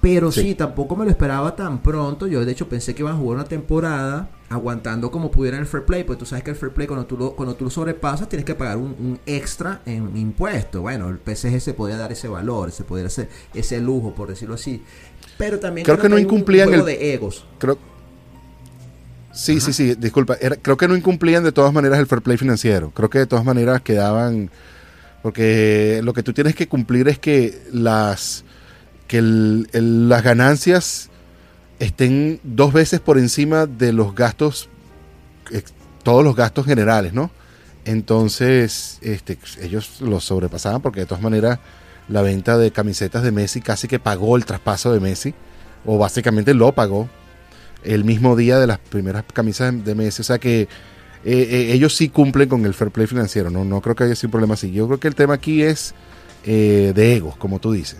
Pero 0.00 0.30
sí. 0.30 0.54
tampoco 0.54 0.96
me 0.96 1.06
lo 1.06 1.10
esperaba 1.10 1.56
tan 1.56 1.82
pronto 1.82 2.26
yo 2.26 2.44
de 2.44 2.52
hecho 2.52 2.68
pensé 2.68 2.94
que 2.94 3.02
iban 3.02 3.14
a 3.14 3.16
jugar 3.16 3.38
una 3.38 3.48
temporada 3.48 4.28
aguantando 4.50 5.10
como 5.10 5.30
pudieran 5.30 5.60
el 5.60 5.66
fair 5.66 5.86
play 5.86 6.04
pues 6.04 6.18
tú 6.18 6.26
sabes 6.26 6.44
que 6.44 6.50
el 6.50 6.56
fair 6.56 6.72
play 6.72 6.86
cuando 6.86 7.06
tú 7.06 7.16
lo, 7.16 7.34
cuando 7.34 7.54
tú 7.54 7.64
lo 7.64 7.70
sobrepasas 7.70 8.28
tienes 8.28 8.44
que 8.44 8.54
pagar 8.54 8.76
un, 8.76 9.18
extra 9.24 9.80
en 9.86 10.14
impuesto 10.14 10.82
bueno 10.82 11.08
el 11.08 11.18
PSG 11.18 11.58
se 11.58 11.72
podía 11.72 11.96
dar 11.96 12.12
ese 12.12 12.28
valor 12.28 12.70
se 12.70 12.84
podía 12.84 13.06
hacer 13.06 13.30
ese 13.54 13.80
lujo 13.80 14.14
por 14.14 14.28
decirlo 14.28 14.56
así 14.56 14.82
pero 15.38 15.58
también 15.58 15.84
creo, 15.84 15.98
que 15.98 16.08
no 16.08 16.18
incumplían 16.18 16.72
el 16.72 16.84
de 16.84 17.14
egos. 17.14 17.44
Creo, 17.58 17.78
Sí, 19.34 19.60
sí, 19.60 19.72
sí, 19.72 19.96
disculpa. 19.96 20.36
creo 20.62 20.76
que 20.76 20.86
no 20.86 20.96
incumplían 20.96 21.42
de 21.42 21.50
todas 21.50 21.72
maneras 21.72 21.98
el 21.98 22.06
fair 22.06 22.22
play 22.22 22.36
financiero. 22.36 22.90
Creo 22.90 23.10
que 23.10 23.18
de 23.18 23.26
todas 23.26 23.44
maneras 23.44 23.82
quedaban. 23.82 24.48
Porque 25.22 26.00
lo 26.04 26.12
que 26.12 26.22
tú 26.22 26.32
tienes 26.32 26.54
que 26.54 26.68
cumplir 26.68 27.08
es 27.08 27.18
que 27.18 27.60
las. 27.72 28.44
que 29.08 29.20
las 29.20 30.22
ganancias 30.22 31.10
estén 31.80 32.38
dos 32.44 32.72
veces 32.72 33.00
por 33.00 33.18
encima 33.18 33.66
de 33.66 33.92
los 33.92 34.14
gastos. 34.14 34.68
todos 36.04 36.22
los 36.22 36.36
gastos 36.36 36.64
generales, 36.64 37.12
¿no? 37.12 37.32
Entonces, 37.84 38.98
este, 39.02 39.36
ellos 39.60 40.00
los 40.00 40.24
sobrepasaban 40.24 40.80
porque 40.80 41.00
de 41.00 41.06
todas 41.06 41.22
maneras 41.22 41.58
la 42.08 42.22
venta 42.22 42.58
de 42.58 42.70
camisetas 42.70 43.22
de 43.22 43.32
Messi 43.32 43.60
casi 43.60 43.88
que 43.88 43.98
pagó 43.98 44.36
el 44.36 44.44
traspaso 44.44 44.92
de 44.92 45.00
Messi, 45.00 45.34
o 45.84 45.98
básicamente 45.98 46.54
lo 46.54 46.72
pagó 46.72 47.08
el 47.82 48.04
mismo 48.04 48.36
día 48.36 48.58
de 48.58 48.66
las 48.66 48.78
primeras 48.78 49.24
camisas 49.32 49.84
de 49.84 49.94
Messi. 49.94 50.22
O 50.22 50.24
sea 50.24 50.38
que 50.38 50.62
eh, 50.62 50.68
eh, 51.24 51.72
ellos 51.72 51.96
sí 51.96 52.08
cumplen 52.08 52.48
con 52.48 52.64
el 52.66 52.74
fair 52.74 52.90
play 52.90 53.06
financiero, 53.06 53.50
no, 53.50 53.64
no 53.64 53.80
creo 53.80 53.94
que 53.94 54.04
haya 54.04 54.14
sido 54.14 54.28
un 54.28 54.32
problema 54.32 54.54
así. 54.54 54.70
Yo 54.72 54.86
creo 54.86 55.00
que 55.00 55.08
el 55.08 55.14
tema 55.14 55.34
aquí 55.34 55.62
es 55.62 55.94
eh, 56.44 56.92
de 56.94 57.16
egos, 57.16 57.36
como 57.36 57.58
tú 57.60 57.72
dices. 57.72 57.98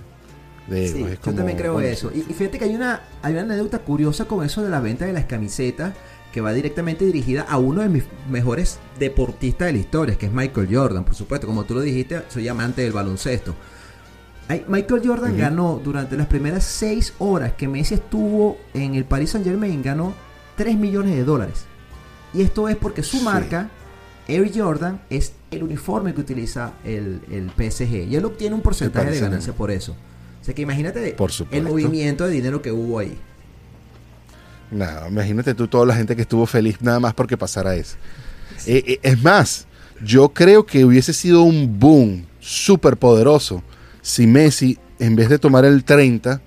De 0.66 0.87
egos. 0.87 1.18
yo 1.25 1.34
también 1.34 1.56
creo 1.56 1.80
eso. 1.80 2.11
Y, 2.14 2.20
fíjate 2.20 2.58
que 2.58 2.64
hay 2.64 2.75
una, 2.75 3.02
hay 3.23 3.32
una 3.32 3.42
anécdota 3.42 3.78
curiosa 3.78 4.26
con 4.26 4.44
eso 4.44 4.62
de 4.62 4.70
la 4.70 4.80
venta 4.80 5.06
de 5.06 5.12
las 5.12 5.25
camisetas 5.25 5.94
que 6.32 6.40
va 6.40 6.52
directamente 6.52 7.04
dirigida 7.04 7.42
a 7.42 7.58
uno 7.58 7.82
de 7.82 7.88
mis 7.88 8.04
mejores 8.28 8.78
deportistas 8.99 9.66
de 9.66 9.73
la 9.73 9.78
historia, 9.78 10.16
que 10.16 10.26
es 10.26 10.32
Michael 10.32 10.68
Jordan, 10.70 11.04
por 11.04 11.14
supuesto. 11.14 11.46
Como 11.46 11.64
tú 11.64 11.75
lo 11.75 11.80
dijiste, 11.80 12.23
soy 12.28 12.49
amante 12.49 12.82
del 12.82 12.92
baloncesto. 12.92 13.54
Michael 14.69 15.02
Jordan 15.04 15.37
ganó 15.39 15.80
durante 15.83 16.17
las 16.17 16.26
primeras 16.26 16.65
seis 16.65 17.15
horas 17.19 17.52
que 17.54 17.67
Messi 17.67 17.95
estuvo 17.95 18.59
en 18.75 18.95
el 18.95 19.04
Paris 19.04 19.30
Saint 19.30 19.47
Germain, 19.47 19.83
ganó 19.83 20.15
3 20.57 20.76
millones 20.76 21.15
de 21.15 21.25
dólares. 21.25 21.65
Y 22.35 22.43
esto 22.43 22.69
es 22.69 22.76
porque 22.76 23.02
su 23.02 23.23
marca, 23.23 23.71
Air 24.28 24.50
Jordan, 24.54 25.00
es 25.09 25.33
el 25.50 25.63
uniforme 25.63 26.13
que 26.15 26.21
utiliza 26.21 26.75
el, 26.85 27.21
el 27.30 27.50
PSG. 27.50 28.09
Y 28.11 28.17
él 28.17 28.25
obtiene 28.25 28.54
un 28.54 28.61
porcentaje 28.61 29.11
de 29.11 29.21
ganancia 29.21 29.52
por 29.52 29.71
eso. 29.71 29.97
O 30.41 30.45
sea 30.45 30.54
que 30.54 30.63
imagínate 30.63 31.17
el 31.52 31.63
movimiento 31.63 32.26
de 32.26 32.30
dinero 32.30 32.61
que 32.61 32.71
hubo 32.71 32.99
ahí. 32.99 33.17
No, 34.71 35.09
imagínate 35.09 35.54
tú 35.54 35.69
toda 35.69 35.87
la 35.87 35.95
gente 35.95 36.15
que 36.17 36.23
estuvo 36.23 36.45
feliz 36.45 36.83
nada 36.83 37.00
más 37.00 37.15
porque 37.15 37.37
pasara 37.37 37.75
eso. 37.76 37.97
Eh, 38.67 38.83
eh, 38.87 39.00
es 39.02 39.23
más, 39.23 39.67
yo 40.02 40.28
creo 40.30 40.67
que 40.67 40.85
hubiese 40.85 41.13
sido 41.13 41.43
un 41.43 41.78
boom 41.78 42.26
súper 42.41 42.97
poderoso 42.97 43.63
si 44.04 44.26
Messi, 44.26 44.78
en 44.99 45.17
vez 45.17 45.30
de 45.30 45.38
tomar 45.38 45.64
el 45.64 45.82
30, 45.82 46.40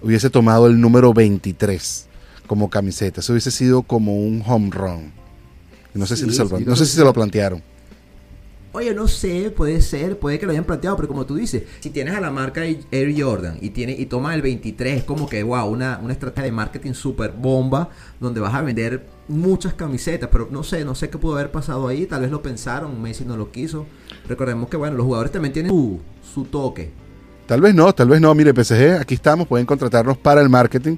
hubiese 0.00 0.30
tomado 0.30 0.68
el 0.68 0.80
número 0.80 1.12
23 1.12 2.06
como 2.46 2.70
camiseta. 2.70 3.20
Eso 3.20 3.32
hubiese 3.32 3.50
sido 3.50 3.82
como 3.82 4.14
un 4.16 4.42
home 4.46 4.70
run. 4.70 5.12
No 5.92 6.06
sé, 6.06 6.16
si, 6.16 6.30
se 6.30 6.44
lo, 6.44 6.60
no 6.60 6.76
sé 6.76 6.86
si 6.86 6.96
se 6.96 7.02
lo 7.02 7.12
plantearon. 7.12 7.62
Oye, 8.72 8.94
no 8.94 9.08
sé, 9.08 9.50
puede 9.50 9.80
ser, 9.80 10.16
puede 10.20 10.38
que 10.38 10.46
lo 10.46 10.52
hayan 10.52 10.62
planteado, 10.62 10.94
pero 10.94 11.08
como 11.08 11.26
tú 11.26 11.34
dices, 11.34 11.64
si 11.80 11.90
tienes 11.90 12.14
a 12.14 12.20
la 12.20 12.30
marca 12.30 12.62
Air 12.64 13.14
Jordan 13.20 13.58
y 13.60 13.70
tiene 13.70 13.96
y 13.98 14.06
toma 14.06 14.32
el 14.32 14.42
23, 14.42 14.98
es 14.98 15.04
como 15.04 15.28
que, 15.28 15.42
wow, 15.42 15.66
una, 15.66 15.98
una 16.00 16.12
estrategia 16.12 16.44
de 16.44 16.52
marketing 16.52 16.92
súper 16.92 17.32
bomba, 17.32 17.88
donde 18.20 18.38
vas 18.40 18.54
a 18.54 18.62
vender 18.62 19.08
muchas 19.26 19.74
camisetas, 19.74 20.28
pero 20.30 20.46
no 20.52 20.62
sé, 20.62 20.84
no 20.84 20.94
sé 20.94 21.10
qué 21.10 21.18
pudo 21.18 21.34
haber 21.34 21.50
pasado 21.50 21.88
ahí, 21.88 22.06
tal 22.06 22.22
vez 22.22 22.30
lo 22.30 22.42
pensaron, 22.42 23.02
Messi 23.02 23.24
no 23.24 23.36
lo 23.36 23.50
quiso. 23.50 23.86
Recordemos 24.28 24.68
que, 24.68 24.76
bueno, 24.76 24.96
los 24.96 25.04
jugadores 25.04 25.32
también 25.32 25.52
tienen 25.52 25.70
su, 25.70 25.98
su 26.32 26.44
toque. 26.44 26.92
Tal 27.46 27.60
vez 27.60 27.74
no, 27.74 27.92
tal 27.92 28.08
vez 28.08 28.20
no. 28.20 28.32
Mire, 28.36 28.52
PSG, 28.52 29.00
aquí 29.00 29.14
estamos, 29.14 29.48
pueden 29.48 29.66
contratarnos 29.66 30.16
para 30.16 30.40
el 30.40 30.48
marketing. 30.48 30.96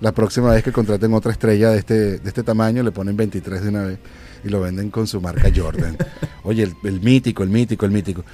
La 0.00 0.10
próxima 0.10 0.50
vez 0.50 0.64
que 0.64 0.72
contraten 0.72 1.14
otra 1.14 1.30
estrella 1.30 1.70
de 1.70 1.78
este, 1.78 2.18
de 2.18 2.28
este 2.28 2.42
tamaño, 2.42 2.82
le 2.82 2.90
ponen 2.90 3.16
23 3.16 3.62
de 3.62 3.68
una 3.68 3.84
vez 3.84 3.98
y 4.44 4.48
lo 4.48 4.60
venden 4.60 4.90
con 4.90 5.06
su 5.06 5.20
marca 5.20 5.50
Jordan. 5.54 5.96
Oye, 6.44 6.70
el, 6.84 7.00
mítico, 7.00 7.42
el 7.42 7.50
mítico, 7.50 7.86
el 7.86 7.92
mítico. 7.92 8.24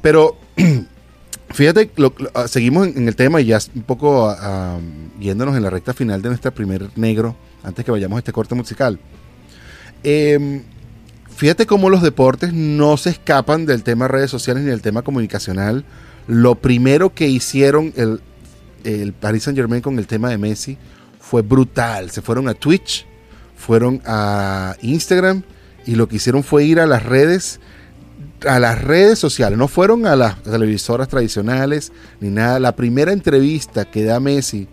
Pero 0.00 0.36
fíjate, 1.50 1.90
ah, 2.34 2.48
seguimos 2.48 2.88
en, 2.88 3.08
el 3.08 3.16
tema 3.16 3.40
y 3.40 3.46
ya 3.46 3.58
un 3.74 3.82
poco 3.82 4.28
ah, 4.28 4.78
yéndonos 5.20 5.56
en 5.56 5.62
la 5.62 5.70
recta 5.70 5.92
final 5.94 6.22
de 6.22 6.28
nuestro 6.28 6.52
primer 6.54 6.90
negro, 6.96 7.36
antes 7.62 7.84
que 7.84 7.90
vayamos 7.90 8.16
a 8.16 8.20
este 8.20 8.32
corte 8.32 8.54
musical. 8.54 8.98
Em, 10.02 10.62
fíjate 11.34 11.66
cómo 11.66 11.90
los 11.90 12.02
deportes 12.02 12.52
no 12.52 12.96
se 12.96 13.10
escapan 13.10 13.66
del 13.66 13.82
tema 13.82 14.08
redes 14.08 14.30
sociales 14.30 14.62
ni 14.62 14.70
del 14.70 14.82
tema 14.82 15.02
comunicacional 15.02 15.84
lo 16.28 16.56
primero 16.56 17.14
que 17.14 17.26
hicieron 17.26 17.92
el, 17.96 18.20
el 18.84 19.14
Paris 19.14 19.44
Saint 19.44 19.58
Germain 19.58 19.80
con 19.80 19.98
el 19.98 20.06
tema 20.06 20.28
de 20.28 20.38
Messi 20.38 20.76
fue 21.18 21.40
brutal. 21.42 22.10
Se 22.10 22.20
fueron 22.20 22.48
a 22.48 22.54
Twitch, 22.54 23.06
fueron 23.56 24.00
a 24.04 24.76
Instagram 24.82 25.42
y 25.88 25.94
lo 25.94 26.06
que 26.06 26.16
hicieron 26.16 26.44
fue 26.44 26.64
ir 26.64 26.80
a 26.80 26.86
las 26.86 27.02
redes, 27.02 27.60
a 28.46 28.58
las 28.58 28.84
redes 28.84 29.18
sociales. 29.18 29.58
No 29.58 29.68
fueron 29.68 30.06
a 30.06 30.16
las 30.16 30.42
televisoras 30.42 31.08
tradicionales 31.08 31.92
ni 32.20 32.28
nada. 32.28 32.60
La 32.60 32.76
primera 32.76 33.10
entrevista 33.10 33.86
que 33.86 34.04
da 34.04 34.20
Messi 34.20 34.68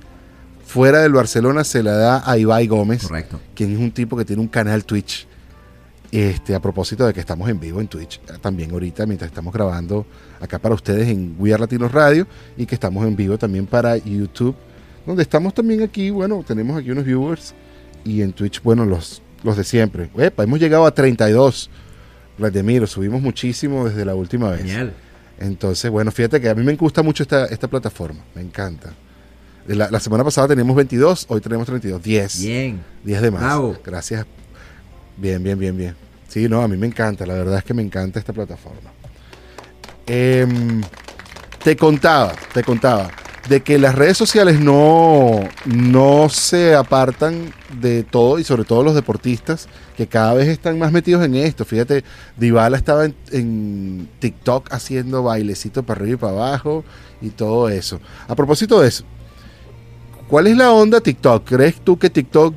fuera 0.66 1.00
del 1.00 1.14
Barcelona 1.14 1.64
se 1.64 1.84
la 1.84 1.94
da 1.94 2.30
a 2.30 2.38
Ibai 2.38 2.68
Gómez, 2.68 3.04
Correcto. 3.04 3.40
quien 3.56 3.72
es 3.72 3.80
un 3.80 3.92
tipo 3.92 4.18
que 4.18 4.26
tiene 4.26 4.42
un 4.42 4.50
canal 4.50 4.84
Twitch 4.84 5.26
este, 6.12 6.54
a 6.54 6.60
propósito 6.62 7.08
de 7.08 7.14
que 7.14 7.22
estamos 7.22 7.48
en 7.50 7.62
vivo 7.62 7.80
en 7.80 7.88
Twitch 7.88 8.20
eh, 8.28 8.34
también 8.42 8.72
ahorita 8.72 9.06
mientras 9.06 9.30
estamos 9.30 9.54
grabando 9.54 10.06
acá 10.40 10.60
para 10.60 10.76
ustedes 10.76 11.08
en 11.08 11.36
We 11.40 11.54
Are 11.54 11.62
Latinos 11.62 11.92
Radio 11.92 12.28
y 12.58 12.66
que 12.66 12.76
estamos 12.76 13.06
en 13.08 13.16
vivo 13.16 13.38
también 13.38 13.68
para 13.68 13.96
YouTube, 13.98 14.56
donde 15.06 15.24
estamos 15.24 15.54
también 15.54 15.82
aquí, 15.82 16.10
bueno, 16.10 16.44
tenemos 16.46 16.78
aquí 16.78 16.92
unos 16.92 17.06
viewers 17.06 17.54
y 18.04 18.22
en 18.22 18.34
Twitch, 18.34 18.62
bueno, 18.62 18.86
los, 18.86 19.22
los 19.46 19.56
de 19.56 19.64
siempre. 19.64 20.10
hemos 20.38 20.60
llegado 20.60 20.86
a 20.86 20.94
32. 20.94 21.70
Vladimir, 22.38 22.86
subimos 22.88 23.22
muchísimo 23.22 23.88
desde 23.88 24.04
la 24.04 24.16
última 24.16 24.50
vez. 24.50 24.62
Genial. 24.62 24.94
Entonces, 25.40 25.90
bueno, 25.90 26.12
fíjate 26.12 26.42
que 26.42 26.50
a 26.50 26.56
mí 26.56 26.64
me 26.64 26.76
gusta 26.76 27.02
mucho 27.02 27.24
esta, 27.24 27.46
esta 27.46 27.68
plataforma, 27.68 28.22
me 28.34 28.42
encanta. 28.42 28.94
La, 29.68 29.90
la, 29.90 30.00
semana 30.00 30.24
pasada 30.24 30.50
teníamos 30.50 30.76
22, 30.76 31.26
hoy 31.30 31.42
tenemos 31.42 31.66
32, 31.66 32.02
10. 32.04 32.42
Bien. 32.42 32.84
10 33.04 33.22
de 33.22 33.32
más. 33.32 33.60
Gracias. 33.84 34.26
Bien, 35.18 35.42
bien, 35.42 35.58
bien, 35.58 35.76
bien. 35.78 35.96
Sí, 36.28 36.48
no, 36.50 36.62
a 36.62 36.68
mí 36.68 36.78
me 36.78 36.88
encanta, 36.88 37.26
la 37.26 37.34
verdad 37.36 37.60
es 37.60 37.64
que 37.64 37.74
me 37.74 37.82
encanta 37.82 38.20
esta 38.20 38.34
plataforma. 38.34 38.92
Em, 40.06 40.82
te 41.66 41.76
contaba, 41.76 42.32
te 42.54 42.64
contaba, 42.64 43.10
de 43.50 43.64
que 43.64 43.80
las 43.80 43.96
redes 43.96 44.16
sociales 44.16 44.60
no, 44.60 45.40
no 45.66 46.30
se 46.30 46.76
apartan 46.76 47.52
de 47.82 48.04
todo 48.04 48.38
y 48.38 48.44
sobre 48.44 48.66
todo 48.66 48.84
los 48.84 48.94
deportistas 48.94 49.68
que 49.98 50.06
cada 50.06 50.36
vez 50.36 50.48
están 50.48 50.78
más 50.78 50.92
metidos 50.92 51.26
en 51.26 51.34
esto. 51.34 51.66
Fíjate, 51.66 52.04
Dybala 52.38 52.78
estaba 52.78 53.06
en, 53.32 54.08
TikTok 54.20 54.72
haciendo 54.72 55.24
bailecito 55.24 55.82
para 55.82 56.02
arriba 56.02 56.14
y 56.14 56.18
para 56.18 56.34
abajo 56.34 56.84
y 57.20 57.30
todo 57.30 57.68
eso. 57.68 58.00
A 58.28 58.36
propósito 58.36 58.80
de 58.82 58.90
eso, 58.90 59.04
¿Cuál 60.28 60.48
es 60.48 60.58
la 60.58 60.72
onda 60.72 61.02
TikTok? 61.02 61.48
¿Crees 61.48 61.82
tú 61.82 61.98
que 61.98 62.12
TikTok 62.12 62.54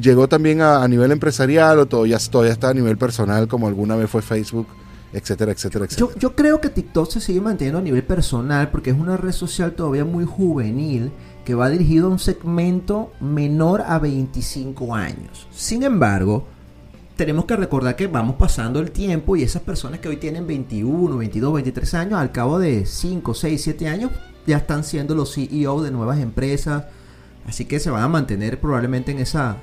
llegó 0.00 0.28
también 0.28 0.62
a, 0.62 0.86
nivel 0.88 1.12
empresarial 1.12 1.78
o 1.78 1.86
todavía, 1.86 2.18
todavía 2.30 2.52
está 2.52 2.70
a 2.70 2.74
nivel 2.74 2.96
personal 2.96 3.48
como 3.48 3.68
alguna 3.68 3.96
vez 3.96 4.08
fue 4.08 4.22
Facebook? 4.22 4.66
Etcétera, 5.12 5.52
etcétera, 5.52 5.84
etcétera. 5.84 6.10
Yo, 6.12 6.18
yo, 6.18 6.36
creo 6.36 6.60
que 6.60 6.68
TikTok 6.68 7.10
se 7.10 7.20
sigue 7.20 7.40
manteniendo 7.40 7.78
a 7.78 7.82
nivel 7.82 8.04
personal 8.04 8.70
porque 8.70 8.90
es 8.90 8.98
una 8.98 9.16
red 9.16 9.32
social 9.32 9.72
todavía 9.72 10.04
muy 10.04 10.24
juvenil 10.24 11.10
que 11.44 11.54
va 11.54 11.68
dirigido 11.68 12.06
a 12.06 12.10
un 12.10 12.18
segmento 12.18 13.12
menor 13.20 13.82
a 13.82 13.98
25 13.98 14.94
años. 14.94 15.48
Sin 15.50 15.82
embargo, 15.82 16.46
tenemos 17.16 17.44
que 17.44 17.56
recordar 17.56 17.96
que 17.96 18.06
vamos 18.06 18.36
pasando 18.36 18.80
el 18.80 18.92
tiempo 18.92 19.36
y 19.36 19.42
esas 19.42 19.62
personas 19.62 20.00
que 20.00 20.08
hoy 20.08 20.16
tienen 20.16 20.46
21, 20.46 21.16
22, 21.16 21.52
23 21.54 21.94
años, 21.94 22.14
al 22.18 22.32
cabo 22.32 22.58
de 22.58 22.86
5, 22.86 23.34
6, 23.34 23.62
7 23.62 23.88
años, 23.88 24.10
ya 24.46 24.58
están 24.58 24.84
siendo 24.84 25.14
los 25.14 25.34
CEO 25.34 25.82
de 25.82 25.90
nuevas 25.90 26.18
empresas. 26.18 26.84
Así 27.46 27.64
que 27.64 27.80
se 27.80 27.90
van 27.90 28.02
a 28.02 28.08
mantener 28.08 28.60
probablemente 28.60 29.12
en 29.12 29.18
esa, 29.18 29.56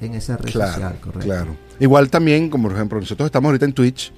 en 0.00 0.14
esa 0.14 0.36
red 0.36 0.50
social, 0.50 0.98
correcto. 1.00 1.26
Claro. 1.26 1.56
Igual 1.80 2.08
también, 2.10 2.48
como 2.48 2.68
por 2.68 2.76
ejemplo, 2.76 3.00
nosotros 3.00 3.26
estamos 3.26 3.48
ahorita 3.48 3.64
en 3.64 3.72
Twitch, 3.72 4.12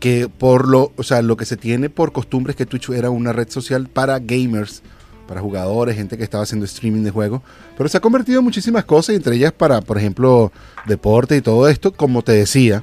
que 0.00 0.28
por 0.28 0.66
lo, 0.66 0.92
o 0.96 1.02
sea, 1.02 1.22
lo 1.22 1.36
que 1.36 1.44
se 1.44 1.56
tiene 1.56 1.90
por 1.90 2.12
costumbre 2.12 2.52
es 2.52 2.56
que 2.56 2.66
Twitch 2.66 2.88
era 2.90 3.10
una 3.10 3.32
red 3.32 3.48
social 3.50 3.88
para 3.88 4.18
gamers, 4.18 4.82
para 5.28 5.42
jugadores, 5.42 5.94
gente 5.94 6.16
que 6.16 6.24
estaba 6.24 6.42
haciendo 6.42 6.64
streaming 6.64 7.02
de 7.02 7.10
juegos, 7.10 7.42
pero 7.76 7.88
se 7.88 7.98
ha 7.98 8.00
convertido 8.00 8.40
en 8.40 8.44
muchísimas 8.44 8.84
cosas, 8.84 9.14
entre 9.14 9.36
ellas 9.36 9.52
para, 9.52 9.80
por 9.82 9.98
ejemplo, 9.98 10.50
deporte 10.86 11.36
y 11.36 11.42
todo 11.42 11.68
esto, 11.68 11.92
como 11.92 12.22
te 12.22 12.32
decía, 12.32 12.82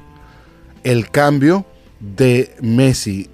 el 0.84 1.10
cambio 1.10 1.66
de 2.00 2.54
Messi 2.62 3.28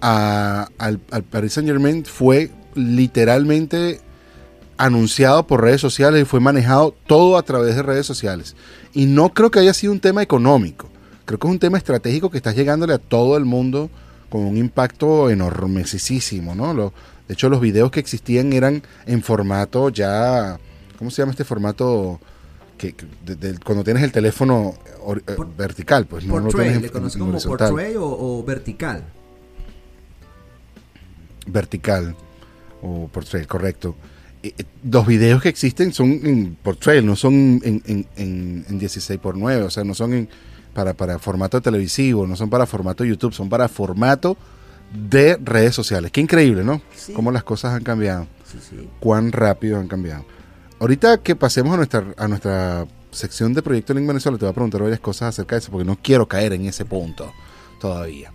al, 0.00 0.68
al 0.78 1.22
Paris 1.24 1.54
Saint 1.54 1.68
Germain 1.68 2.04
fue 2.04 2.50
literalmente 2.74 4.00
anunciado 4.76 5.46
por 5.46 5.62
redes 5.62 5.80
sociales 5.80 6.22
y 6.22 6.24
fue 6.24 6.40
manejado 6.40 6.94
todo 7.06 7.36
a 7.36 7.42
través 7.42 7.74
de 7.76 7.82
redes 7.82 8.06
sociales. 8.06 8.54
Y 8.92 9.06
no 9.06 9.30
creo 9.34 9.50
que 9.50 9.58
haya 9.58 9.74
sido 9.74 9.92
un 9.92 10.00
tema 10.00 10.22
económico. 10.22 10.88
Creo 11.30 11.38
que 11.38 11.46
es 11.46 11.52
un 11.52 11.60
tema 11.60 11.78
estratégico 11.78 12.28
que 12.28 12.38
está 12.38 12.50
llegándole 12.50 12.92
a 12.92 12.98
todo 12.98 13.36
el 13.36 13.44
mundo 13.44 13.88
con 14.28 14.40
un 14.40 14.56
impacto 14.56 15.30
enormesísimo, 15.30 16.56
¿no? 16.56 16.74
Lo, 16.74 16.92
de 17.28 17.34
hecho, 17.34 17.48
los 17.48 17.60
videos 17.60 17.92
que 17.92 18.00
existían 18.00 18.52
eran 18.52 18.82
en 19.06 19.22
formato 19.22 19.90
ya... 19.90 20.58
¿Cómo 20.98 21.12
se 21.12 21.22
llama 21.22 21.30
este 21.30 21.44
formato? 21.44 22.18
Que, 22.76 22.96
cuando 23.64 23.84
tienes 23.84 24.02
el 24.02 24.10
teléfono 24.10 24.74
eh, 25.06 25.36
vertical, 25.56 26.06
pues 26.06 26.24
no 26.24 26.40
lo 26.40 26.48
tienes 26.48 26.82
¿Le 26.82 26.90
conoces 26.90 27.16
como 27.16 27.38
portrait 27.38 27.94
o 27.96 28.42
vertical? 28.44 29.04
Vertical 31.46 32.16
o 32.82 33.06
portrait, 33.06 33.46
correcto. 33.46 33.94
Eh, 34.42 34.52
eh, 34.58 34.64
los 34.90 35.06
videos 35.06 35.40
que 35.40 35.48
existen 35.48 35.92
son 35.92 36.10
en 36.24 36.56
portrait, 36.60 37.04
no 37.04 37.14
son 37.14 37.60
en, 37.62 38.06
en, 38.16 38.78
16 38.80 39.20
por 39.20 39.36
9, 39.36 39.62
o 39.62 39.70
sea, 39.70 39.84
no 39.84 39.94
son 39.94 40.28
para, 40.72 40.94
para 40.94 41.18
formato 41.18 41.60
televisivo, 41.60 42.26
no 42.26 42.36
son 42.36 42.50
para 42.50 42.66
formato 42.66 43.04
YouTube, 43.04 43.32
son 43.32 43.48
para 43.48 43.68
formato 43.68 44.36
de 44.92 45.36
redes 45.42 45.74
sociales. 45.74 46.10
Qué 46.10 46.20
increíble, 46.20 46.64
¿no? 46.64 46.80
Cómo 47.14 47.30
las 47.30 47.44
cosas 47.44 47.74
han 47.74 47.82
cambiado. 47.82 48.26
Cuán 48.98 49.32
rápido 49.32 49.78
han 49.78 49.88
cambiado. 49.88 50.24
Ahorita 50.80 51.18
que 51.18 51.36
pasemos 51.36 51.74
a 51.74 51.76
nuestra, 51.76 52.04
a 52.16 52.26
nuestra 52.26 52.86
sección 53.10 53.52
de 53.54 53.62
Proyecto 53.62 53.94
Link 53.94 54.06
Venezuela, 54.06 54.38
te 54.38 54.44
voy 54.44 54.50
a 54.50 54.54
preguntar 54.54 54.82
varias 54.82 55.00
cosas 55.00 55.28
acerca 55.28 55.56
de 55.56 55.60
eso, 55.60 55.70
porque 55.70 55.84
no 55.84 55.98
quiero 56.00 56.26
caer 56.26 56.52
en 56.52 56.66
ese 56.66 56.84
punto 56.84 57.32
todavía. 57.80 58.32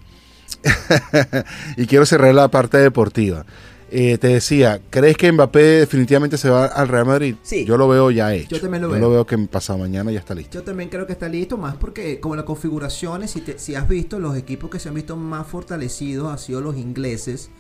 y 1.77 1.85
quiero 1.85 2.05
cerrar 2.05 2.33
la 2.33 2.49
parte 2.49 2.77
deportiva. 2.77 3.45
Eh, 3.91 4.17
te 4.17 4.27
decía, 4.29 4.81
¿crees 4.89 5.15
que 5.15 5.31
Mbappé 5.31 5.59
definitivamente 5.59 6.37
se 6.37 6.49
va 6.49 6.65
al 6.65 6.87
Real 6.87 7.05
Madrid? 7.05 7.35
Sí. 7.43 7.65
Yo 7.65 7.77
lo 7.77 7.87
veo 7.87 8.09
ya 8.11 8.33
hecho. 8.33 8.55
Yo 8.55 8.61
también 8.61 8.81
lo 8.81 8.89
veo. 8.89 8.97
Yo 8.97 9.05
lo 9.05 9.11
veo 9.11 9.25
que 9.25 9.37
pasado 9.37 9.79
mañana 9.79 10.11
ya 10.11 10.19
está 10.19 10.33
listo. 10.33 10.53
Yo 10.53 10.63
también 10.63 10.89
creo 10.89 11.05
que 11.05 11.13
está 11.13 11.29
listo, 11.29 11.57
más 11.57 11.75
porque 11.75 12.19
como 12.19 12.35
las 12.35 12.45
configuraciones, 12.45 13.31
si, 13.31 13.43
si 13.57 13.75
has 13.75 13.87
visto, 13.87 14.19
los 14.19 14.35
equipos 14.35 14.69
que 14.69 14.79
se 14.79 14.89
han 14.89 14.95
visto 14.95 15.15
más 15.15 15.47
fortalecidos 15.47 16.31
han 16.31 16.39
sido 16.39 16.61
los 16.61 16.77
ingleses. 16.77 17.51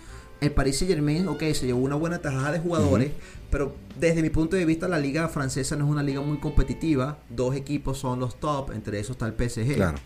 El 0.41 0.51
Paris 0.51 0.79
Saint 0.79 0.93
Germain, 0.93 1.27
ok, 1.27 1.43
se 1.53 1.65
llevó 1.65 1.79
una 1.79 1.95
buena 1.95 2.19
tajada 2.19 2.51
de 2.51 2.59
jugadores, 2.59 3.11
pero 3.49 3.73
desde 3.97 4.21
mi 4.21 4.29
punto 4.29 4.57
de 4.57 4.65
vista 4.65 4.87
la 4.87 4.99
liga 4.99 5.29
francesa 5.29 5.75
no 5.77 5.85
es 5.85 5.91
una 5.91 6.03
liga 6.03 6.21
muy 6.21 6.39
competitiva. 6.39 7.19
Dos 7.29 7.55
equipos 7.55 7.99
son 7.99 8.19
los 8.19 8.39
top, 8.39 8.71
entre 8.71 8.99
esos 8.99 9.11
está 9.11 9.27
el 9.27 9.33
PSG. 9.33 9.75
Claro. 9.75 9.97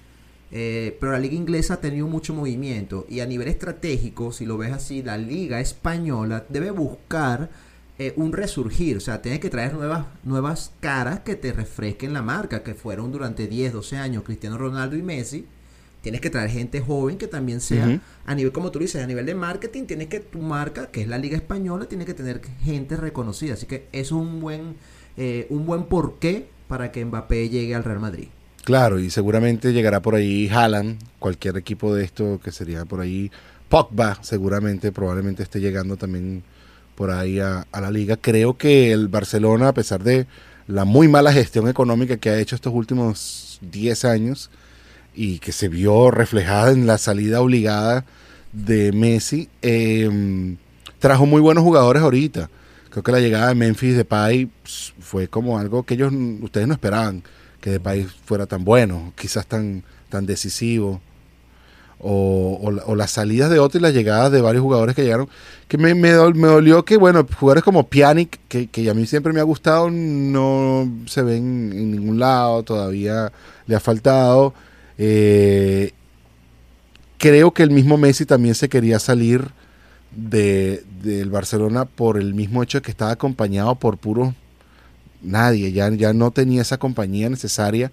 Eh, 0.51 0.97
pero 0.99 1.11
la 1.11 1.19
liga 1.19 1.35
inglesa 1.35 1.75
ha 1.75 1.81
tenido 1.81 2.07
mucho 2.07 2.33
movimiento 2.33 3.05
y 3.07 3.19
a 3.19 3.25
nivel 3.25 3.47
estratégico, 3.47 4.31
si 4.31 4.45
lo 4.45 4.57
ves 4.57 4.71
así, 4.71 5.03
la 5.03 5.17
liga 5.17 5.59
española 5.59 6.45
debe 6.49 6.71
buscar 6.71 7.49
eh, 7.99 8.13
un 8.15 8.31
resurgir, 8.31 8.95
o 8.95 8.99
sea, 9.01 9.21
tiene 9.21 9.41
que 9.41 9.49
traer 9.49 9.73
nuevas, 9.73 10.05
nuevas 10.23 10.71
caras 10.79 11.19
que 11.19 11.35
te 11.35 11.51
refresquen 11.51 12.13
la 12.13 12.21
marca, 12.21 12.63
que 12.63 12.73
fueron 12.73 13.11
durante 13.11 13.45
10, 13.45 13.73
12 13.73 13.97
años 13.97 14.23
Cristiano 14.23 14.57
Ronaldo 14.57 14.95
y 14.95 15.03
Messi. 15.03 15.45
Tienes 16.01 16.21
que 16.21 16.29
traer 16.29 16.49
gente 16.49 16.79
joven 16.79 17.17
que 17.17 17.27
también 17.27 17.59
sea, 17.59 17.99
a 18.25 18.33
nivel, 18.33 18.53
como 18.53 18.71
tú 18.71 18.79
dices, 18.79 19.03
a 19.03 19.05
nivel 19.05 19.25
de 19.25 19.35
marketing, 19.35 19.83
tienes 19.83 20.07
que 20.07 20.21
tu 20.21 20.39
marca, 20.39 20.87
que 20.87 21.01
es 21.01 21.09
la 21.09 21.17
liga 21.17 21.35
española, 21.35 21.87
tiene 21.87 22.05
que 22.05 22.13
tener 22.13 22.41
gente 22.61 22.95
reconocida. 22.95 23.55
Así 23.55 23.65
que 23.65 23.89
eso 23.91 24.15
es 24.15 24.21
un 24.21 24.39
buen, 24.39 24.77
eh, 25.17 25.45
un 25.49 25.65
buen 25.65 25.83
porqué 25.83 26.47
para 26.69 26.93
que 26.93 27.03
Mbappé 27.03 27.49
llegue 27.49 27.75
al 27.75 27.83
Real 27.83 27.99
Madrid. 27.99 28.29
Claro, 28.69 28.99
y 28.99 29.09
seguramente 29.09 29.73
llegará 29.73 29.99
por 29.99 30.13
ahí 30.13 30.47
Haaland, 30.47 30.99
cualquier 31.17 31.57
equipo 31.57 31.95
de 31.95 32.03
esto 32.03 32.39
que 32.43 32.51
sería 32.51 32.85
por 32.85 33.01
ahí. 33.01 33.31
Pogba, 33.67 34.19
seguramente, 34.21 34.91
probablemente 34.91 35.41
esté 35.41 35.59
llegando 35.59 35.97
también 35.97 36.43
por 36.93 37.09
ahí 37.09 37.39
a, 37.39 37.65
la 37.73 37.89
liga. 37.89 38.15
Creo 38.15 38.59
que 38.59 38.91
el 38.91 39.07
Barcelona, 39.07 39.69
a 39.69 39.73
pesar 39.73 40.03
de 40.03 40.27
la 40.67 40.85
muy 40.85 41.07
mala 41.07 41.33
gestión 41.33 41.67
económica 41.67 42.17
que 42.17 42.29
ha 42.29 42.37
hecho 42.37 42.55
estos 42.55 42.71
últimos 42.71 43.57
10 43.71 44.05
años 44.05 44.51
y 45.15 45.39
que 45.39 45.51
se 45.51 45.67
vio 45.67 46.11
reflejada 46.11 46.69
en 46.69 46.85
la 46.85 46.99
salida 46.99 47.41
obligada 47.41 48.05
de 48.53 48.91
Messi, 48.91 49.49
em, 49.63 50.57
trajo 50.99 51.25
muy 51.25 51.41
buenos 51.41 51.63
jugadores 51.63 52.03
ahorita. 52.03 52.51
Creo 52.91 53.01
que 53.01 53.11
la 53.13 53.19
llegada 53.19 53.47
de 53.47 53.55
Memphis 53.55 53.97
de 53.97 54.05
Pai 54.05 54.47
fue 54.99 55.27
como 55.27 55.57
algo 55.57 55.81
que 55.81 55.95
ellos 55.95 56.13
ustedes 56.43 56.67
no 56.67 56.75
esperaban 56.75 57.23
que 57.61 57.71
de 57.71 57.79
país 57.79 58.07
fuera 58.25 58.45
tan 58.45 58.63
bueno, 58.63 59.13
quizás 59.15 59.45
tan, 59.47 59.83
tan 60.09 60.25
decisivo. 60.25 61.01
O, 62.01 62.71
o, 62.85 62.95
las 62.95 63.11
salidas 63.11 63.49
de 63.49 63.59
otro 63.59 63.77
y 63.77 63.81
las 63.81 63.93
llegadas 63.93 64.31
de 64.31 64.39
varios 64.39 64.63
jugadores 64.63 64.95
que 64.95 65.03
llegaron, 65.03 65.27
que 65.67 65.77
me, 65.77 65.93
me, 65.95 66.11
dolió 66.11 66.85
que, 66.85 66.95
bueno, 66.95 67.27
jugadores 67.37 67.61
como 67.61 67.89
Pjanic, 67.89 68.39
que, 68.47 68.67
que, 68.67 68.89
a 68.89 68.93
mí 68.93 69.05
siempre 69.05 69.33
me 69.33 69.41
ha 69.41 69.43
gustado, 69.43 69.91
no 69.91 70.89
se 71.07 71.23
ven 71.23 71.73
en 71.73 71.91
ningún 71.91 72.17
lado, 72.17 72.63
todavía 72.63 73.33
le 73.67 73.75
ha 73.75 73.81
faltado. 73.81 74.53
Eh, 74.97 75.91
creo 77.17 77.51
que 77.51 77.63
el 77.63 77.71
mismo 77.71 77.97
Messi 77.97 78.25
también 78.25 78.55
se 78.55 78.69
quería 78.69 78.97
salir 78.99 79.51
de, 80.15 80.83
del 81.03 81.29
Barcelona 81.29 81.83
por 81.83 82.17
el 82.17 82.33
mismo 82.33 82.63
hecho 82.63 82.77
de 82.77 82.81
que 82.81 82.91
estaba 82.91 83.11
acompañado 83.11 83.75
por 83.75 83.97
puros 83.97 84.33
nadie, 85.21 85.71
ya, 85.71 85.89
ya 85.89 86.13
no 86.13 86.31
tenía 86.31 86.61
esa 86.61 86.77
compañía 86.77 87.29
necesaria 87.29 87.91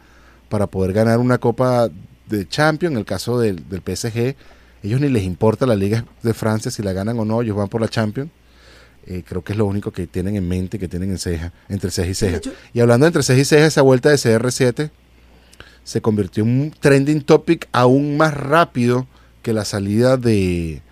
para 0.49 0.67
poder 0.67 0.93
ganar 0.93 1.19
una 1.19 1.39
Copa 1.39 1.89
de 2.29 2.49
Champions. 2.49 2.93
En 2.93 2.99
el 2.99 3.05
caso 3.05 3.39
del, 3.39 3.69
del 3.69 3.81
PSG, 3.81 4.37
ellos 4.83 5.01
ni 5.01 5.09
les 5.09 5.25
importa 5.25 5.67
la 5.67 5.77
Liga 5.77 6.05
de 6.23 6.35
Francia 6.35 6.71
si 6.71 6.83
la 6.83 6.93
ganan 6.93 7.19
o 7.19 7.25
no, 7.25 7.43
ellos 7.43 7.57
van 7.57 7.69
por 7.69 7.81
la 7.81 7.89
Champions. 7.89 8.31
Eh, 9.07 9.23
creo 9.27 9.43
que 9.45 9.53
es 9.53 9.59
lo 9.59 9.67
único 9.67 9.93
que 9.93 10.07
tienen 10.07 10.35
en 10.35 10.49
mente, 10.49 10.79
que 10.79 10.89
tienen 10.89 11.11
en 11.11 11.19
ceja, 11.19 11.53
entre 11.69 11.91
ceja 11.91 12.11
y 12.11 12.15
ceja. 12.15 12.41
Y 12.73 12.81
hablando 12.81 13.07
entre 13.07 13.23
ceja 13.23 13.41
y 13.41 13.45
ceja, 13.45 13.67
esa 13.67 13.83
vuelta 13.83 14.11
de 14.11 14.17
CR7 14.17 14.91
se 15.85 16.01
convirtió 16.01 16.43
en 16.43 16.61
un 16.61 16.71
trending 16.73 17.23
topic 17.23 17.69
aún 17.71 18.17
más 18.17 18.35
rápido 18.35 19.07
que 19.43 19.53
la 19.53 19.65
salida 19.65 20.17
de, 20.17 20.83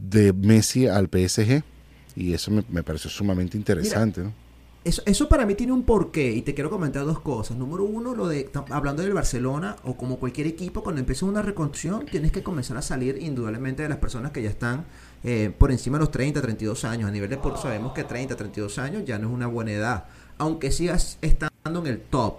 de 0.00 0.32
Messi 0.32 0.86
al 0.86 1.08
PSG. 1.08 1.64
Y 2.14 2.32
eso 2.32 2.52
me, 2.52 2.62
me 2.68 2.84
pareció 2.84 3.10
sumamente 3.10 3.56
interesante. 3.56 4.20
¿no? 4.20 4.32
Eso, 4.84 5.28
para 5.28 5.46
mí 5.46 5.54
tiene 5.54 5.72
un 5.72 5.84
porqué 5.84 6.32
y 6.32 6.42
te 6.42 6.54
quiero 6.54 6.68
comentar 6.68 7.04
dos 7.04 7.20
cosas. 7.20 7.56
Número 7.56 7.84
uno, 7.84 8.16
lo 8.16 8.26
de 8.26 8.50
hablando 8.70 9.02
del 9.02 9.12
Barcelona 9.12 9.76
o 9.84 9.96
como 9.96 10.18
cualquier 10.18 10.48
equipo, 10.48 10.82
cuando 10.82 10.98
empieza 11.00 11.24
una 11.24 11.40
reconstrucción 11.40 12.04
tienes 12.06 12.32
que 12.32 12.42
comenzar 12.42 12.76
a 12.76 12.82
salir 12.82 13.18
indudablemente 13.22 13.84
de 13.84 13.88
las 13.88 13.98
personas 13.98 14.32
que 14.32 14.42
ya 14.42 14.50
están 14.50 14.86
eh, 15.22 15.54
por 15.56 15.70
encima 15.70 15.98
de 15.98 16.00
los 16.00 16.10
30, 16.10 16.42
32 16.42 16.84
años. 16.84 17.08
A 17.08 17.12
nivel 17.12 17.30
de 17.30 17.36
deporte 17.36 17.62
sabemos 17.62 17.92
que 17.92 18.02
30, 18.02 18.34
32 18.34 18.78
años 18.78 19.04
ya 19.04 19.20
no 19.20 19.28
es 19.28 19.34
una 19.34 19.46
buena 19.46 19.70
edad, 19.70 20.06
aunque 20.38 20.72
sigas 20.72 21.18
estando 21.20 21.80
en 21.80 21.86
el 21.86 22.00
top. 22.00 22.38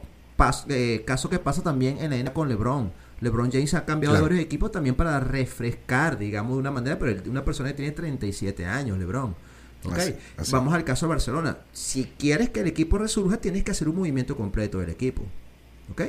Eh, 0.68 1.04
caso 1.08 1.30
que 1.30 1.40
pasa 1.40 1.64
también 1.64 2.00
en 2.00 2.26
la 2.26 2.34
con 2.34 2.50
LeBron. 2.50 2.92
LeBron 3.22 3.52
James 3.54 3.74
ha 3.74 3.86
cambiado 3.86 4.16
de 4.16 4.22
varios 4.22 4.42
equipos 4.42 4.70
también 4.70 4.96
para 4.96 5.18
refrescar, 5.22 6.18
digamos, 6.18 6.56
de 6.56 6.60
una 6.60 6.72
manera, 6.72 7.00
pero 7.00 7.22
una 7.30 7.46
persona 7.46 7.70
que 7.70 7.76
tiene 7.76 7.92
37 7.92 8.66
años, 8.66 8.98
LeBron. 8.98 9.34
Okay. 9.86 10.17
Vamos 10.52 10.74
al 10.74 10.84
caso 10.84 11.06
de 11.06 11.12
Barcelona. 11.12 11.58
Si 11.74 12.06
quieres 12.17 12.50
que 12.50 12.62
el 12.62 12.67
equipo 12.67 12.98
resurja, 12.98 13.38
tienes 13.38 13.63
que 13.63 13.72
hacer 13.72 13.89
un 13.89 13.98
movimiento 13.98 14.36
completo 14.36 14.80
del 14.80 14.89
equipo. 14.89 15.24
¿Ok? 15.91 16.02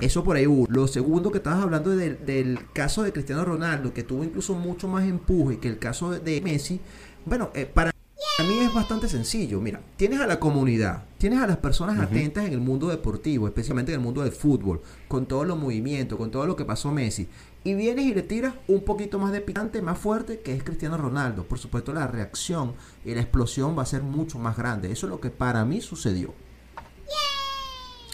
Eso 0.00 0.24
por 0.24 0.36
ahí. 0.36 0.46
Lo 0.68 0.86
segundo 0.88 1.30
que 1.30 1.38
estabas 1.38 1.62
hablando 1.62 1.90
del, 1.96 2.58
caso 2.72 3.02
de 3.02 3.12
Cristiano 3.12 3.44
Ronaldo, 3.44 3.94
que 3.94 4.02
tuvo 4.02 4.24
incluso 4.24 4.54
mucho 4.54 4.88
más 4.88 5.04
empuje 5.04 5.58
que 5.58 5.68
el 5.68 5.78
caso 5.78 6.10
de 6.10 6.40
Messi. 6.40 6.80
Bueno, 7.24 7.50
eh, 7.54 7.66
para 7.66 7.92
mí 8.40 8.58
es 8.60 8.72
bastante 8.72 9.08
sencillo. 9.08 9.60
Mira, 9.60 9.80
tienes 9.96 10.20
a 10.20 10.26
la 10.26 10.38
comunidad, 10.38 11.04
tienes 11.18 11.40
a 11.40 11.46
las 11.46 11.58
personas 11.58 11.98
atentas 11.98 12.46
en 12.46 12.52
el 12.52 12.60
mundo 12.60 12.88
deportivo, 12.88 13.46
especialmente 13.46 13.92
en 13.92 14.00
el 14.00 14.04
mundo 14.04 14.22
del 14.22 14.32
fútbol, 14.32 14.80
con 15.08 15.26
todos 15.26 15.46
los 15.46 15.58
movimientos, 15.58 16.18
con 16.18 16.30
todo 16.30 16.46
lo 16.46 16.56
que 16.56 16.64
pasó 16.64 16.90
Messi. 16.90 17.28
Y 17.62 17.74
vienes 17.74 18.06
y 18.06 18.14
le 18.14 18.22
tiras 18.22 18.54
un 18.68 18.84
poquito 18.84 19.18
más 19.18 19.32
de 19.32 19.42
picante, 19.42 19.82
más 19.82 19.98
fuerte, 19.98 20.40
que 20.40 20.54
es 20.54 20.62
Cristiano 20.62 20.96
Ronaldo. 20.96 21.44
Por 21.44 21.58
supuesto, 21.58 21.92
la 21.92 22.06
reacción 22.06 22.74
y 23.04 23.14
la 23.14 23.20
explosión 23.20 23.76
va 23.76 23.82
a 23.82 23.86
ser 23.86 24.02
mucho 24.02 24.38
más 24.38 24.56
grande. 24.56 24.90
Eso 24.90 25.06
es 25.06 25.10
lo 25.10 25.20
que 25.20 25.30
para 25.30 25.64
mí 25.64 25.80
sucedió. 25.80 26.32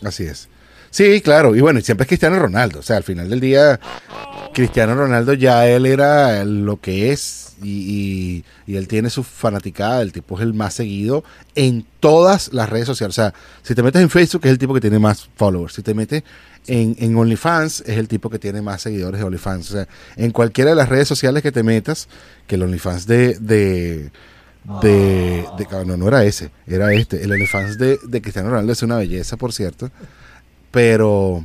Así 0.03 0.25
es. 0.25 0.49
Sí, 0.91 1.21
claro. 1.21 1.55
Y 1.55 1.61
bueno, 1.61 1.81
siempre 1.81 2.05
es 2.05 2.09
Cristiano 2.09 2.39
Ronaldo. 2.39 2.81
O 2.81 2.83
sea, 2.83 2.97
al 2.97 3.03
final 3.03 3.29
del 3.29 3.41
día, 3.41 3.79
Cristiano 4.55 4.95
Ronaldo 4.95 5.35
ya 5.35 5.69
él 5.69 5.87
era 5.87 6.45
lo 6.45 6.81
que 6.81 7.13
es 7.13 7.47
y, 7.63 8.45
él 8.67 8.89
tiene 8.89 9.11
su 9.11 9.23
fanaticada. 9.23 10.03
El 10.03 10.13
tipo 10.13 10.37
es 10.37 10.43
el 10.43 10.55
más 10.55 10.75
seguido 10.75 11.25
en 11.55 11.87
todas 12.01 12.53
las 12.53 12.69
redes 12.69 12.87
sociales. 12.87 13.19
O 13.19 13.21
sea, 13.23 13.35
si 13.63 13.75
te 13.75 13.83
metes 13.83 14.03
en 14.03 14.11
Facebook 14.11 14.43
es 14.45 14.51
el 14.51 14.59
tipo 14.59 14.75
que 14.75 14.81
tiene 14.81 14.99
más 14.99 15.29
followers. 15.37 15.75
Si 15.75 15.83
te 15.83 15.95
metes 15.95 16.23
en, 16.67 16.97
en 16.99 17.17
OnlyFans 17.17 17.83
es 17.87 17.99
el 17.99 18.09
tipo 18.09 18.31
que 18.31 18.39
tiene 18.39 18.63
más 18.63 18.83
seguidores 18.83 19.21
de 19.21 19.27
OnlyFans. 19.27 19.71
O 19.71 19.75
sea, 19.75 19.89
en 20.17 20.31
cualquiera 20.31 20.71
de 20.71 20.77
las 20.77 20.89
redes 20.89 21.09
sociales 21.09 21.43
que 21.43 21.53
te 21.53 21.63
metas, 21.63 22.09
que 22.47 22.57
el 22.57 22.63
OnlyFans 22.63 23.07
de... 23.07 23.39
de 23.39 24.11
de, 24.83 25.47
no, 25.87 25.97
no 25.97 26.09
era 26.09 26.25
ese, 26.25 26.51
era 26.67 26.93
este. 26.93 27.23
El 27.23 27.31
OnlyFans 27.31 27.79
de, 27.79 28.01
de 28.03 28.21
Cristiano 28.21 28.51
Ronaldo 28.51 28.73
es 28.73 28.83
una 28.83 28.97
belleza, 28.97 29.37
por 29.37 29.53
cierto. 29.53 29.93
Pero, 30.71 31.45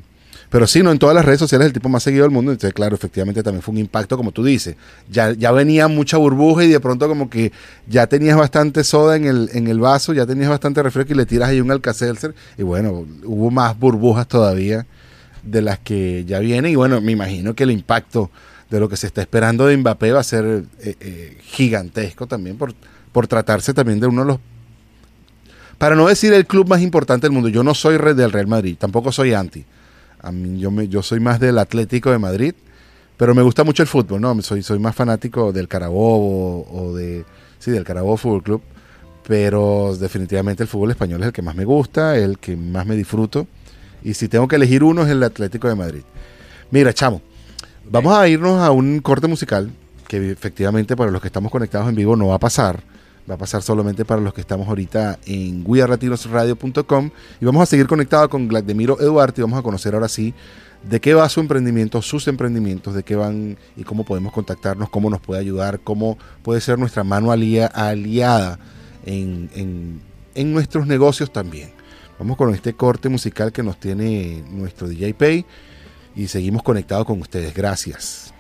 pero 0.50 0.68
sí, 0.68 0.84
no 0.84 0.92
en 0.92 1.00
todas 1.00 1.16
las 1.16 1.24
redes 1.24 1.40
sociales 1.40 1.68
el 1.68 1.74
tipo 1.74 1.90
más 1.90 2.04
seguido 2.04 2.24
del 2.24 2.32
mundo. 2.32 2.52
Entonces, 2.52 2.74
claro, 2.74 2.96
efectivamente 2.96 3.44
también 3.44 3.62
fue 3.62 3.74
un 3.74 3.80
impacto, 3.80 4.18
como 4.18 4.32
tú 4.32 4.44
dices. 4.44 4.76
Ya, 5.10 5.32
ya 5.32 5.52
venía 5.52 5.88
mucha 5.88 6.18
burbuja 6.18 6.64
y 6.64 6.70
de 6.70 6.80
pronto 6.80 7.08
como 7.08 7.30
que 7.30 7.52
ya 7.88 8.08
tenías 8.08 8.38
bastante 8.38 8.84
soda 8.84 9.16
en 9.16 9.26
el, 9.26 9.50
en 9.54 9.68
el 9.68 9.80
vaso, 9.80 10.14
ya 10.14 10.26
tenías 10.26 10.50
bastante 10.50 10.84
refresco 10.84 11.14
y 11.14 11.18
le 11.18 11.26
tiras 11.26 11.50
ahí 11.50 11.62
un 11.62 11.72
Alcacelser. 11.72 12.36
Y 12.58 12.64
bueno, 12.64 13.06
hubo 13.24 13.52
más 13.52 13.78
burbujas 13.80 14.28
todavía 14.28 14.86
de 15.44 15.62
las 15.62 15.80
que 15.80 16.26
ya 16.26 16.40
vienen. 16.40 16.72
Y 16.72 16.76
bueno, 16.76 17.02
me 17.02 17.12
imagino 17.12 17.56
que 17.56 17.64
el 17.64 17.72
impacto 17.72 18.30
de 18.70 18.80
lo 18.80 18.90
que 18.90 18.98
se 18.98 19.08
está 19.08 19.22
esperando 19.22 19.68
de 19.68 19.78
Mbappé 19.78 20.12
va 20.12 20.22
a 20.22 20.24
ser 20.24 20.64
eh, 20.80 20.96
eh, 21.00 21.38
gigantesco 21.42 22.26
también 22.26 22.58
por, 22.58 22.74
por 23.12 23.28
tratarse 23.28 23.74
también 23.74 24.00
de 24.00 24.08
uno 24.08 24.22
de 24.22 24.28
los 24.28 24.40
para 25.82 25.96
no 25.96 26.08
decir 26.08 26.32
el 26.32 26.46
club 26.46 26.70
más 26.70 26.80
importante 26.80 27.26
del 27.26 27.32
mundo, 27.32 27.50
yo 27.50 27.64
no 27.64 27.74
soy 27.74 27.98
del 27.98 28.32
Real 28.32 28.46
Madrid, 28.46 28.76
tampoco 28.78 29.12
soy 29.12 29.34
anti. 29.34 29.66
A 30.22 30.32
mí, 30.32 30.60
yo, 30.60 30.70
me, 30.70 30.88
yo 30.88 31.02
soy 31.02 31.20
más 31.20 31.40
del 31.40 31.58
Atlético 31.58 32.12
de 32.12 32.20
Madrid, 32.20 32.54
pero 33.18 33.34
me 33.34 33.42
gusta 33.42 33.64
mucho 33.64 33.82
el 33.82 33.88
fútbol, 33.88 34.22
¿no? 34.22 34.40
Soy, 34.44 34.62
soy 34.62 34.78
más 34.78 34.94
fanático 34.94 35.52
del 35.52 35.68
Carabobo 35.68 36.68
o 36.72 36.96
de, 36.96 37.26
sí, 37.58 37.72
del 37.72 37.84
Carabobo 37.84 38.16
Fútbol 38.16 38.44
Club, 38.44 38.62
pero 39.28 39.98
definitivamente 40.00 40.62
el 40.62 40.70
fútbol 40.70 40.92
español 40.92 41.22
es 41.22 41.28
el 41.30 41.34
que 41.34 41.42
más 41.42 41.56
me 41.56 41.66
gusta, 41.66 42.16
el 42.16 42.38
que 42.38 42.56
más 42.56 42.86
me 42.86 42.96
disfruto, 42.96 43.48
y 44.04 44.14
si 44.14 44.28
tengo 44.28 44.48
que 44.48 44.58
elegir 44.58 44.84
uno 44.84 45.02
es 45.02 45.10
el 45.10 45.24
Atlético 45.24 45.68
de 45.68 45.74
Madrid. 45.74 46.04
Mira, 46.70 46.94
chamo, 46.94 47.24
vamos 47.90 48.16
a 48.16 48.28
irnos 48.28 48.62
a 48.62 48.70
un 48.70 49.00
corte 49.00 49.26
musical 49.26 49.72
que 50.08 50.30
efectivamente 50.30 50.96
para 50.96 51.10
los 51.10 51.22
que 51.22 51.30
estamos 51.30 51.52
conectados 51.52 51.90
en 51.90 51.96
vivo 51.96 52.16
no 52.16 52.28
va 52.28 52.36
a 52.36 52.40
pasar 52.40 52.84
Va 53.30 53.36
a 53.36 53.38
pasar 53.38 53.62
solamente 53.62 54.04
para 54.04 54.22
los 54.22 54.34
que 54.34 54.42
estamos 54.42 54.68
ahorita 54.68 55.20
en 55.26 55.64
guiarratinosradio.com 55.64 57.10
y 57.40 57.46
vamos 57.46 57.64
a 57.64 57.66
seguir 57.66 57.88
conectados 57.88 58.30
con 58.30 58.48
Glademiro 58.48 59.00
Eduardo 59.00 59.36
y 59.38 59.42
vamos 59.42 59.60
a 59.60 59.62
conocer 59.62 59.94
ahora 59.94 60.08
sí 60.08 60.34
de 60.84 61.00
qué 61.00 61.14
va 61.14 61.30
su 61.30 61.40
emprendimiento, 61.40 62.02
sus 62.02 62.28
emprendimientos, 62.28 62.96
de 62.96 63.04
qué 63.04 63.16
van 63.16 63.58
y 63.78 63.84
cómo 63.84 64.04
podemos 64.04 64.34
contactarnos, 64.34 64.90
cómo 64.90 65.10
nos 65.10 65.22
puede 65.22 65.40
ayudar, 65.40 65.80
cómo 65.80 66.18
puede 66.42 66.62
ser 66.62 66.80
nuestra 66.80 67.04
mano 67.04 67.32
aliada 67.32 68.60
en, 69.06 70.02
en 70.34 70.54
nuestros 70.54 70.88
negocios 70.88 71.32
también. 71.32 71.72
Vamos 72.22 72.38
con 72.38 72.54
este 72.54 72.74
corte 72.74 73.10
musical 73.10 73.52
que 73.52 73.64
nos 73.64 73.80
tiene 73.80 74.44
nuestro 74.52 74.88
DJ 74.88 75.14
Pay 75.14 75.46
y 76.16 76.28
seguimos 76.28 76.64
conectados 76.64 77.06
con 77.06 77.20
ustedes. 77.20 77.54
Gracias. 77.54 78.31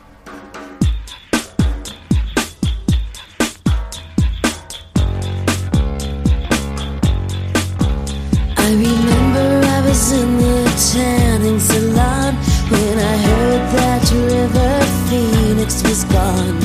I 8.71 8.73
remember 8.73 9.67
I 9.67 9.81
was 9.81 10.13
in 10.13 10.37
the 10.37 10.63
tanning 10.93 11.59
salon 11.59 12.35
when 12.71 12.99
I 12.99 13.17
heard 13.27 13.63
that 13.75 14.09
River 14.09 14.79
Phoenix 15.09 15.83
was 15.83 16.05
gone. 16.05 16.57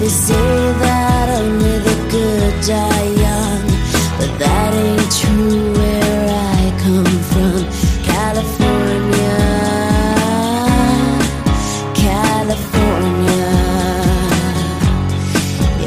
They 0.00 0.08
say 0.08 0.72
that 0.82 1.28
only 1.38 1.78
the 1.86 1.96
good 2.10 2.54
die 2.66 3.06
young, 3.26 3.62
but 4.18 4.32
that 4.40 4.74
ain't 4.74 5.12
true 5.22 5.72
where 5.78 6.26
I 6.50 6.74
come 6.82 7.14
from, 7.30 7.62
California. 8.10 9.38
California. 11.94 13.54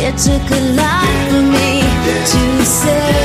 It 0.08 0.16
took 0.24 0.48
a 0.56 0.62
lot 0.80 1.12
for 1.28 1.42
me 1.44 1.82
to 2.32 2.64
say 2.64 3.25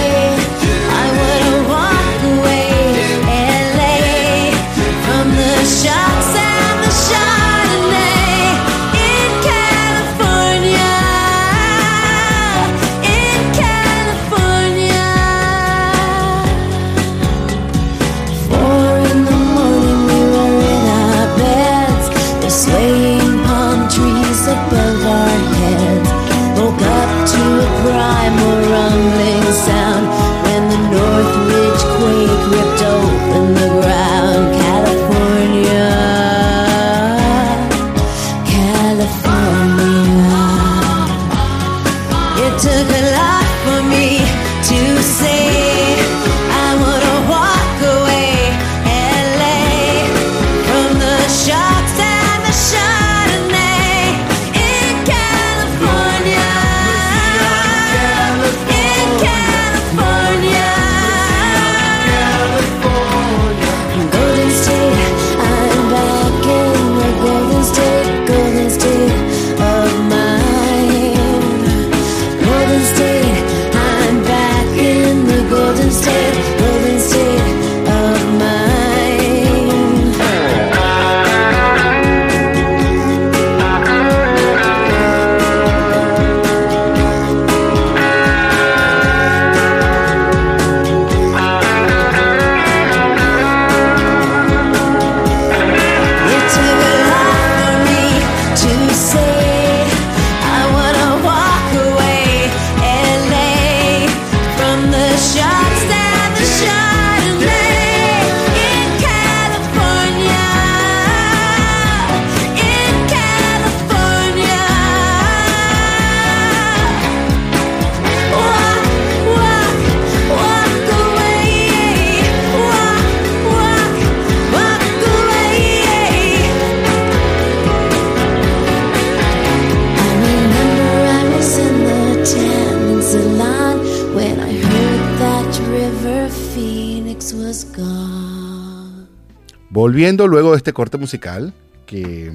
Volviendo 140.00 140.28
luego 140.28 140.52
de 140.52 140.56
este 140.56 140.72
corte 140.72 140.96
musical, 140.96 141.52
que 141.84 142.32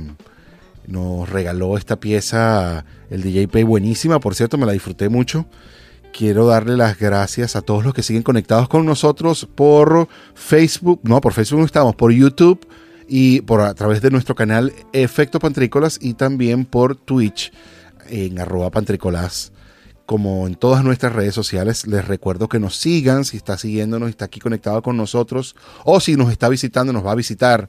nos 0.85 1.27
regaló 1.27 1.79
esta 1.79 1.99
pieza 1.99 2.85
el 3.09 3.23
DJ 3.23 3.47
Pay 3.47 3.63
buenísima, 3.63 4.19
por 4.19 4.35
cierto, 4.35 4.59
me 4.59 4.67
la 4.67 4.71
disfruté 4.71 5.09
mucho. 5.09 5.47
Quiero 6.13 6.45
darle 6.45 6.77
las 6.77 6.99
gracias 6.99 7.55
a 7.55 7.63
todos 7.63 7.83
los 7.83 7.95
que 7.95 8.03
siguen 8.03 8.21
conectados 8.21 8.69
con 8.69 8.85
nosotros 8.85 9.47
por 9.55 10.07
Facebook, 10.35 10.99
no, 11.01 11.19
por 11.21 11.33
Facebook 11.33 11.61
no 11.61 11.65
estamos, 11.65 11.95
por 11.95 12.11
YouTube 12.11 12.67
y 13.07 13.41
por 13.41 13.61
a 13.61 13.73
través 13.73 13.99
de 13.99 14.11
nuestro 14.11 14.35
canal 14.35 14.71
Efecto 14.93 15.39
Pantrícolas 15.39 15.97
y 15.99 16.13
también 16.13 16.65
por 16.65 16.95
Twitch 16.95 17.51
en 18.07 18.37
arroba 18.37 18.69
pantrícolas. 18.69 19.51
Como 20.05 20.45
en 20.45 20.55
todas 20.55 20.83
nuestras 20.83 21.13
redes 21.13 21.33
sociales, 21.33 21.87
les 21.87 22.07
recuerdo 22.07 22.47
que 22.47 22.59
nos 22.59 22.75
sigan 22.77 23.25
si 23.25 23.37
está 23.37 23.57
siguiéndonos, 23.57 24.09
está 24.09 24.25
aquí 24.25 24.39
conectado 24.39 24.81
con 24.83 24.97
nosotros 24.97 25.55
o 25.83 25.99
si 25.99 26.15
nos 26.15 26.31
está 26.31 26.47
visitando, 26.47 26.93
nos 26.93 27.05
va 27.05 27.11
a 27.11 27.15
visitar 27.15 27.67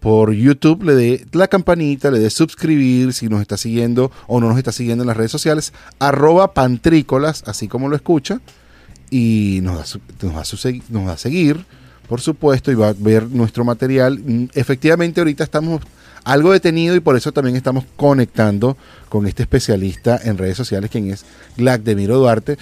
por 0.00 0.32
YouTube, 0.32 0.84
le 0.84 0.94
dé 0.94 1.26
la 1.32 1.48
campanita, 1.48 2.10
le 2.10 2.20
dé 2.20 2.30
suscribir 2.30 3.12
si 3.12 3.28
nos 3.28 3.40
está 3.40 3.56
siguiendo 3.56 4.12
o 4.26 4.40
no 4.40 4.48
nos 4.48 4.58
está 4.58 4.70
siguiendo 4.72 5.02
en 5.02 5.08
las 5.08 5.16
redes 5.16 5.32
sociales, 5.32 5.72
arroba 5.98 6.54
pantrícolas, 6.54 7.42
así 7.46 7.68
como 7.68 7.88
lo 7.88 7.96
escucha, 7.96 8.40
y 9.10 9.60
nos 9.62 9.98
da, 10.20 10.42
nos 10.90 11.20
seguir, 11.20 11.64
por 12.08 12.20
supuesto, 12.20 12.70
y 12.70 12.74
va 12.74 12.88
a 12.88 12.94
ver 12.96 13.28
nuestro 13.28 13.64
material. 13.64 14.18
Mm, 14.18 14.48
efectivamente, 14.54 15.20
ahorita 15.20 15.44
estamos 15.44 15.82
algo 16.28 16.52
detenido 16.52 16.94
y 16.94 17.00
por 17.00 17.16
eso 17.16 17.32
también 17.32 17.56
estamos 17.56 17.84
conectando 17.96 18.76
con 19.08 19.26
este 19.26 19.44
especialista 19.44 20.20
en 20.22 20.36
redes 20.36 20.58
sociales, 20.58 20.90
quien 20.90 21.10
es 21.10 21.24
Glac 21.56 21.82
de 21.82 21.96
Miro 21.96 22.18
Duarte, 22.18 22.58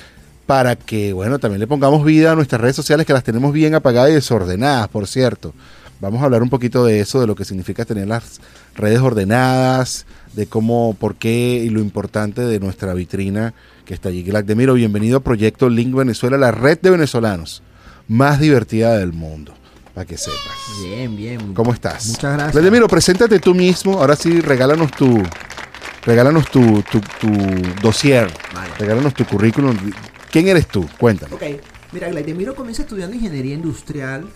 para 0.46 0.76
que, 0.76 1.12
bueno, 1.12 1.40
también 1.40 1.59
le 1.59 1.66
pongamos 1.66 2.05
vida 2.05 2.31
a 2.31 2.35
nuestras 2.37 2.61
redes 2.61 2.76
sociales 2.76 3.07
que 3.07 3.12
las 3.12 3.24
tenemos 3.24 3.52
bien 3.52 3.74
apagadas 3.74 4.11
y 4.11 4.14
desordenadas, 4.14 4.87
por 4.87 5.09
cierto. 5.09 5.52
Vamos 6.00 6.22
a 6.22 6.26
hablar 6.26 6.44
un 6.44 6.48
poquito 6.48 6.85
de 6.85 7.00
eso, 7.00 7.20
de 7.20 7.26
lo 7.26 7.35
que 7.35 7.44
significa 7.44 7.85
tener 7.85 8.07
las 8.07 8.40
redes 8.76 9.00
ordenadas, 9.00 10.07
de 10.35 10.46
cómo, 10.46 10.94
por 11.00 11.16
qué 11.16 11.61
y 11.64 11.68
lo 11.70 11.81
importante 11.81 12.42
de 12.42 12.61
nuestra 12.61 12.94
vitrina 12.94 13.52
que 13.85 13.94
está 13.94 14.11
allí. 14.11 14.22
Demiro, 14.22 14.74
bienvenido 14.74 15.16
a 15.16 15.24
Proyecto 15.24 15.68
Link 15.68 15.92
Venezuela, 15.92 16.38
la 16.38 16.52
red 16.52 16.79
de 16.81 16.90
venezolanos 16.90 17.64
más 18.07 18.38
divertida 18.38 18.96
del 18.96 19.12
mundo, 19.12 19.55
para 19.96 20.04
que 20.04 20.18
sepas. 20.18 20.82
Bien, 20.82 21.16
bien. 21.16 21.54
¿Cómo 21.54 21.72
estás? 21.72 22.09
Muchas 22.09 22.37
gracias. 22.37 22.62
Demiro, 22.62 22.87
preséntate 22.87 23.40
tú 23.40 23.54
mismo. 23.54 23.98
Ahora 23.98 24.14
sí, 24.14 24.42
regálanos 24.42 24.90
tu, 24.90 25.22
regálanos 26.04 26.50
tu, 26.50 26.82
tu, 26.82 27.00
tu 27.18 27.30
dossier. 27.80 28.30
Vale. 28.52 28.74
Regálanos 28.78 29.14
tu 29.14 29.24
currículum. 29.24 29.74
¿Quién 30.30 30.48
eres 30.48 30.68
tú? 30.68 30.87
Cuéntanos. 30.98 31.35
Ok, 31.35 31.44
mira, 31.92 32.11
Glaidemiro 32.11 32.54
comienza 32.54 32.82
estudiando 32.82 33.16
ingeniería 33.16 33.54
industrial 33.54 34.26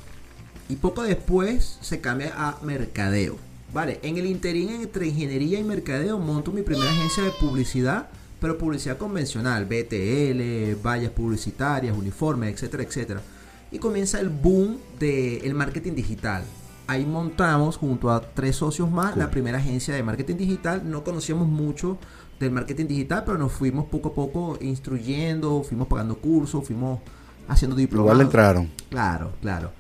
y 0.70 0.76
poco 0.76 1.02
después 1.02 1.76
se 1.82 2.00
cambia 2.00 2.32
a 2.34 2.56
mercadeo. 2.62 3.36
Vale, 3.74 4.00
en 4.02 4.16
el 4.16 4.24
interín 4.24 4.70
entre 4.70 5.08
ingeniería 5.08 5.58
y 5.58 5.64
mercadeo 5.64 6.18
monto 6.18 6.52
mi 6.52 6.62
primera 6.62 6.90
agencia 6.90 7.22
de 7.22 7.32
publicidad, 7.32 8.08
pero 8.40 8.56
publicidad 8.56 8.96
convencional, 8.96 9.66
BTL, 9.66 10.80
vallas 10.82 11.10
publicitarias, 11.10 11.94
uniformes, 11.94 12.54
etcétera, 12.54 12.82
etcétera. 12.82 13.20
Y 13.70 13.78
comienza 13.78 14.18
el 14.20 14.28
boom 14.28 14.78
del 14.98 15.54
marketing 15.54 15.92
digital. 15.94 16.42
Ahí 16.87 17.06
montamos 17.06 17.76
junto 17.76 18.11
a 18.11 18.20
tres 18.20 18.56
socios 18.56 18.90
más 18.90 19.12
Cool. 19.12 19.20
la 19.22 19.30
primera 19.30 19.59
agencia 19.59 19.94
de 19.94 20.02
marketing 20.02 20.37
digital. 20.37 20.83
No 20.90 21.04
conocíamos 21.04 21.46
mucho 21.46 21.98
del 22.40 22.50
marketing 22.50 22.87
digital, 22.87 23.22
pero 23.24 23.38
nos 23.38 23.52
fuimos 23.52 23.87
poco 23.87 24.09
a 24.09 24.14
poco 24.14 24.59
instruyendo, 24.61 25.62
fuimos 25.62 25.87
pagando 25.87 26.16
cursos, 26.16 26.66
fuimos 26.66 26.98
haciendo 27.46 27.76
diplomados. 27.76 28.12
Igual 28.14 28.26
entraron. 28.26 28.70
Claro, 28.88 29.33
claro. 29.40 29.70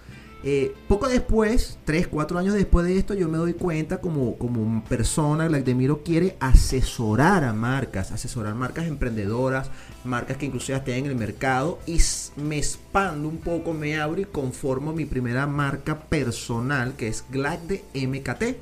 Eh, 0.42 0.74
poco 0.88 1.06
después, 1.06 1.78
3, 1.84 2.08
4 2.08 2.38
años 2.38 2.54
después 2.54 2.86
de 2.86 2.96
esto, 2.96 3.12
yo 3.12 3.28
me 3.28 3.36
doy 3.36 3.52
cuenta 3.52 4.00
como, 4.00 4.36
como 4.38 4.82
persona, 4.84 5.48
Demiro 5.48 6.02
quiere 6.02 6.36
asesorar 6.40 7.44
a 7.44 7.52
marcas, 7.52 8.10
asesorar 8.10 8.54
marcas 8.54 8.86
emprendedoras, 8.86 9.70
marcas 10.02 10.38
que 10.38 10.46
incluso 10.46 10.68
ya 10.68 10.78
estén 10.78 11.04
en 11.04 11.10
el 11.10 11.16
mercado 11.16 11.78
y 11.86 11.98
me 12.36 12.56
expando 12.56 13.28
un 13.28 13.36
poco, 13.36 13.74
me 13.74 14.00
abro 14.00 14.20
y 14.22 14.24
conformo 14.24 14.94
mi 14.94 15.04
primera 15.04 15.46
marca 15.46 16.00
personal 16.00 16.94
que 16.96 17.08
es 17.08 17.24
Glad 17.30 17.58
de 17.58 17.84
MKT, 17.94 18.56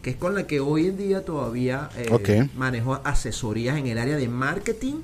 que 0.00 0.10
es 0.10 0.16
con 0.16 0.34
la 0.34 0.46
que 0.46 0.60
hoy 0.60 0.86
en 0.86 0.96
día 0.96 1.24
todavía 1.26 1.90
eh, 1.98 2.08
Ok. 2.10 2.56
manejo 2.56 2.98
asesorías 3.04 3.76
en 3.76 3.88
el 3.88 3.98
área 3.98 4.16
de 4.16 4.28
marketing, 4.28 4.94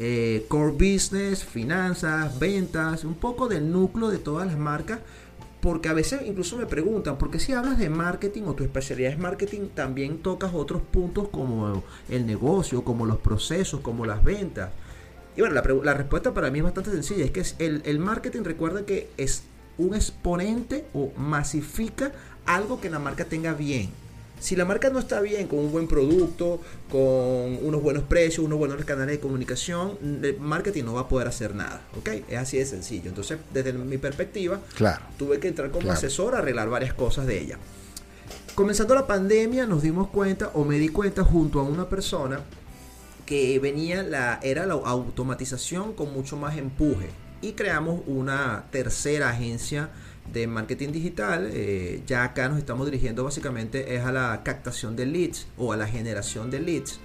eh, 0.00 0.46
core 0.48 0.72
business, 0.72 1.44
finanzas, 1.44 2.38
ventas, 2.40 3.04
un 3.04 3.14
poco 3.14 3.46
del 3.48 3.70
núcleo 3.70 4.08
de 4.08 4.18
todas 4.18 4.46
las 4.48 4.58
marcas. 4.58 4.98
Porque 5.60 5.88
a 5.88 5.92
veces 5.92 6.22
incluso 6.24 6.56
me 6.56 6.66
preguntan, 6.66 7.18
¿por 7.18 7.30
qué 7.30 7.38
si 7.38 7.52
hablas 7.52 7.78
de 7.78 7.90
marketing 7.90 8.44
o 8.46 8.54
tu 8.54 8.64
especialidad 8.64 9.12
es 9.12 9.18
marketing, 9.18 9.68
también 9.74 10.18
tocas 10.22 10.52
otros 10.54 10.80
puntos 10.82 11.28
como 11.28 11.82
el 12.08 12.26
negocio, 12.26 12.82
como 12.82 13.04
los 13.04 13.18
procesos, 13.18 13.80
como 13.80 14.06
las 14.06 14.24
ventas? 14.24 14.70
Y 15.36 15.40
bueno, 15.40 15.54
la, 15.54 15.62
la 15.84 15.94
respuesta 15.94 16.32
para 16.32 16.50
mí 16.50 16.58
es 16.58 16.64
bastante 16.64 16.90
sencilla. 16.90 17.24
Es 17.24 17.30
que 17.30 17.44
el 17.58 17.98
marketing, 17.98 18.42
recuerda 18.42 18.86
que 18.86 19.10
es 19.16 19.44
un 19.78 19.94
exponente 19.94 20.86
o 20.92 21.12
masifica 21.16 22.12
algo 22.46 22.80
que 22.80 22.90
la 22.90 22.98
marca 22.98 23.24
tenga 23.24 23.54
bien. 23.54 23.90
Si 24.40 24.56
la 24.56 24.64
marca 24.64 24.88
no 24.90 24.98
está 24.98 25.20
bien, 25.20 25.46
con 25.46 25.58
un 25.60 25.70
buen 25.70 25.86
producto, 25.86 26.60
con 26.90 27.00
unos 27.62 27.82
buenos 27.82 28.02
precios, 28.04 28.44
unos 28.44 28.58
buenos 28.58 28.82
canales 28.84 29.16
de 29.16 29.20
comunicación, 29.20 29.98
el 30.22 30.38
marketing 30.40 30.84
no 30.84 30.94
va 30.94 31.02
a 31.02 31.08
poder 31.08 31.28
hacer 31.28 31.54
nada. 31.54 31.82
¿Ok? 31.98 32.08
Es 32.28 32.38
así 32.38 32.56
de 32.56 32.64
sencillo. 32.66 33.10
Entonces, 33.10 33.38
desde 33.52 33.72
mi 33.74 33.98
perspectiva, 33.98 34.60
Claro. 34.74 35.02
tuve 35.18 35.38
que 35.38 35.48
entrar 35.48 35.70
como 35.70 35.82
Claro. 35.82 35.98
asesor 35.98 36.34
a 36.34 36.38
arreglar 36.38 36.70
varias 36.70 36.94
cosas 36.94 37.26
de 37.26 37.38
ella. 37.38 37.58
Comenzando 38.54 38.94
la 38.94 39.06
pandemia 39.06 39.66
nos 39.66 39.82
dimos 39.82 40.08
cuenta 40.08 40.50
o 40.54 40.64
me 40.64 40.78
di 40.78 40.88
cuenta 40.88 41.22
junto 41.22 41.60
a 41.60 41.62
una 41.62 41.88
persona 41.88 42.40
que 43.26 43.58
venía 43.58 44.02
la 44.02 44.40
era 44.42 44.66
la 44.66 44.74
automatización 44.74 45.92
con 45.92 46.12
mucho 46.12 46.36
más 46.36 46.56
empuje 46.58 47.08
y 47.42 47.52
creamos 47.52 48.02
una 48.06 48.64
tercera 48.70 49.30
agencia 49.30 49.90
de 50.32 50.46
marketing 50.46 50.88
digital. 50.92 51.50
eh, 51.52 52.02
ya 52.06 52.24
acá 52.24 52.48
nos 52.48 52.58
estamos 52.58 52.86
dirigiendo 52.86 53.24
básicamente 53.24 53.94
es 53.96 54.02
a 54.04 54.12
la 54.12 54.42
captación 54.44 54.96
de 54.96 55.06
leads 55.06 55.46
o 55.58 55.72
a 55.72 55.76
la 55.76 55.86
generación 55.86 56.50
de 56.50 56.60
leads, 56.60 57.00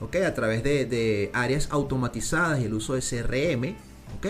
¿ok? 0.00 0.16
A 0.26 0.34
través 0.34 0.62
de, 0.62 0.84
de 0.86 1.30
áreas 1.32 1.68
automatizadas 1.70 2.60
y 2.60 2.64
el 2.64 2.74
uso 2.74 2.94
de 2.94 3.00
CRM, 3.00 3.74
¿ok? 4.18 4.26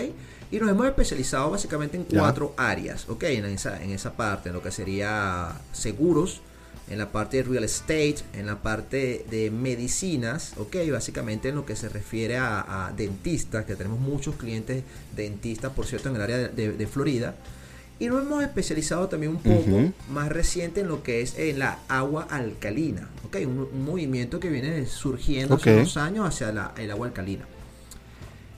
Y 0.51 0.59
nos 0.59 0.69
hemos 0.69 0.85
especializado 0.87 1.49
básicamente 1.51 1.97
en 1.97 2.07
Ya. 2.07 2.19
cuatro 2.19 2.53
áreas, 2.57 3.09
¿ok? 3.09 3.23
En 3.23 3.45
esa, 3.45 3.83
en 3.83 3.91
esa 3.91 4.13
parte, 4.15 4.49
en 4.49 4.55
lo 4.55 4.61
que 4.61 4.71
sería 4.71 5.51
seguros, 5.73 6.41
en 6.89 6.99
la 6.99 7.11
parte 7.11 7.35
de 7.37 7.43
real 7.43 7.65
estate, 7.65 8.19
en 8.33 8.45
la 8.45 8.61
parte 8.61 9.25
de 9.29 9.51
medicinas, 9.51 10.53
ok, 10.55 10.77
básicamente 10.89 11.49
en 11.49 11.55
lo 11.55 11.65
que 11.65 11.75
se 11.75 11.89
refiere 11.89 12.37
a, 12.37 12.87
a 12.87 12.93
dentistas, 12.93 13.65
que 13.65 13.75
tenemos 13.75 13.99
muchos 13.99 14.37
clientes 14.37 14.83
dentistas, 15.13 15.73
por 15.73 15.85
cierto, 15.85 16.07
en 16.07 16.15
el 16.15 16.21
área 16.21 16.37
de, 16.37 16.47
de- 16.47 16.71
de 16.77 16.87
Florida. 16.87 17.35
Y 17.99 18.07
nos 18.07 18.21
hemos 18.23 18.43
especializado 18.43 19.07
también 19.07 19.31
un 19.31 19.41
poco 19.41 19.91
más 20.11 20.29
reciente 20.29 20.81
en 20.81 20.87
lo 20.87 21.01
que 21.01 21.21
es 21.21 21.37
en 21.39 21.57
la 21.59 21.79
agua 21.87 22.27
alcalina, 22.29 23.09
ok, 23.25 23.37
un, 23.45 23.67
un 23.73 23.85
movimiento 23.85 24.39
que 24.39 24.49
viene 24.49 24.85
surgiendo 24.85 25.55
hace 25.55 25.75
unos 25.75 25.97
años 25.97 26.27
hacia 26.27 26.51
la- 26.51 26.73
el 26.77 26.91
agua 26.91 27.07
alcalina. 27.07 27.45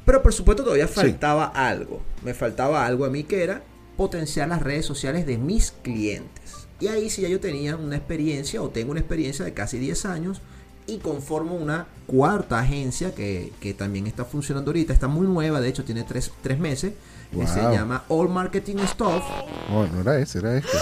Pero 0.06 0.22
por 0.24 0.34
supuesto 0.34 0.64
todavía 0.64 0.88
Sí. 0.88 0.94
faltaba 0.96 1.46
algo. 1.46 2.02
Me 2.24 2.34
faltaba 2.34 2.86
algo 2.86 3.06
a 3.06 3.10
mí 3.10 3.24
que 3.24 3.44
era 3.44 3.62
potenciar 3.96 4.48
las 4.50 4.62
redes 4.62 4.86
sociales 4.86 5.26
de 5.26 5.38
mis 5.38 5.72
clientes. 5.72 6.68
Y 6.80 6.88
ahí 6.88 7.10
sí 7.10 7.22
ya 7.22 7.30
yo 7.30 7.40
tenía 7.40 7.76
una 7.76 7.98
experiencia 7.98 8.62
o 8.62 8.70
tengo 8.70 8.92
una 8.92 9.02
experiencia 9.02 9.46
de 9.46 9.54
casi 9.54 9.78
10 9.78 10.06
años 10.06 10.42
y 10.88 10.98
conformo 10.98 11.56
una 11.56 11.88
cuarta 12.08 12.60
agencia 12.60 13.14
que, 13.14 13.52
que 13.60 13.74
también 13.74 14.08
está 14.08 14.26
funcionando 14.26 14.72
ahorita. 14.72 14.94
Está 14.94 15.08
muy 15.08 15.28
nueva, 15.28 15.62
de 15.62 15.70
hecho 15.70 15.84
tiene 15.86 16.04
3 16.04 16.32
tres, 16.42 16.58
meses. 16.60 16.94
Se 17.32 17.62
llama 17.62 18.04
All 18.10 18.30
Marketing 18.30 18.78
Stuff. 18.88 19.24
Oh, 19.72 19.86
no 19.94 20.02
era 20.02 20.20
ese, 20.20 20.40
era 20.40 20.58
este. 20.58 20.78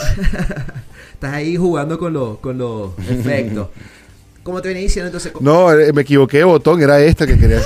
Estás 1.13 1.33
ahí 1.33 1.57
jugando 1.57 1.97
con 1.99 2.13
los, 2.13 2.39
con 2.39 2.57
los 2.57 2.91
efectos. 2.99 3.69
Como 4.43 4.61
te 4.61 4.69
venía 4.69 4.83
diciendo, 4.83 5.07
entonces... 5.07 5.33
No, 5.41 5.73
eh, 5.73 5.91
me 5.91 6.03
equivoqué 6.03 6.43
botón, 6.45 6.81
era 6.81 7.01
esta 7.01 7.27
que 7.27 7.37
quería. 7.37 7.61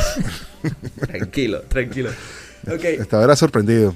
Tranquilo, 0.99 1.61
tranquilo. 1.61 2.09
Ok. 2.67 2.83
Estaba 2.83 3.23
era 3.23 3.35
sorprendido. 3.35 3.93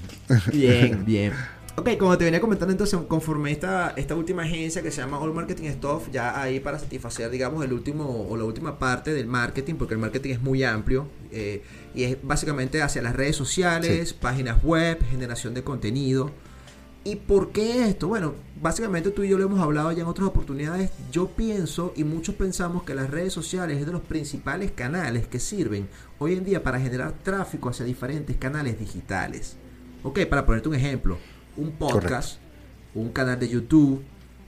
Bien, 0.51 1.03
bien. 1.03 1.33
Ok, 1.77 1.89
como 1.99 2.17
te 2.17 2.23
venía 2.23 2.39
comentando, 2.39 2.71
entonces 2.71 2.97
conforme 3.05 3.51
esta, 3.51 3.93
esta 3.97 4.15
última 4.15 4.43
agencia 4.43 4.81
que 4.81 4.91
se 4.91 5.01
llama 5.01 5.19
All 5.19 5.33
Marketing 5.33 5.69
Stuff, 5.71 6.09
ya 6.09 6.41
ahí 6.41 6.61
para 6.61 6.79
satisfacer, 6.79 7.29
digamos, 7.29 7.65
el 7.65 7.73
último 7.73 8.27
o 8.29 8.37
la 8.37 8.45
última 8.45 8.79
parte 8.79 9.13
del 9.13 9.27
marketing, 9.27 9.75
porque 9.75 9.93
el 9.93 9.99
marketing 9.99 10.31
es 10.31 10.41
muy 10.41 10.63
amplio 10.63 11.07
eh, 11.31 11.63
y 11.93 12.03
es 12.03 12.17
básicamente 12.23 12.81
hacia 12.81 13.01
las 13.01 13.13
redes 13.13 13.35
sociales, 13.35 14.13
páginas 14.13 14.63
web, 14.63 15.03
generación 15.09 15.53
de 15.53 15.63
contenido. 15.65 16.31
¿Y 17.03 17.17
por 17.17 17.51
qué 17.51 17.89
esto? 17.89 18.07
Bueno, 18.07 18.35
básicamente 18.61 19.11
tú 19.11 19.23
y 19.23 19.29
yo 19.29 19.37
lo 19.37 19.43
hemos 19.43 19.59
hablado 19.59 19.91
ya 19.91 20.03
en 20.03 20.07
otras 20.07 20.29
oportunidades. 20.29 20.91
Yo 21.11 21.27
pienso 21.27 21.91
y 21.97 22.05
muchos 22.05 22.35
pensamos 22.35 22.83
que 22.83 22.95
las 22.95 23.09
redes 23.09 23.33
sociales 23.33 23.79
es 23.79 23.85
de 23.85 23.91
los 23.91 24.01
principales 24.01 24.71
canales 24.71 25.27
que 25.27 25.41
sirven 25.41 25.89
hoy 26.19 26.35
en 26.35 26.45
día 26.45 26.63
para 26.63 26.79
generar 26.79 27.11
tráfico 27.21 27.67
hacia 27.67 27.85
diferentes 27.85 28.37
canales 28.37 28.79
digitales. 28.79 29.57
Ok, 30.03 30.21
para 30.27 30.45
ponerte 30.45 30.69
un 30.69 30.75
ejemplo, 30.75 31.17
un 31.57 31.71
podcast, 31.71 32.39
un 32.93 33.09
canal 33.09 33.39
de 33.39 33.49
YouTube, 33.49 34.03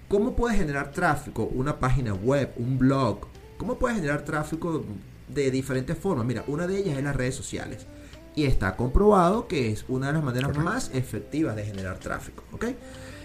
¿Cómo 0.08 0.38
puedes 0.38 0.58
generar 0.58 0.92
tráfico? 0.94 1.44
Una 1.54 1.80
página 1.80 2.14
web, 2.14 2.54
un 2.56 2.78
blog. 2.78 3.28
¿Cómo 3.58 3.78
puedes 3.78 3.98
generar 3.98 4.24
tráfico 4.24 4.86
de 5.28 5.52
diferentes 5.52 5.98
formas? 5.98 6.26
Mira, 6.26 6.46
una 6.48 6.66
de 6.66 6.78
ellas 6.78 6.98
es 6.98 7.04
las 7.04 7.16
redes 7.16 7.36
sociales. 7.36 7.86
Y 8.34 8.46
está 8.46 8.78
comprobado 8.78 9.50
que 9.50 9.70
es 9.70 9.84
una 9.90 10.08
de 10.08 10.14
las 10.14 10.24
maneras 10.24 10.58
más 10.58 10.92
efectivas 10.94 11.58
de 11.58 11.66
generar 11.66 12.00
tráfico. 12.00 12.44
¿Ok? 12.54 12.68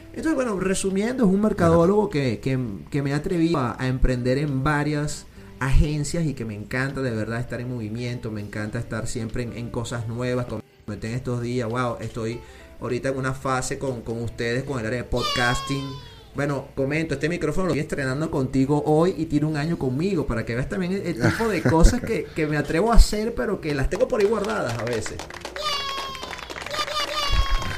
Entonces, 0.09 0.35
bueno, 0.35 0.59
resumiendo, 0.59 1.25
es 1.25 1.31
un 1.31 1.41
mercadólogo 1.41 2.11
que, 2.11 2.41
que, 2.41 2.59
que 2.91 3.01
me 3.01 3.13
ha 3.13 3.17
atrevido 3.17 3.59
a, 3.59 3.77
a 3.79 3.87
emprender 3.87 4.39
en 4.39 4.65
varias 4.65 5.27
agencias 5.61 6.27
y 6.27 6.35
que 6.35 6.45
me 6.45 6.57
encanta 6.57 7.01
de 7.01 7.13
verdad 7.13 7.39
estar 7.39 7.61
en 7.61 7.73
movimiento, 7.73 8.33
me 8.33 8.41
encanta 8.41 8.81
estar 8.81 9.07
siempre 9.07 9.45
en, 9.45 9.53
en 9.53 9.71
cosas 9.71 10.09
nuevas. 10.09 10.47
Como 10.47 10.63
en 10.89 11.05
estos 11.05 11.41
días, 11.43 11.69
wow, 11.69 11.99
estoy 12.01 12.41
ahorita 12.83 13.09
en 13.11 13.17
una 13.19 13.33
fase 13.35 13.79
con, 13.79 14.03
con 14.03 14.21
ustedes 14.23 14.65
con 14.65 14.79
el 14.81 14.87
área 14.87 14.99
de 14.99 15.05
podcasting. 15.05 15.89
Bueno, 16.35 16.69
comento, 16.75 17.15
este 17.15 17.29
micrófono 17.29 17.67
lo 17.67 17.73
estoy 17.73 17.81
estrenando 17.83 18.31
contigo 18.31 18.83
hoy 18.87 19.15
y 19.19 19.27
tiene 19.27 19.45
un 19.47 19.57
año 19.57 19.79
conmigo 19.79 20.27
para 20.27 20.45
que 20.47 20.55
veas 20.55 20.69
también 20.69 20.93
el, 20.93 21.03
el 21.07 21.21
tipo 21.21 21.47
de 21.49 21.61
cosas 21.63 22.01
que, 22.01 22.25
que 22.35 22.47
me 22.47 22.57
atrevo 22.57 22.91
a 22.93 22.97
hacer, 22.97 23.35
pero 23.35 23.61
que 23.61 23.75
las 23.75 23.91
tengo 23.91 24.09
por 24.09 24.21
ahí 24.21 24.27
guardadas 24.27 24.79
a 24.79 24.85
veces. 24.85 25.17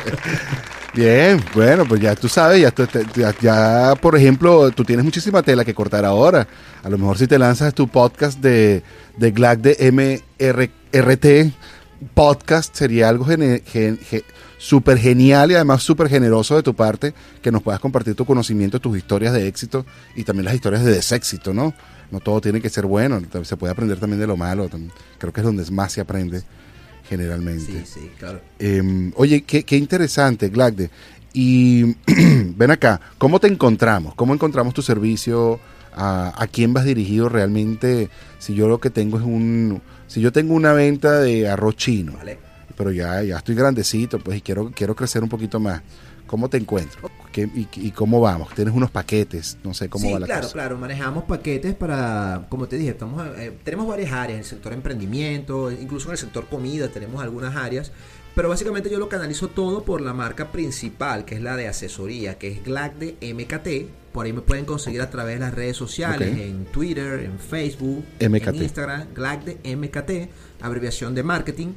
Bien, 0.93 1.43
bueno, 1.55 1.85
pues 1.87 2.01
ya 2.01 2.15
tú 2.15 2.29
sabes, 2.29 2.61
ya, 2.61 2.69
tú- 2.71 2.85
te- 2.85 3.05
ya, 3.15 3.33
ya, 3.41 3.93
por 3.99 4.15
ejemplo, 4.15 4.69
tú 4.71 4.83
tienes 4.83 5.03
muchísima 5.03 5.41
tela 5.41 5.65
que 5.65 5.73
cortar 5.73 6.05
ahora. 6.05 6.47
A 6.83 6.89
lo 6.89 6.97
mejor 6.99 7.17
si 7.17 7.25
te 7.27 7.39
lanzas 7.39 7.73
tu 7.73 7.87
podcast 7.87 8.39
de, 8.39 8.83
de 9.17 9.31
GLAC 9.31 9.59
de 9.59 10.21
MRT 10.91 11.53
podcast 12.03 12.75
sería 12.75 13.09
algo 13.09 13.25
gen- 13.25 13.61
ge- 13.65 14.23
súper 14.57 14.97
genial 14.97 15.51
y 15.51 15.55
además 15.55 15.83
súper 15.83 16.07
generoso 16.09 16.55
de 16.55 16.63
tu 16.63 16.73
parte 16.73 17.13
que 17.41 17.51
nos 17.51 17.61
puedas 17.61 17.79
compartir 17.81 18.15
tu 18.15 18.25
conocimiento, 18.25 18.79
tus 18.79 18.97
historias 18.97 19.33
de 19.33 19.47
éxito 19.47 19.85
y 20.15 20.23
también 20.23 20.45
las 20.45 20.55
historias 20.55 20.83
de 20.85 20.91
deséxito, 20.91 21.53
¿no? 21.53 21.73
No 22.11 22.19
todo 22.19 22.39
tiene 22.41 22.61
que 22.61 22.69
ser 22.69 22.85
bueno, 22.85 23.21
se 23.43 23.57
puede 23.57 23.71
aprender 23.71 23.99
también 23.99 24.19
de 24.19 24.27
lo 24.27 24.37
malo. 24.37 24.69
Creo 25.17 25.33
que 25.33 25.41
es 25.41 25.45
donde 25.45 25.69
más 25.71 25.91
se 25.91 26.01
aprende 26.01 26.43
generalmente. 27.09 27.65
Sí, 27.65 27.81
sí, 27.85 28.11
claro. 28.17 28.39
Eh, 28.59 29.11
oye, 29.15 29.41
qué, 29.43 29.63
qué 29.63 29.77
interesante, 29.77 30.49
Glagde. 30.49 30.89
Y 31.33 31.95
ven 32.55 32.71
acá, 32.71 33.01
¿cómo 33.17 33.39
te 33.39 33.47
encontramos? 33.47 34.13
¿Cómo 34.15 34.33
encontramos 34.33 34.73
tu 34.73 34.81
servicio? 34.81 35.59
¿A, 35.95 36.33
a 36.41 36.47
quién 36.47 36.73
vas 36.73 36.85
dirigido 36.85 37.29
realmente? 37.29 38.09
Si 38.39 38.53
yo 38.55 38.67
lo 38.67 38.79
que 38.79 38.89
tengo 38.89 39.17
es 39.17 39.23
un... 39.23 39.81
Si 40.07 40.21
yo 40.21 40.31
tengo 40.31 40.53
una 40.53 40.73
venta 40.73 41.19
de 41.19 41.47
arroz 41.49 41.75
chino, 41.77 42.13
Vale. 42.13 42.37
pero 42.77 42.91
ya, 42.91 43.21
ya 43.23 43.37
estoy 43.37 43.55
grandecito, 43.55 44.19
pues 44.19 44.37
y 44.37 44.41
quiero, 44.41 44.71
quiero 44.75 44.95
crecer 44.95 45.23
un 45.23 45.29
poquito 45.29 45.59
más. 45.59 45.81
¿Cómo 46.27 46.49
te 46.49 46.57
encuentro? 46.57 47.11
¿Qué- 47.31 47.49
y, 47.53 47.67
y 47.75 47.91
cómo 47.91 48.19
vamos? 48.21 48.53
¿Tienes 48.55 48.73
unos 48.73 48.89
paquetes? 48.89 49.57
No 49.63 49.73
sé 49.73 49.89
cómo 49.89 50.05
sí, 50.07 50.13
va 50.13 50.19
la 50.19 50.25
claro, 50.25 50.41
cosa. 50.43 50.53
claro. 50.53 50.77
Manejamos 50.77 51.25
paquetes 51.25 51.75
para, 51.75 52.45
como 52.49 52.67
te 52.67 52.77
dije, 52.77 52.91
estamos, 52.91 53.27
eh, 53.37 53.55
tenemos 53.63 53.87
varias 53.87 54.11
áreas, 54.11 54.31
en 54.35 54.39
el 54.39 54.45
sector 54.45 54.73
emprendimiento, 54.73 55.71
incluso 55.71 56.07
en 56.07 56.13
el 56.13 56.17
sector 56.17 56.47
comida 56.47 56.87
tenemos 56.87 57.21
algunas 57.21 57.55
áreas. 57.55 57.91
Pero 58.35 58.49
básicamente 58.49 58.89
yo 58.89 58.97
lo 58.97 59.09
canalizo 59.09 59.49
todo 59.49 59.83
por 59.83 60.01
la 60.01 60.13
marca 60.13 60.51
principal, 60.51 61.23
que 61.25 61.35
es 61.35 61.41
la 61.41 61.55
de 61.55 61.67
asesoría, 61.67 62.37
que 62.39 62.47
es 62.51 62.63
GLAC 62.63 62.95
de 62.95 63.33
MKT. 63.33 64.02
Por 64.13 64.25
ahí 64.25 64.33
me 64.33 64.41
pueden 64.41 64.65
conseguir 64.65 65.01
a 65.01 65.09
través 65.09 65.35
de 65.35 65.39
las 65.41 65.53
redes 65.53 65.75
sociales, 65.75 66.37
en 66.39 66.65
Twitter, 66.65 67.21
en 67.21 67.39
Facebook, 67.39 68.05
MKT. 68.21 68.47
en 68.47 68.55
Instagram, 68.55 69.07
GLAC 69.15 69.43
de 69.43 69.75
MKT, 69.75 70.29
abreviación 70.63 71.15
de 71.15 71.23
marketing. 71.23 71.73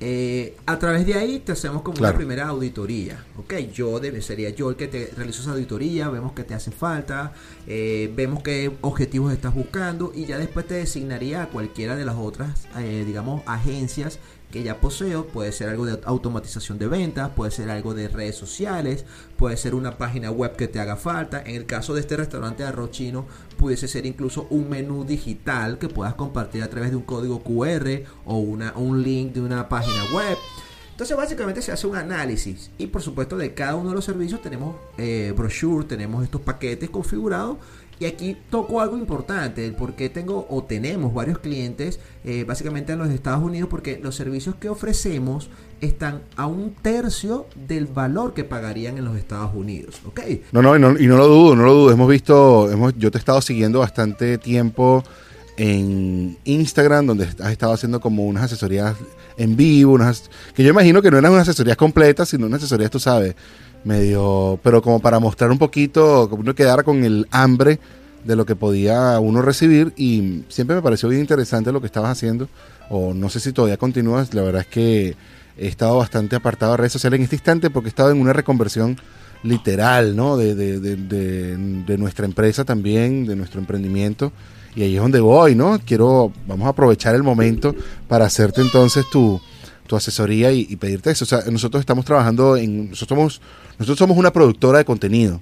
Eh, 0.00 0.56
a 0.66 0.78
través 0.78 1.06
de 1.06 1.14
ahí 1.14 1.38
te 1.38 1.52
hacemos 1.52 1.82
como 1.82 1.96
Claro. 1.96 2.12
una 2.14 2.18
primera 2.18 2.48
auditoría. 2.48 3.24
Ok, 3.38 3.54
yo 3.72 4.00
debe, 4.00 4.20
sería 4.22 4.50
yo 4.50 4.68
el 4.70 4.76
que 4.76 4.88
te 4.88 5.10
realizo 5.16 5.42
esa 5.42 5.52
auditoría, 5.52 6.08
vemos 6.10 6.32
qué 6.32 6.42
te 6.42 6.52
hace 6.52 6.72
falta, 6.72 7.32
eh, 7.66 8.12
vemos 8.14 8.42
qué 8.42 8.72
objetivos 8.80 9.32
estás 9.32 9.54
buscando 9.54 10.12
y 10.14 10.26
ya 10.26 10.36
después 10.36 10.66
te 10.66 10.74
designaría 10.74 11.44
a 11.44 11.48
cualquiera 11.48 11.94
de 11.96 12.04
las 12.04 12.16
otras, 12.16 12.66
eh, 12.78 13.04
digamos, 13.06 13.42
agencias 13.46 14.18
que 14.54 14.62
ya 14.62 14.80
poseo. 14.80 15.26
Puede 15.26 15.50
ser 15.50 15.68
algo 15.68 15.84
de 15.84 15.98
automatización 16.04 16.78
de 16.78 16.86
ventas, 16.86 17.30
puede 17.30 17.50
ser 17.50 17.70
algo 17.70 17.92
de 17.92 18.06
redes 18.06 18.36
sociales, 18.36 19.04
puede 19.36 19.56
ser 19.56 19.74
una 19.74 19.98
página 19.98 20.30
web 20.30 20.54
que 20.54 20.68
te 20.68 20.78
haga 20.78 20.96
falta. 20.96 21.42
En 21.44 21.56
el 21.56 21.66
caso 21.66 21.92
de 21.92 22.00
este 22.00 22.16
restaurante 22.16 22.62
de 22.62 22.68
arroz 22.68 22.92
chino, 22.92 23.26
pudiese 23.58 23.88
ser 23.88 24.06
incluso 24.06 24.46
un 24.50 24.70
menú 24.70 25.04
digital 25.04 25.78
que 25.78 25.88
puedas 25.88 26.14
compartir 26.14 26.62
a 26.62 26.70
través 26.70 26.90
de 26.90 26.96
un 26.96 27.02
código 27.02 27.42
QR 27.42 28.04
o 28.24 28.38
una, 28.38 28.72
un 28.76 29.02
link 29.02 29.32
de 29.32 29.40
una 29.40 29.68
página 29.68 30.04
web. 30.14 30.38
Entonces 30.92 31.16
básicamente 31.16 31.60
se 31.60 31.72
hace 31.72 31.88
un 31.88 31.96
análisis 31.96 32.70
y 32.78 32.86
por 32.86 33.02
supuesto 33.02 33.36
de 33.36 33.52
cada 33.52 33.74
uno 33.74 33.88
de 33.88 33.96
los 33.96 34.04
servicios 34.04 34.40
tenemos 34.40 34.76
eh, 34.96 35.34
brochure, 35.36 35.84
tenemos 35.84 36.22
estos 36.22 36.40
paquetes 36.40 36.88
configurados 36.88 37.56
y 37.98 38.06
aquí 38.06 38.36
toco 38.50 38.80
algo 38.80 38.96
importante, 38.96 39.64
el 39.64 39.74
por 39.74 39.94
qué 39.94 40.08
tengo 40.08 40.46
o 40.50 40.64
tenemos 40.64 41.14
varios 41.14 41.38
clientes 41.38 42.00
eh, 42.24 42.44
básicamente 42.44 42.92
en 42.92 42.98
los 42.98 43.10
Estados 43.10 43.42
Unidos 43.42 43.68
porque 43.70 44.00
los 44.02 44.14
servicios 44.14 44.54
que 44.56 44.68
ofrecemos 44.68 45.48
están 45.80 46.22
a 46.36 46.46
un 46.46 46.74
tercio 46.82 47.46
del 47.54 47.86
valor 47.86 48.34
que 48.34 48.44
pagarían 48.44 48.98
en 48.98 49.04
los 49.04 49.16
Estados 49.16 49.54
Unidos, 49.54 50.00
¿ok? 50.06 50.20
No, 50.52 50.62
no, 50.62 50.76
y 50.76 50.80
no, 50.80 50.98
y 50.98 51.06
no 51.06 51.16
lo 51.16 51.28
dudo, 51.28 51.56
no 51.56 51.64
lo 51.64 51.74
dudo. 51.74 51.92
Hemos 51.92 52.08
visto, 52.08 52.70
hemos, 52.70 52.94
yo 52.96 53.10
te 53.10 53.18
he 53.18 53.20
estado 53.20 53.40
siguiendo 53.40 53.80
bastante 53.80 54.38
tiempo 54.38 55.04
en 55.56 56.36
Instagram, 56.44 57.06
donde 57.06 57.24
has 57.24 57.52
estado 57.52 57.72
haciendo 57.72 58.00
como 58.00 58.24
unas 58.24 58.44
asesorías 58.44 58.96
en 59.36 59.56
vivo, 59.56 59.92
unas, 59.92 60.30
que 60.54 60.62
yo 60.62 60.70
imagino 60.70 61.02
que 61.02 61.10
no 61.10 61.18
eran 61.18 61.32
unas 61.32 61.48
asesorías 61.48 61.76
completas, 61.76 62.28
sino 62.28 62.46
unas 62.46 62.58
asesorías, 62.58 62.90
tú 62.90 62.98
sabes, 62.98 63.34
medio, 63.84 64.58
pero 64.62 64.82
como 64.82 65.00
para 65.00 65.18
mostrar 65.18 65.50
un 65.50 65.58
poquito, 65.58 66.28
como 66.28 66.42
uno 66.42 66.54
quedara 66.54 66.82
con 66.82 67.04
el 67.04 67.26
hambre 67.30 67.78
de 68.24 68.36
lo 68.36 68.46
que 68.46 68.56
podía 68.56 69.18
uno 69.20 69.42
recibir 69.42 69.92
y 69.96 70.42
siempre 70.48 70.76
me 70.76 70.82
pareció 70.82 71.08
bien 71.08 71.20
interesante 71.20 71.72
lo 71.72 71.80
que 71.80 71.86
estabas 71.86 72.10
haciendo, 72.12 72.48
o 72.88 73.12
no 73.14 73.28
sé 73.28 73.40
si 73.40 73.52
todavía 73.52 73.76
continúas, 73.76 74.32
la 74.34 74.42
verdad 74.42 74.62
es 74.62 74.68
que 74.68 75.16
he 75.58 75.68
estado 75.68 75.98
bastante 75.98 76.34
apartado 76.36 76.72
de 76.72 76.78
redes 76.78 76.92
sociales 76.92 77.18
en 77.18 77.24
este 77.24 77.36
instante 77.36 77.70
porque 77.70 77.88
he 77.88 77.90
estado 77.90 78.10
en 78.10 78.20
una 78.20 78.32
reconversión 78.32 78.96
literal, 79.42 80.16
¿no? 80.16 80.36
De, 80.36 80.54
de, 80.54 80.80
de, 80.80 80.96
de- 80.96 81.98
nuestra 81.98 82.24
empresa 82.24 82.64
también, 82.64 83.26
de 83.26 83.36
nuestro 83.36 83.60
emprendimiento. 83.60 84.32
Y 84.74 84.82
ahí 84.82 84.96
es 84.96 85.00
donde 85.02 85.20
voy, 85.20 85.54
¿no? 85.54 85.78
Quiero, 85.84 86.32
vamos 86.48 86.66
a 86.66 86.70
aprovechar 86.70 87.14
el 87.14 87.22
momento 87.22 87.74
para 88.08 88.24
hacerte 88.24 88.62
entonces 88.62 89.04
tu, 89.12 89.40
tu 89.86 89.96
asesoría 89.96 90.50
y, 90.52 90.74
pedirte 90.76 91.10
eso. 91.10 91.24
O 91.24 91.28
sea, 91.28 91.40
nosotros 91.50 91.80
estamos 91.80 92.04
trabajando 92.04 92.56
en, 92.56 92.90
nosotros 92.90 93.16
somos, 93.18 93.40
nosotros 93.78 93.98
somos 93.98 94.16
una 94.16 94.32
productora 94.32 94.78
de 94.78 94.84
contenido 94.84 95.40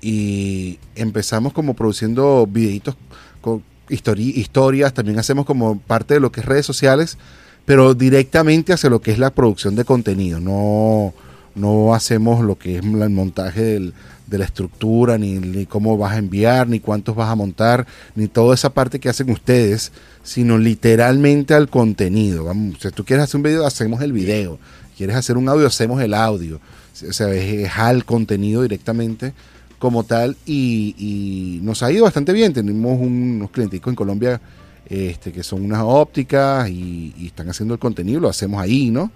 y 0.00 0.78
empezamos 0.94 1.52
como 1.52 1.74
produciendo 1.74 2.46
videitos 2.46 2.96
con 3.40 3.62
histori- 3.88 4.34
historias, 4.36 4.92
también 4.92 5.18
hacemos 5.18 5.46
como 5.46 5.78
parte 5.78 6.14
de 6.14 6.20
lo 6.20 6.30
que 6.32 6.40
es 6.40 6.46
redes 6.46 6.66
sociales, 6.66 7.16
pero 7.64 7.94
directamente 7.94 8.72
hacia 8.72 8.90
lo 8.90 9.00
que 9.00 9.12
es 9.12 9.18
la 9.18 9.30
producción 9.30 9.74
de 9.76 9.84
contenido, 9.84 10.40
no, 10.40 11.14
no 11.54 11.94
hacemos 11.94 12.44
lo 12.44 12.56
que 12.58 12.76
es 12.78 12.84
el 12.84 13.10
montaje 13.10 13.62
del- 13.62 13.94
de 14.26 14.38
la 14.38 14.44
estructura, 14.44 15.18
ni, 15.18 15.34
ni 15.34 15.66
cómo 15.66 15.96
vas 15.96 16.14
a 16.14 16.18
enviar, 16.18 16.68
ni 16.68 16.80
cuántos 16.80 17.14
vas 17.14 17.30
a 17.30 17.34
montar, 17.34 17.86
ni 18.14 18.26
toda 18.28 18.54
esa 18.54 18.70
parte 18.70 18.98
que 18.98 19.08
hacen 19.08 19.30
ustedes, 19.30 19.92
sino 20.22 20.58
literalmente 20.58 21.54
al 21.54 21.68
contenido. 21.68 22.44
Vamos, 22.44 22.78
si 22.80 22.90
tú 22.90 23.04
quieres 23.04 23.24
hacer 23.24 23.36
un 23.36 23.42
video, 23.44 23.66
hacemos 23.66 24.00
el 24.02 24.12
video. 24.12 24.58
Quieres 24.96 25.14
hacer 25.16 25.36
un 25.36 25.48
audio, 25.48 25.66
hacemos 25.66 26.02
el 26.02 26.14
audio. 26.14 26.60
O 27.08 27.12
sea, 27.12 27.32
es, 27.34 27.70
al 27.76 28.04
contenido 28.04 28.62
directamente 28.62 29.32
como 29.78 30.04
tal 30.04 30.36
y, 30.46 31.60
nos 31.62 31.82
ha 31.82 31.92
ido 31.92 32.04
bastante 32.04 32.32
bien. 32.32 32.52
Tenemos 32.52 32.98
un- 32.98 33.36
unos 33.36 33.50
clienticos 33.50 33.92
en 33.92 33.94
Colombia 33.96 34.40
este, 34.88 35.32
que 35.32 35.42
son 35.42 35.64
unas 35.64 35.82
ópticas 35.84 36.68
y, 36.70 37.12
y 37.18 37.26
están 37.26 37.48
haciendo 37.50 37.74
el 37.74 37.80
contenido, 37.80 38.20
lo 38.20 38.28
hacemos 38.28 38.60
ahí, 38.62 38.90
¿no? 38.90 39.10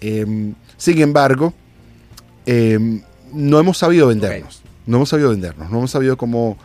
Em, 0.00 0.54
sin 0.78 0.98
embargo, 1.00 1.52
em, 2.46 3.02
no 3.32 3.58
hemos 3.58 3.78
sabido 3.78 4.08
vendernos. 4.08 4.62
No 4.86 4.96
hemos 4.96 5.08
sabido 5.10 5.30
vendernos, 5.30 5.70
no 5.70 5.78
hemos 5.78 5.90
sabido 5.90 6.16
cómo, 6.16 6.56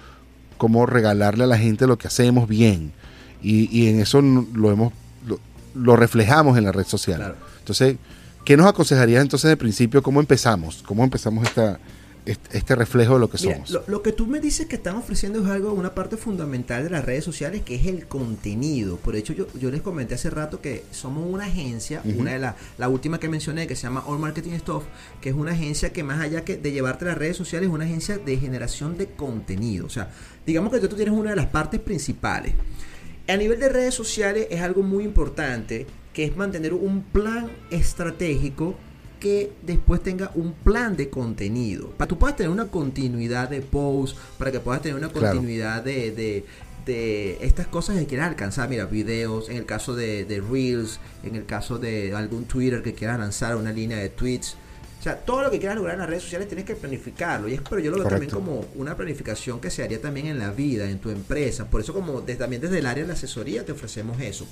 cómo 0.57 0.85
regalarle 0.85 1.43
a 1.43 1.47
la 1.47 1.57
gente 1.57 1.85
lo 1.85 1.97
que 1.97 2.07
hacemos 2.07 2.47
bien. 2.47 2.91
Y, 3.41 3.69
y 3.77 3.89
en 3.89 3.99
eso 3.99 4.21
lo 4.21 4.71
hemos 4.71 4.93
lo, 5.27 5.39
lo 5.75 5.95
reflejamos 5.95 6.57
en 6.57 6.63
la 6.63 6.71
red 6.71 6.85
social. 6.85 7.17
Claro. 7.17 7.35
Entonces, 7.59 7.97
¿qué 8.43 8.57
nos 8.57 8.67
aconsejarías 8.67 9.21
entonces 9.21 9.49
de 9.49 9.57
principio? 9.57 10.01
¿Cómo 10.01 10.19
empezamos? 10.19 10.83
¿Cómo 10.85 11.03
empezamos 11.03 11.43
esta, 11.47 11.79
este, 12.25 12.75
reflejo 12.75 13.15
de 13.15 13.19
lo 13.19 13.29
que 13.29 13.37
Mira, 13.41 13.55
somos? 13.55 13.69
lo, 13.71 13.83
lo 13.87 14.01
que 14.01 14.11
tú 14.11 14.27
me 14.27 14.39
dices 14.39 14.67
que 14.67 14.75
están 14.75 14.95
ofreciendo 14.95 15.43
es 15.43 15.49
algo, 15.49 15.73
una 15.73 15.93
parte 15.93 16.17
fundamental 16.17 16.83
de 16.83 16.89
las 16.89 17.05
redes 17.05 17.23
sociales, 17.23 17.61
que 17.63 17.75
es 17.75 17.85
el 17.85 18.07
contenido. 18.07 18.97
Por 18.97 19.15
hecho, 19.15 19.33
yo, 19.33 19.47
yo 19.59 19.69
les 19.71 19.81
comenté 19.81 20.15
hace 20.15 20.29
rato 20.29 20.61
que 20.61 20.83
somos 20.91 21.25
una 21.31 21.45
agencia, 21.45 22.01
una 22.03 22.33
de 22.33 22.39
las, 22.39 22.55
la 22.77 22.89
última 22.89 23.19
que 23.19 23.29
mencioné, 23.29 23.67
que 23.67 23.75
se 23.75 23.83
llama 23.83 24.03
All 24.07 24.19
Marketing 24.19 24.57
Stuff, 24.57 24.83
que 25.21 25.29
es 25.29 25.35
una 25.35 25.51
agencia 25.51 25.93
que 25.93 26.03
más 26.03 26.19
allá 26.19 26.43
que 26.43 26.57
de 26.57 26.71
llevarte 26.71 27.05
las 27.05 27.17
redes 27.17 27.37
sociales, 27.37 27.69
es 27.69 27.73
una 27.73 27.85
agencia 27.85 28.17
de 28.17 28.37
generación 28.37 28.97
de 28.97 29.07
contenido. 29.07 29.85
O 29.85 29.89
sea, 29.89 30.09
digamos 30.45 30.71
que 30.71 30.79
tú 30.79 30.95
tienes 30.95 31.13
una 31.13 31.31
de 31.31 31.35
las 31.35 31.47
partes 31.47 31.79
principales. 31.79 32.53
A 33.27 33.37
nivel 33.37 33.59
de 33.59 33.69
redes 33.69 33.93
sociales 33.93 34.47
es 34.49 34.61
algo 34.61 34.83
muy 34.83 35.03
importante, 35.03 35.87
que 36.13 36.25
es 36.25 36.37
mantener 36.37 36.73
un 36.73 37.01
plan 37.01 37.49
estratégico 37.71 38.75
que 39.19 39.51
después 39.65 40.01
tenga 40.03 40.31
un 40.35 40.53
plan 40.53 40.95
de 40.95 41.09
contenido. 41.09 41.89
Para 41.91 42.07
que 42.07 42.15
tú 42.15 42.19
puedas 42.19 42.35
tener 42.35 42.51
una 42.51 42.67
continuidad 42.67 43.49
de 43.49 43.61
posts, 43.61 44.17
para 44.37 44.51
que 44.51 44.59
puedas 44.59 44.81
tener 44.81 44.97
una 44.97 45.09
Claro. 45.09 45.27
continuidad 45.35 45.83
de, 45.83 46.11
de, 46.11 46.45
de 46.85 47.37
estas 47.41 47.67
cosas 47.67 47.97
que 47.97 48.05
quieras 48.05 48.29
alcanzar. 48.29 48.69
Mira, 48.69 48.85
videos, 48.85 49.49
en 49.49 49.57
el 49.57 49.65
caso 49.65 49.95
de, 49.95 50.25
de 50.25 50.41
Reels, 50.41 50.99
en 51.23 51.35
el 51.35 51.45
caso 51.45 51.77
de 51.79 52.13
algún 52.15 52.45
Twitter 52.45 52.81
que 52.83 52.93
quieras 52.93 53.19
lanzar, 53.19 53.55
una 53.55 53.71
línea 53.71 53.97
de 53.97 54.09
tweets. 54.09 54.55
O 54.99 55.03
sea, 55.05 55.17
todo 55.17 55.43
lo 55.43 55.51
que 55.51 55.59
quieras 55.59 55.75
lograr 55.77 55.93
en 55.95 55.99
las 55.99 56.09
redes 56.09 56.23
sociales 56.23 56.47
tienes 56.47 56.65
que 56.65 56.75
planificarlo. 56.75 57.47
Y 57.47 57.53
es, 57.53 57.61
pero 57.69 57.79
yo 57.79 57.91
lo 57.91 57.97
veo 57.99 58.07
también 58.07 58.31
como 58.31 58.65
una 58.75 58.97
planificación 58.97 59.59
que 59.59 59.69
se 59.69 59.83
haría 59.83 60.01
también 60.01 60.25
en 60.27 60.39
la 60.39 60.49
vida, 60.51 60.89
en 60.89 60.97
tu 60.99 61.11
empresa. 61.11 61.65
Por 61.69 61.81
eso 61.81 61.93
como 61.93 62.21
de- 62.21 62.35
también 62.35 62.61
desde 62.61 62.79
el 62.79 62.85
área 62.87 63.03
de 63.03 63.07
la 63.09 63.13
asesoría 63.13 63.63
te 63.63 63.71
ofrecemos 63.71 64.19
eso. 64.19 64.47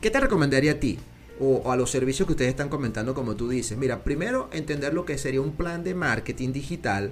¿Qué 0.00 0.08
te 0.10 0.20
recomendaría 0.20 0.72
a 0.72 0.80
ti? 0.80 0.98
O, 1.44 1.56
o 1.64 1.72
a 1.72 1.76
los 1.76 1.90
servicios 1.90 2.26
que 2.26 2.34
ustedes 2.34 2.50
están 2.50 2.68
comentando, 2.68 3.14
como 3.14 3.34
tú 3.34 3.48
dices. 3.48 3.76
Mira, 3.76 4.04
primero 4.04 4.48
entender 4.52 4.94
lo 4.94 5.04
que 5.04 5.18
sería 5.18 5.40
un 5.40 5.50
plan 5.52 5.82
de 5.82 5.92
marketing 5.94 6.52
digital 6.52 7.10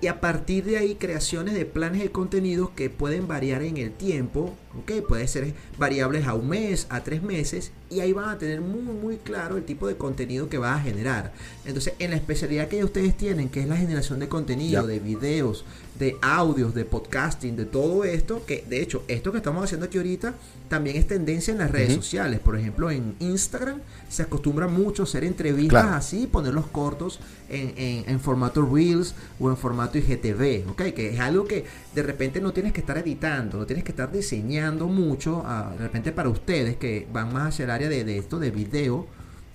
y 0.00 0.08
a 0.08 0.20
partir 0.20 0.64
de 0.64 0.76
ahí 0.76 0.96
creaciones 0.96 1.54
de 1.54 1.64
planes 1.64 2.02
de 2.02 2.10
contenidos 2.10 2.68
que 2.70 2.90
pueden 2.90 3.26
variar 3.28 3.62
en 3.62 3.76
el 3.76 3.92
tiempo, 3.92 4.52
¿ok? 4.78 5.06
Puede 5.06 5.26
ser 5.28 5.54
variables 5.78 6.26
a 6.26 6.34
un 6.34 6.48
mes, 6.48 6.86
a 6.90 7.04
tres 7.04 7.22
meses 7.22 7.70
y 7.88 8.00
ahí 8.00 8.12
van 8.12 8.28
a 8.28 8.36
tener 8.38 8.60
muy 8.60 8.82
muy 8.82 9.16
claro 9.18 9.56
el 9.56 9.64
tipo 9.64 9.86
de 9.86 9.96
contenido 9.96 10.48
que 10.48 10.58
va 10.58 10.74
a 10.74 10.80
generar. 10.80 11.32
Entonces, 11.64 11.94
en 12.00 12.10
la 12.10 12.16
especialidad 12.16 12.68
que 12.68 12.84
ustedes 12.84 13.16
tienen, 13.16 13.48
que 13.48 13.60
es 13.60 13.68
la 13.68 13.76
generación 13.76 14.18
de 14.18 14.28
contenido, 14.28 14.82
Ya. 14.82 14.86
de 14.86 14.98
videos, 14.98 15.64
de 15.98 16.16
audios, 16.22 16.74
de 16.74 16.84
podcasting, 16.84 17.54
de 17.56 17.64
todo 17.66 18.02
esto, 18.04 18.44
que 18.46 18.64
de 18.68 18.82
hecho 18.82 19.04
esto 19.06 19.30
que 19.30 19.38
estamos 19.38 19.62
haciendo 19.62 19.86
aquí 19.86 19.98
ahorita 19.98 20.34
también 20.68 20.96
es 20.96 21.06
tendencia 21.06 21.52
en 21.52 21.58
las 21.58 21.70
redes 21.70 21.94
sociales. 21.94 22.40
Por 22.40 22.58
ejemplo, 22.58 22.90
en 22.90 23.14
Instagram 23.20 23.78
se 24.08 24.22
acostumbra 24.24 24.66
mucho 24.66 25.04
hacer 25.04 25.22
entrevistas 25.24 25.82
Claro. 25.84 25.96
así, 25.96 26.26
ponerlos 26.26 26.66
cortos 26.66 27.20
en, 27.48 27.74
en- 27.76 28.08
en 28.10 28.18
formato 28.20 28.66
Reels 28.68 29.14
o 29.38 29.50
en 29.50 29.56
formato 29.56 29.96
IGTV, 29.98 30.68
¿ok? 30.70 30.82
Que 30.94 31.10
es 31.14 31.20
algo 31.20 31.44
que 31.46 31.64
de 31.94 32.02
repente 32.02 32.40
no 32.40 32.52
tienes 32.52 32.72
que 32.72 32.80
estar 32.80 32.98
editando, 32.98 33.58
no 33.58 33.66
tienes 33.66 33.84
que 33.84 33.92
estar 33.92 34.10
diseñando 34.10 34.88
mucho, 34.88 35.42
ah, 35.46 35.72
de 35.78 35.84
repente 35.84 36.10
para 36.10 36.28
ustedes 36.28 36.76
que 36.76 37.06
van 37.12 37.32
más 37.32 37.48
hacia 37.54 37.66
el 37.66 37.70
área 37.70 37.88
de, 37.88 38.02
de 38.04 38.18
esto 38.18 38.40
de 38.40 38.50
video, 38.50 39.06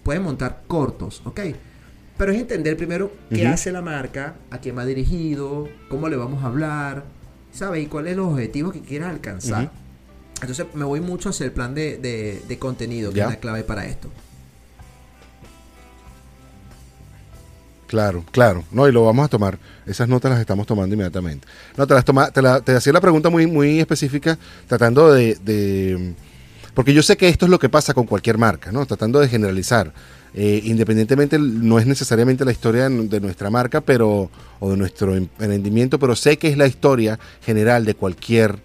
pueden 0.03 0.23
montar 0.23 0.63
cortos, 0.67 1.21
¿ok? 1.25 1.41
Pero 2.19 2.33
es 2.33 2.39
entender 2.39 2.75
primero 2.77 3.11
qué 3.29 3.47
hace 3.47 3.71
la 3.71 3.81
marca, 3.81 4.35
a 4.51 4.57
quién 4.59 4.77
va 4.77 4.85
dirigido, 4.85 5.67
cómo 5.89 6.07
le 6.09 6.17
vamos 6.17 6.43
a 6.43 6.47
hablar, 6.47 7.05
¿sabes? 7.53 7.81
Y 7.83 7.87
cuáles 7.87 8.15
son 8.15 8.25
los 8.25 8.33
objetivos 8.33 8.73
que 8.73 8.81
quieras 8.81 9.09
alcanzar. 9.09 9.71
Entonces 10.41 10.65
me 10.73 10.83
voy 10.83 10.99
mucho 10.99 11.29
hacia 11.29 11.45
el 11.45 11.53
plan 11.53 11.73
de, 11.73 11.97
de- 11.97 12.41
de 12.47 12.59
contenido, 12.59 13.11
que 13.11 13.21
es 13.21 13.25
la 13.35 13.39
clave 13.39 13.63
para 13.63 13.85
esto. 13.85 14.09
Claro, 17.87 18.23
claro. 18.31 18.63
No, 18.71 18.87
y 18.87 18.91
lo 18.91 19.05
vamos 19.05 19.25
a 19.25 19.29
tomar. 19.29 19.57
Esas 19.87 20.07
notas 20.07 20.29
las 20.31 20.39
estamos 20.39 20.67
tomando 20.67 20.93
inmediatamente. 20.93 21.47
No, 21.75 21.87
te 21.87 21.93
las 21.95 22.05
toma, 22.05 22.29
te, 22.31 22.41
la- 22.41 22.61
te 22.61 22.75
hacía 22.75 22.93
la 22.93 23.01
pregunta 23.01 23.29
muy, 23.29 23.47
muy 23.47 23.79
específica, 23.79 24.37
tratando 24.67 25.11
de, 25.11 25.35
de- 25.43 26.13
Porque 26.79 26.93
yo 26.93 27.03
sé 27.03 27.17
que 27.17 27.27
esto 27.27 27.45
es 27.45 27.51
lo 27.51 27.59
que 27.59 27.67
pasa 27.67 27.93
con 27.93 28.05
cualquier 28.05 28.37
marca, 28.37 28.71
¿no? 28.71 28.85
Tratando 28.85 29.19
de 29.19 29.27
generalizar. 29.27 29.91
Eh, 30.33 30.61
independientemente, 30.63 31.37
no 31.37 31.77
es 31.77 31.85
necesariamente 31.85 32.45
la 32.45 32.53
historia 32.53 32.87
de, 32.87 33.19
nuestra 33.19 33.49
marca, 33.49 33.81
pero. 33.81 34.31
o 34.61 34.71
de 34.71 34.77
nuestro 34.77 35.13
emprendimiento, 35.13 35.99
pero 35.99 36.15
sé 36.15 36.37
que 36.37 36.47
es 36.47 36.57
la 36.57 36.67
historia 36.67 37.19
general 37.41 37.83
de 37.83 37.95
cualquier 37.95 38.59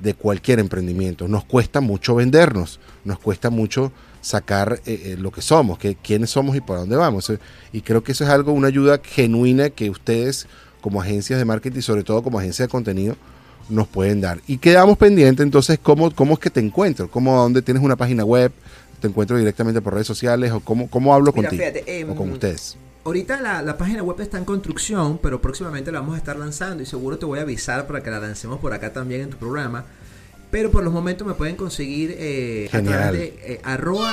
de 0.00 0.14
cualquier 0.14 0.58
emprendimiento. 0.58 1.28
Nos 1.28 1.44
cuesta 1.44 1.80
mucho 1.80 2.16
vendernos, 2.16 2.80
nos 3.04 3.20
cuesta 3.20 3.50
mucho 3.50 3.92
sacar 4.20 4.80
eh, 4.84 5.02
eh, 5.04 5.16
lo 5.16 5.30
que 5.30 5.40
somos, 5.40 5.78
que, 5.78 5.94
quiénes 5.94 6.30
somos 6.30 6.56
y 6.56 6.60
por 6.60 6.76
dónde 6.76 6.96
vamos. 6.96 7.32
Y 7.72 7.82
creo 7.82 8.02
que 8.02 8.10
eso 8.10 8.24
es 8.24 8.30
algo, 8.30 8.50
una 8.50 8.66
ayuda 8.66 9.00
genuina 9.00 9.70
que 9.70 9.90
ustedes 9.90 10.48
como 10.80 11.00
agencias 11.00 11.38
de 11.38 11.44
marketing 11.44 11.78
y 11.78 11.82
sobre 11.82 12.02
todo 12.02 12.20
como 12.24 12.40
agencia 12.40 12.64
de 12.64 12.68
contenido 12.68 13.14
nos 13.70 13.88
pueden 13.88 14.20
dar. 14.20 14.40
Y 14.46 14.58
quedamos 14.58 14.98
pendientes 14.98 15.44
entonces 15.44 15.78
cómo, 15.82 16.10
cómo 16.10 16.34
es 16.34 16.40
que 16.40 16.50
te 16.50 16.60
encuentro, 16.60 17.10
cómo, 17.10 17.36
dónde 17.36 17.62
tienes 17.62 17.82
una 17.82 17.96
página 17.96 18.24
web, 18.24 18.52
te 19.00 19.08
encuentro 19.08 19.36
directamente 19.36 19.80
por 19.80 19.94
redes 19.94 20.06
sociales 20.06 20.52
o 20.52 20.60
cómo, 20.60 20.88
cómo 20.88 21.14
hablo 21.14 21.32
Mira, 21.34 21.48
contigo 21.48 21.70
fíjate, 21.70 22.00
em, 22.00 22.10
o 22.10 22.14
con 22.14 22.30
ustedes. 22.30 22.76
Ahorita 23.04 23.40
la, 23.40 23.62
la 23.62 23.78
página 23.78 24.02
web 24.02 24.20
está 24.20 24.36
en 24.36 24.44
construcción, 24.44 25.18
pero 25.22 25.40
próximamente 25.40 25.90
la 25.90 26.00
vamos 26.00 26.16
a 26.16 26.18
estar 26.18 26.36
lanzando 26.36 26.82
y 26.82 26.86
seguro 26.86 27.18
te 27.18 27.24
voy 27.24 27.38
a 27.38 27.42
avisar 27.42 27.86
para 27.86 28.02
que 28.02 28.10
la 28.10 28.20
lancemos 28.20 28.60
por 28.60 28.74
acá 28.74 28.92
también 28.92 29.22
en 29.22 29.30
tu 29.30 29.38
programa. 29.38 29.86
Pero 30.50 30.70
por 30.70 30.82
los 30.82 30.92
momentos 30.92 31.26
me 31.26 31.34
pueden 31.34 31.56
conseguir 31.56 32.14
eh, 32.18 32.68
a 32.72 32.82
través 32.82 33.12
de 33.12 33.24
eh, 33.44 33.60
arroba 33.62 34.12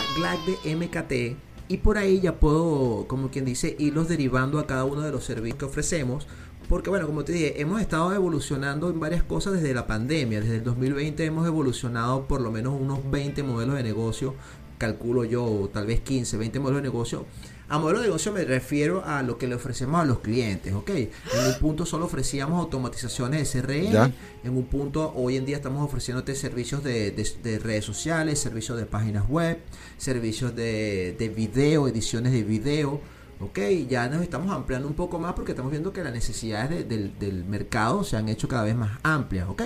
y 1.69 1.77
por 1.77 1.97
ahí 1.97 2.21
ya 2.21 2.35
puedo, 2.35 3.05
como 3.07 3.29
quien 3.29 3.43
dice, 3.43 3.75
irlos 3.79 4.07
derivando 4.07 4.59
a 4.59 4.67
cada 4.67 4.85
uno 4.85 5.01
de 5.01 5.11
los 5.11 5.25
servicios 5.25 5.59
que 5.59 5.65
ofrecemos. 5.65 6.27
Porque 6.69 6.89
bueno, 6.89 7.05
como 7.07 7.23
te 7.23 7.31
dije, 7.31 7.61
hemos 7.61 7.79
estado 7.79 8.13
evolucionando 8.13 8.89
en 8.89 8.99
varias 8.99 9.23
cosas 9.23 9.53
desde 9.53 9.73
la 9.73 9.87
pandemia. 9.87 10.41
Desde 10.41 10.57
el 10.57 10.63
2020 10.65 11.23
hemos 11.23 11.47
evolucionado 11.47 12.27
por 12.27 12.41
lo 12.41 12.51
menos 12.51 12.79
unos 12.79 12.99
20 13.09 13.41
modelos 13.43 13.75
de 13.77 13.83
negocio, 13.83 14.35
calculo 14.77 15.23
yo, 15.23 15.69
tal 15.73 15.87
vez 15.87 16.01
15, 16.01 16.35
20 16.37 16.59
modelos 16.59 16.81
de 16.83 16.89
negocio. 16.89 17.25
A 17.69 17.79
modelo 17.79 17.99
de 17.99 18.07
negocio 18.07 18.31
me 18.33 18.43
refiero 18.45 19.03
a 19.05 19.23
lo 19.23 19.37
que 19.37 19.47
le 19.47 19.55
ofrecemos 19.55 19.99
a 20.01 20.05
los 20.05 20.19
clientes, 20.19 20.73
¿ok? 20.73 20.89
En 20.89 21.09
un 21.53 21.59
punto 21.59 21.85
solo 21.85 22.05
ofrecíamos 22.05 22.59
automatizaciones 22.61 23.51
de 23.53 23.61
CRM, 23.61 23.91
Ya. 23.91 24.11
en 24.43 24.55
un 24.55 24.65
punto 24.65 25.11
hoy 25.15 25.35
en 25.37 25.45
día 25.45 25.57
estamos 25.57 25.83
ofreciéndote 25.85 26.33
servicios 26.35 26.81
de, 26.83 27.11
de- 27.11 27.29
de 27.43 27.59
redes 27.59 27.83
sociales, 27.83 28.39
servicios 28.39 28.77
de 28.77 28.85
páginas 28.85 29.27
web, 29.29 29.57
servicios 29.97 30.55
de, 30.55 31.15
de 31.19 31.27
video, 31.29 31.87
ediciones 31.89 32.31
de 32.31 32.43
video, 32.43 33.01
¿ok? 33.39 33.59
Ya 33.87 34.07
nos 34.09 34.21
estamos 34.21 34.51
ampliando 34.55 34.87
un 34.87 34.93
poco 34.95 35.19
más 35.19 35.33
porque 35.33 35.51
estamos 35.51 35.71
viendo 35.71 35.93
que 35.93 36.03
las 36.03 36.13
necesidades 36.13 36.69
de- 36.69 36.83
del, 36.83 37.17
del 37.19 37.45
mercado 37.45 38.03
se 38.03 38.17
han 38.17 38.29
hecho 38.29 38.47
cada 38.47 38.63
vez 38.63 38.75
más 38.75 38.99
amplias, 39.03 39.47
¿ok? 39.49 39.63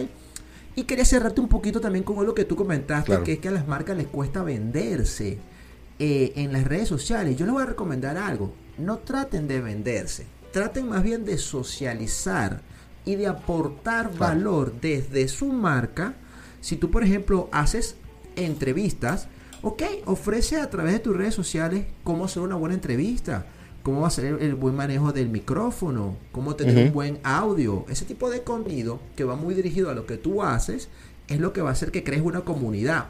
Y 0.75 0.83
quería 0.83 1.03
cerrarte 1.05 1.41
un 1.41 1.47
poquito 1.49 1.81
también 1.81 2.03
con 2.03 2.25
lo 2.25 2.33
que 2.33 2.45
tú 2.45 2.55
comentaste, 2.55 3.07
Claro. 3.07 3.23
que 3.23 3.33
es 3.33 3.39
que 3.39 3.49
a 3.49 3.51
las 3.51 3.67
marcas 3.67 3.97
les 3.97 4.07
cuesta 4.07 4.41
venderse 4.43 5.37
eh, 5.99 6.31
en 6.35 6.51
las 6.53 6.63
redes 6.63 6.87
sociales. 6.87 7.35
Yo 7.37 7.45
les 7.45 7.53
voy 7.53 7.63
a 7.63 7.67
recomendar 7.67 8.17
algo. 8.17 8.53
No 8.77 8.97
traten 8.99 9.47
de 9.47 9.61
venderse. 9.61 10.25
Traten 10.51 10.87
más 10.89 11.03
bien 11.03 11.25
de 11.25 11.37
socializar 11.37 12.61
y 13.05 13.15
de 13.15 13.27
aportar 13.27 14.09
Claro. 14.11 14.17
valor 14.19 14.73
desde 14.81 15.27
su 15.27 15.47
marca. 15.51 16.15
Si 16.61 16.75
tú, 16.77 16.89
por 16.89 17.03
ejemplo, 17.03 17.49
haces 17.51 17.95
entrevistas, 18.35 19.27
ok, 19.61 19.83
ofrece 20.05 20.59
a 20.59 20.69
través 20.69 20.93
de 20.93 20.99
tus 20.99 21.15
redes 21.15 21.35
sociales 21.35 21.85
cómo 22.03 22.25
hacer 22.25 22.41
una 22.43 22.55
buena 22.55 22.75
entrevista, 22.75 23.45
cómo 23.83 24.01
va 24.01 24.07
a 24.07 24.11
ser 24.11 24.25
el, 24.25 24.39
el 24.41 24.55
buen 24.55 24.75
manejo 24.75 25.11
del 25.11 25.29
micrófono, 25.29 26.15
cómo 26.31 26.55
tener 26.55 26.87
un 26.87 26.93
buen 26.93 27.19
audio. 27.23 27.85
Ese 27.89 28.05
tipo 28.05 28.29
de 28.29 28.43
contenido 28.43 28.99
que 29.15 29.23
va 29.23 29.35
muy 29.35 29.53
dirigido 29.53 29.89
a 29.89 29.93
lo 29.93 30.05
que 30.05 30.17
tú 30.17 30.43
haces 30.43 30.89
es 31.27 31.39
lo 31.39 31.53
que 31.53 31.61
va 31.61 31.69
a 31.69 31.73
hacer 31.73 31.91
que 31.91 32.03
crees 32.03 32.21
una 32.21 32.41
comunidad. 32.41 33.07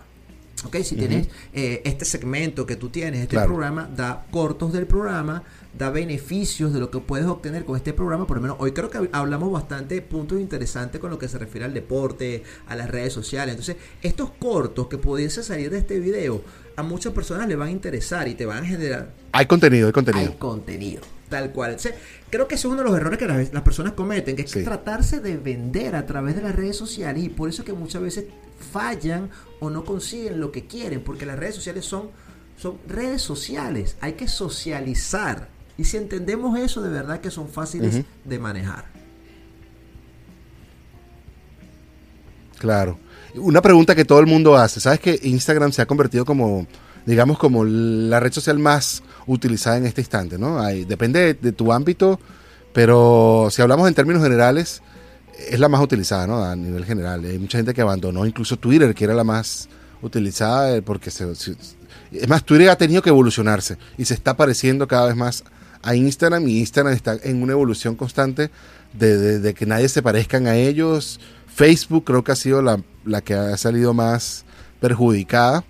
Ok, 0.65 0.77
si 0.83 0.95
tienes 0.95 1.27
eh, 1.53 1.81
este 1.85 2.05
segmento 2.05 2.65
que 2.67 2.75
tú 2.75 2.89
tienes, 2.89 3.21
este 3.21 3.35
Claro. 3.35 3.47
programa, 3.49 3.89
da 3.95 4.25
cortos 4.29 4.71
del 4.73 4.85
programa, 4.85 5.41
da 5.77 5.89
beneficios 5.89 6.73
de 6.73 6.79
lo 6.79 6.91
que 6.91 6.99
puedes 6.99 7.25
obtener 7.27 7.63
con 7.65 7.77
este 7.77 7.93
programa. 7.93 8.27
Por 8.27 8.37
lo 8.37 8.41
menos 8.43 8.57
hoy 8.59 8.71
creo 8.73 8.89
que 8.89 9.09
hablamos 9.13 9.51
bastante 9.51 9.95
de 9.95 10.01
puntos 10.01 10.39
interesantes 10.39 10.99
con 10.99 11.09
lo 11.09 11.17
que 11.17 11.27
se 11.29 11.37
refiere 11.37 11.65
al 11.65 11.73
deporte, 11.73 12.43
a 12.67 12.75
las 12.75 12.89
redes 12.89 13.13
sociales. 13.13 13.51
Entonces, 13.53 13.77
estos 14.01 14.31
cortos 14.31 14.87
que 14.87 14.97
pudiese 14.97 15.43
salir 15.43 15.69
de 15.69 15.77
este 15.77 15.99
video, 15.99 16.41
a 16.75 16.83
muchas 16.83 17.13
personas 17.13 17.47
les 17.47 17.57
van 17.57 17.69
a 17.69 17.71
interesar 17.71 18.27
y 18.27 18.35
te 18.35 18.45
van 18.45 18.63
a 18.63 18.67
generar 18.67 19.13
Hay 19.31 19.45
contenido, 19.45 19.87
hay 19.87 19.93
contenido. 19.93 20.31
hay 20.31 20.37
contenido. 20.37 21.01
Tal 21.29 21.51
cual. 21.53 21.71
Entonces, 21.71 21.93
creo 22.29 22.45
que 22.49 22.55
ese 22.55 22.67
es 22.67 22.73
uno 22.73 22.83
de 22.83 22.89
los 22.89 22.97
errores 22.97 23.17
que 23.17 23.25
las, 23.25 23.53
las 23.53 23.63
personas 23.63 23.93
cometen, 23.93 24.35
que 24.35 24.41
es 24.41 24.51
Sí. 24.51 24.63
tratarse 24.65 25.21
de 25.21 25.37
vender 25.37 25.95
a 25.95 26.05
través 26.05 26.35
de 26.35 26.41
las 26.41 26.53
redes 26.53 26.75
sociales 26.75 27.23
y 27.23 27.29
por 27.29 27.47
eso 27.47 27.63
que 27.63 27.71
muchas 27.71 28.01
veces 28.01 28.25
fallan 28.73 29.29
o 29.61 29.69
no 29.69 29.85
consiguen 29.85 30.41
lo 30.41 30.51
que 30.51 30.67
quieren, 30.67 31.01
porque 31.01 31.25
las 31.25 31.39
redes 31.39 31.55
sociales 31.55 31.85
son, 31.85 32.09
son 32.57 32.77
redes 32.85 33.21
sociales, 33.21 33.95
hay 34.01 34.13
que 34.13 34.27
socializar. 34.27 35.47
Y 35.77 35.83
si 35.85 35.97
entendemos 35.97 36.57
eso, 36.59 36.81
de 36.81 36.89
verdad 36.89 37.21
que 37.21 37.31
son 37.31 37.47
fáciles 37.49 38.03
de 38.25 38.39
manejar. 38.39 38.85
Claro. 42.59 42.99
Una 43.35 43.61
pregunta 43.61 43.95
que 43.95 44.05
todo 44.05 44.19
el 44.19 44.27
mundo 44.27 44.55
hace. 44.55 44.79
¿Sabes 44.79 44.99
que 44.99 45.19
Instagram 45.23 45.71
se 45.71 45.81
ha 45.81 45.85
convertido 45.85 46.25
como, 46.25 46.67
digamos, 47.05 47.37
como 47.39 47.63
la 47.63 48.19
red 48.19 48.31
social 48.31 48.59
más 48.59 49.01
utilizada 49.25 49.77
en 49.77 49.85
este 49.85 50.01
instante, 50.01 50.37
¿no? 50.37 50.59
Hay, 50.59 50.85
depende 50.85 51.19
de, 51.19 51.33
de 51.35 51.51
tu 51.51 51.71
ámbito, 51.71 52.19
pero 52.73 53.47
si 53.49 53.61
hablamos 53.61 53.87
en 53.87 53.93
términos 53.93 54.21
generales, 54.21 54.81
es 55.49 55.59
la 55.59 55.69
más 55.69 55.81
utilizada, 55.81 56.27
¿no? 56.27 56.43
A 56.43 56.55
nivel 56.55 56.85
general. 56.85 57.23
Hay 57.25 57.39
mucha 57.39 57.57
gente 57.57 57.73
que 57.73 57.81
abandonó 57.81 58.25
incluso 58.25 58.57
Twitter, 58.57 58.93
que 58.93 59.05
era 59.05 59.13
la 59.13 59.23
más 59.23 59.69
utilizada, 60.01 60.75
eh, 60.75 60.81
porque 60.81 61.09
se, 61.09 61.33
se- 61.35 61.55
es 62.11 62.27
más, 62.27 62.43
Twitter 62.43 62.69
ha 62.69 62.75
tenido 62.75 63.01
que 63.01 63.09
evolucionarse 63.09 63.77
y 63.97 64.05
se 64.05 64.13
está 64.13 64.35
pareciendo 64.35 64.87
cada 64.87 65.07
vez 65.07 65.15
más 65.15 65.43
a 65.83 65.95
Instagram 65.95 66.47
y 66.47 66.59
Instagram 66.59 66.93
está 66.93 67.17
en 67.23 67.41
una 67.41 67.53
evolución 67.53 67.95
constante 67.95 68.49
de, 68.93 69.17
de- 69.17 69.39
de 69.39 69.53
que 69.53 69.65
nadie 69.65 69.87
se 69.89 70.01
parezcan 70.01 70.47
a 70.47 70.55
ellos. 70.55 71.19
Facebook 71.47 72.05
creo 72.05 72.23
que 72.23 72.31
ha 72.31 72.35
sido 72.35 72.61
la, 72.61 72.81
la 73.05 73.21
que 73.21 73.33
ha 73.33 73.55
salido 73.57 73.93
más 73.93 74.45
perjudicada 74.79 75.63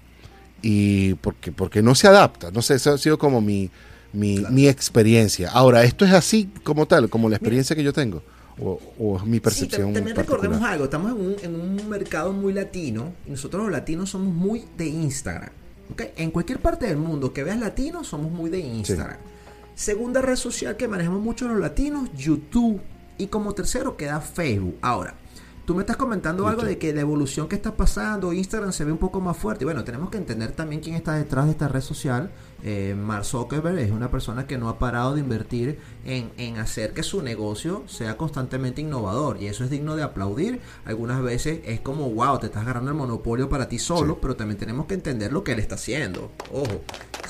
y 0.61 1.15
porque, 1.15 1.51
porque 1.51 1.81
no 1.81 1.95
se 1.95 2.07
adapta. 2.07 2.51
No 2.51 2.61
sé, 2.61 2.75
eso 2.75 2.93
ha 2.93 2.97
sido 2.97 3.17
como 3.17 3.41
mi, 3.41 3.69
mi, 4.13 4.43
mi 4.49 4.67
experiencia. 4.67 5.49
Ahora, 5.51 5.83
¿esto 5.83 6.05
es 6.05 6.11
así 6.13 6.49
como 6.63 6.85
tal, 6.87 7.09
como 7.09 7.29
la 7.29 7.35
experiencia 7.37 7.75
que 7.75 7.83
yo 7.83 7.93
tengo? 7.93 8.21
¿O, 8.59 8.79
o 8.99 9.17
es 9.17 9.23
mi 9.25 9.39
percepción? 9.39 9.89
tam- 9.89 9.93
también 9.95 10.15
particular? 10.15 10.41
recordemos 10.43 10.69
algo, 10.69 10.83
estamos 10.85 11.11
en 11.11 11.17
un, 11.25 11.35
en 11.41 11.55
un 11.79 11.89
mercado 11.89 12.31
muy 12.33 12.53
latino 12.53 13.13
y 13.27 13.31
nosotros 13.31 13.63
los 13.63 13.71
latinos 13.71 14.09
somos 14.11 14.33
muy 14.33 14.65
de 14.77 14.87
Instagram. 14.87 15.49
¿ok? 15.91 16.03
En 16.17 16.31
cualquier 16.31 16.59
parte 16.59 16.85
del 16.85 16.97
mundo 16.97 17.33
que 17.33 17.43
veas 17.43 17.59
latino, 17.59 18.03
somos 18.03 18.31
muy 18.31 18.49
de 18.49 18.59
Instagram. 18.59 19.17
Segunda 19.81 20.21
red 20.21 20.35
social 20.35 20.77
que 20.77 20.87
manejamos 20.87 21.21
mucho 21.21 21.47
los 21.47 21.59
latinos, 21.59 22.11
YouTube. 22.15 22.79
Y 23.17 23.25
como 23.25 23.55
tercero 23.55 23.97
queda 23.97 24.21
Facebook. 24.21 24.77
Ahora, 24.79 25.15
tú 25.65 25.73
me 25.73 25.81
estás 25.81 25.97
comentando 25.97 26.47
algo 26.47 26.61
de 26.61 26.77
que 26.77 26.93
la 26.93 27.01
evolución 27.01 27.47
que 27.47 27.55
está 27.55 27.75
pasando, 27.75 28.31
Instagram 28.31 28.73
se 28.73 28.85
ve 28.85 28.91
un 28.91 28.99
poco 28.99 29.19
más 29.21 29.35
fuerte. 29.37 29.63
Y 29.63 29.65
bueno, 29.65 29.83
tenemos 29.83 30.11
que 30.11 30.19
entender 30.19 30.51
también 30.51 30.81
quién 30.81 30.95
está 30.95 31.15
detrás 31.15 31.45
de 31.45 31.53
esta 31.53 31.67
red 31.67 31.81
social. 31.81 32.29
Eh, 32.63 32.95
Mark 32.95 33.25
Zuckerberg 33.25 33.77
es 33.79 33.91
una 33.91 34.11
persona 34.11 34.45
que 34.45 34.57
no 34.57 34.69
ha 34.69 34.77
parado 34.77 35.15
de 35.15 35.21
invertir 35.21 35.79
en, 36.05 36.31
en 36.37 36.57
hacer 36.57 36.93
que 36.93 37.01
su 37.03 37.21
negocio 37.23 37.83
sea 37.87 38.17
constantemente 38.17 38.81
innovador. 38.81 39.41
Y 39.41 39.47
eso 39.47 39.63
es 39.63 39.69
digno 39.69 39.95
de 39.95 40.03
aplaudir. 40.03 40.61
Algunas 40.85 41.21
veces 41.23 41.59
es 41.65 41.79
como, 41.81 42.09
wow, 42.11 42.39
te 42.39 42.45
estás 42.47 42.61
agarrando 42.63 42.91
el 42.91 42.97
monopolio 42.97 43.49
para 43.49 43.67
ti 43.67 43.79
solo, 43.79 44.13
Sí. 44.13 44.19
pero 44.21 44.35
también 44.35 44.57
tenemos 44.59 44.85
que 44.85 44.93
entender 44.93 45.33
lo 45.33 45.43
que 45.43 45.53
él 45.53 45.59
está 45.59 45.75
haciendo. 45.75 46.31
Ojo, 46.51 46.81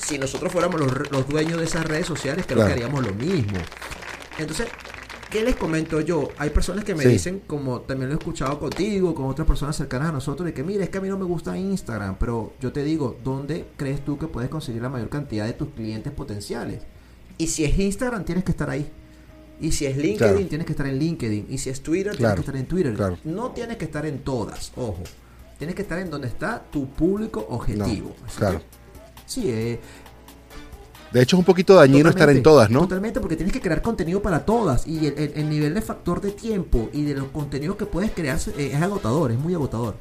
si 0.04 0.18
nosotros 0.18 0.52
fuéramos 0.52 0.80
los, 0.80 1.10
los 1.10 1.26
dueños 1.28 1.58
de 1.58 1.64
esas 1.64 1.84
redes 1.86 2.06
sociales, 2.06 2.44
creo 2.46 2.56
Claro. 2.58 2.68
que 2.68 2.72
haríamos 2.82 3.04
lo 3.06 3.14
mismo. 3.14 3.58
Entonces, 4.38 4.68
¿qué 5.32 5.42
les 5.42 5.56
comento 5.56 6.00
yo? 6.00 6.28
Hay 6.38 6.50
personas 6.50 6.84
que 6.84 6.94
me 6.94 7.02
Sí. 7.04 7.08
dicen, 7.08 7.42
como 7.46 7.80
también 7.80 8.10
lo 8.10 8.14
he 8.16 8.18
escuchado 8.18 8.60
contigo, 8.60 9.14
con 9.14 9.26
otras 9.26 9.46
personas 9.48 9.74
cercanas 9.76 10.10
a 10.10 10.12
nosotros, 10.12 10.44
de 10.46 10.52
que 10.54 10.62
mira, 10.62 10.84
es 10.84 10.90
que 10.90 10.98
a 10.98 11.00
mí 11.00 11.08
no 11.08 11.18
me 11.18 11.24
gusta 11.24 11.56
Instagram, 11.56 12.16
pero 12.18 12.52
yo 12.60 12.72
te 12.72 12.84
digo, 12.84 13.16
¿dónde 13.24 13.66
crees 13.76 14.04
tú 14.04 14.18
que 14.18 14.26
puedes 14.28 14.50
conseguir 14.50 14.82
la 14.82 14.88
mayor 14.90 15.08
cantidad 15.08 15.46
de 15.46 15.54
tus 15.54 15.68
clientes 15.70 16.12
potenciales? 16.12 16.82
Y 17.38 17.46
si 17.48 17.64
es 17.64 17.78
Instagram, 17.78 18.24
tienes 18.24 18.44
que 18.44 18.50
estar 18.52 18.68
ahí. 18.70 18.86
Y 19.60 19.72
si 19.72 19.86
es 19.86 19.96
LinkedIn, 19.96 20.16
Claro. 20.18 20.46
tienes 20.48 20.66
que 20.66 20.72
estar 20.72 20.86
en 20.86 20.98
LinkedIn. 20.98 21.46
Y 21.48 21.58
si 21.58 21.70
es 21.70 21.82
Twitter, 21.82 22.16
tienes 22.16 22.34
que 22.34 22.40
estar 22.40 22.56
en 22.56 22.66
Twitter. 22.66 22.94
claro. 22.94 23.18
No 23.24 23.52
tienes 23.52 23.76
que 23.78 23.84
estar 23.84 24.04
en 24.06 24.18
todas, 24.20 24.72
ojo. 24.76 25.02
Tienes 25.58 25.76
que 25.76 25.82
estar 25.82 25.98
en 26.00 26.10
donde 26.10 26.26
está 26.28 26.62
tu 26.70 26.88
público 26.88 27.46
objetivo. 27.48 28.14
No, 28.20 28.26
claro. 28.36 28.58
que, 28.58 28.64
sí, 29.26 29.44
eh, 29.50 29.80
De 31.12 31.20
hecho, 31.22 31.36
es 31.36 31.38
un 31.40 31.44
poquito 31.44 31.74
dañino 31.74 32.08
estar 32.08 32.30
en 32.30 32.42
todas, 32.42 32.70
¿no? 32.70 32.80
Totalmente, 32.80 33.20
porque 33.20 33.36
tienes 33.36 33.52
que 33.52 33.60
crear 33.60 33.82
contenido 33.82 34.22
para 34.22 34.44
todas. 34.46 34.86
Y 34.86 35.06
el, 35.06 35.18
el- 35.18 35.32
el 35.36 35.48
nivel 35.50 35.74
de 35.74 35.82
factor 35.82 36.20
de 36.22 36.30
tiempo 36.32 36.88
y 36.92 37.02
de 37.02 37.14
los 37.14 37.26
contenidos 37.28 37.76
que 37.76 37.84
puedes 37.86 38.10
crear 38.12 38.38
eh, 38.56 38.70
es 38.72 38.80
agotador, 38.82 39.30
es 39.30 39.38
muy 39.38 39.52
agotador. 39.54 39.96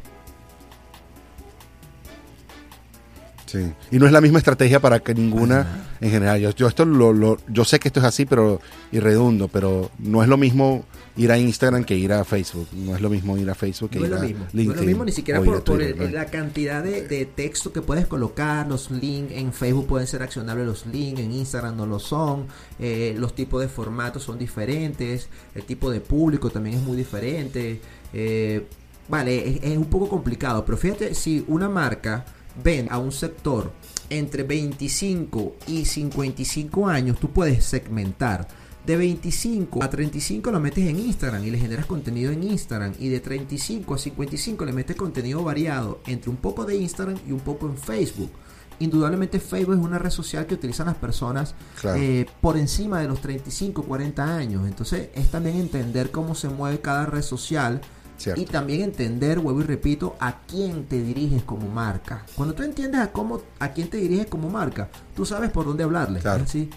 Sí. 3.46 3.74
Y 3.92 4.00
no 4.00 4.06
es 4.06 4.14
la 4.14 4.22
misma 4.22 4.38
estrategia 4.40 4.80
para 4.80 5.02
que 5.02 5.14
ninguna 5.14 5.86
en 6.00 6.10
general. 6.10 6.40
Yo, 6.40 6.52
yo 6.52 6.68
esto 6.68 6.86
lo, 6.86 7.12
lo- 7.12 7.38
yo 7.50 7.66
sé 7.66 7.80
que 7.80 7.90
esto 7.90 8.00
es 8.00 8.06
así, 8.06 8.26
pero 8.26 8.62
y 8.94 9.00
redundo, 9.00 9.50
pero 9.50 9.92
no 10.00 10.24
es 10.24 10.30
lo 10.30 10.38
mismo 10.38 10.86
ir 11.18 11.32
a 11.32 11.38
Instagram 11.38 11.84
que 11.84 11.96
ir 11.98 12.14
a 12.14 12.24
Facebook. 12.24 12.68
No 12.74 12.96
es 12.96 13.02
lo 13.02 13.10
mismo 13.10 13.38
ir 13.38 13.50
a 13.50 13.56
Facebook 13.56 13.90
que 13.92 14.00
No 14.00 14.06
ir 14.06 14.14
a 14.14 14.20
mismo. 14.20 14.46
No 14.54 14.62
es 14.62 14.68
lo 14.68 14.84
mismo 14.84 15.06
ni 15.06 15.12
siquiera 15.12 15.42
por, 15.42 15.82
el- 15.82 16.14
la 16.14 16.26
cantidad 16.26 16.84
de, 16.84 17.08
de 17.08 17.26
texto 17.26 17.72
que 17.74 17.82
puedes 17.82 18.08
colocar, 18.08 18.68
los 18.68 18.90
links 18.92 19.34
en 19.34 19.52
Facebook 19.54 19.88
pueden 19.88 20.08
ser 20.08 20.24
accionables 20.24 20.66
los 20.66 20.86
links, 20.86 21.20
en 21.22 21.32
Instagram 21.32 21.76
no 21.78 21.86
lo 21.86 22.00
son, 22.00 22.48
eh, 22.80 23.16
los 23.18 23.36
tipos 23.36 23.62
de 23.62 23.68
formatos 23.68 24.24
son 24.24 24.38
diferentes, 24.40 25.28
el 25.56 25.64
tipo 25.64 25.90
de 25.92 26.02
público 26.02 26.50
también 26.50 26.78
es 26.78 26.82
muy 26.82 26.96
diferente. 26.98 27.82
eh, 28.14 28.66
vale, 29.08 29.50
es, 29.50 29.64
es 29.64 29.78
un 29.78 29.86
poco 29.86 30.08
complicado, 30.08 30.64
pero 30.66 30.78
fíjate, 30.78 31.14
si 31.16 31.44
una 31.48 31.68
marca 31.68 32.24
vende 32.64 32.92
a 32.92 32.98
un 32.98 33.12
sector 33.12 33.72
entre 34.10 34.44
25 34.44 35.56
y 35.68 35.86
55 35.86 36.88
años, 36.88 37.20
tú 37.20 37.30
puedes 37.32 37.64
segmentar. 37.66 38.48
De 38.86 38.98
25 38.98 39.84
a 39.84 39.90
35 39.90 40.52
lo 40.52 40.60
metes 40.60 40.88
en 40.88 40.98
Instagram 41.00 41.44
y 41.46 41.52
le 41.52 41.60
generas 41.60 41.86
contenido 41.86 42.32
en 42.32 42.44
Instagram. 42.44 42.94
Y 43.00 43.10
de 43.10 43.20
35 43.20 43.94
a 43.94 43.98
55 43.98 44.66
le 44.66 44.74
metes 44.74 44.96
contenido 44.96 45.44
variado 45.44 46.02
entre 46.08 46.30
un 46.32 46.38
poco 46.38 46.66
de 46.66 46.78
Instagram 46.78 47.18
y 47.28 47.32
un 47.32 47.40
poco 47.42 47.68
en 47.68 47.78
Facebook. 47.78 48.32
Indudablemente 48.80 49.40
Facebook 49.40 49.76
es 49.76 49.82
una 49.82 50.00
red 50.00 50.10
social 50.10 50.48
que 50.48 50.56
utilizan 50.56 50.88
las 50.88 50.96
personas 50.96 51.54
Claro. 51.80 52.00
eh, 52.02 52.26
por 52.42 52.58
encima 52.58 53.00
de 53.00 53.08
los 53.08 53.22
35, 53.22 53.84
40 53.84 54.36
años. 54.36 54.68
Entonces 54.68 55.10
es 55.14 55.30
también 55.30 55.58
entender 55.58 56.10
cómo 56.10 56.34
se 56.34 56.50
mueve 56.50 56.82
cada 56.82 57.06
red 57.06 57.22
social 57.22 57.82
Cierto. 58.18 58.42
y 58.42 58.46
también 58.46 58.82
entender, 58.82 59.40
vuelvo 59.40 59.62
y 59.62 59.66
repito, 59.66 60.16
a 60.20 60.40
quién 60.48 60.86
te 60.86 61.04
diriges 61.04 61.44
como 61.44 61.68
marca. 61.68 62.26
Cuando 62.36 62.56
tú 62.56 62.64
entiendes 62.64 63.02
a 63.02 63.12
cómo, 63.12 63.42
a 63.60 63.70
quién 63.70 63.88
te 63.92 63.98
diriges 63.98 64.26
como 64.26 64.50
marca, 64.50 64.90
tú 65.16 65.28
sabes 65.28 65.52
por 65.52 65.66
dónde 65.66 65.84
hablarle. 65.84 66.20
Claro. 66.20 66.44
¿es 66.44 66.68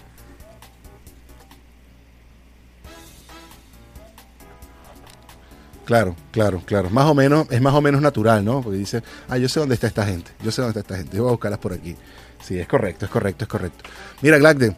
Claro, 5.85 6.15
claro, 6.31 6.61
claro. 6.65 6.89
Más 6.89 7.05
o 7.05 7.13
menos, 7.13 7.47
es 7.51 7.61
más 7.61 7.73
o 7.73 7.81
menos 7.81 8.01
natural, 8.01 8.43
¿no? 8.43 8.61
Porque 8.61 8.79
dice, 8.79 9.03
ah, 9.29 9.37
yo 9.37 9.47
sé 9.47 9.59
dónde 9.59 9.75
está 9.75 9.87
esta 9.87 10.05
gente, 10.05 10.31
yo 10.43 10.51
sé 10.51 10.61
dónde 10.61 10.79
está 10.79 10.93
esta 10.93 10.97
gente, 10.97 11.15
yo 11.15 11.23
voy 11.23 11.29
a 11.29 11.33
buscarlas 11.33 11.59
por 11.59 11.73
aquí. 11.73 11.95
Sí, 12.43 12.59
es 12.59 12.67
correcto, 12.67 13.05
es 13.05 13.11
correcto, 13.11 13.45
es 13.45 13.49
correcto. 13.49 13.83
Mira, 14.21 14.37
Glagde, 14.37 14.75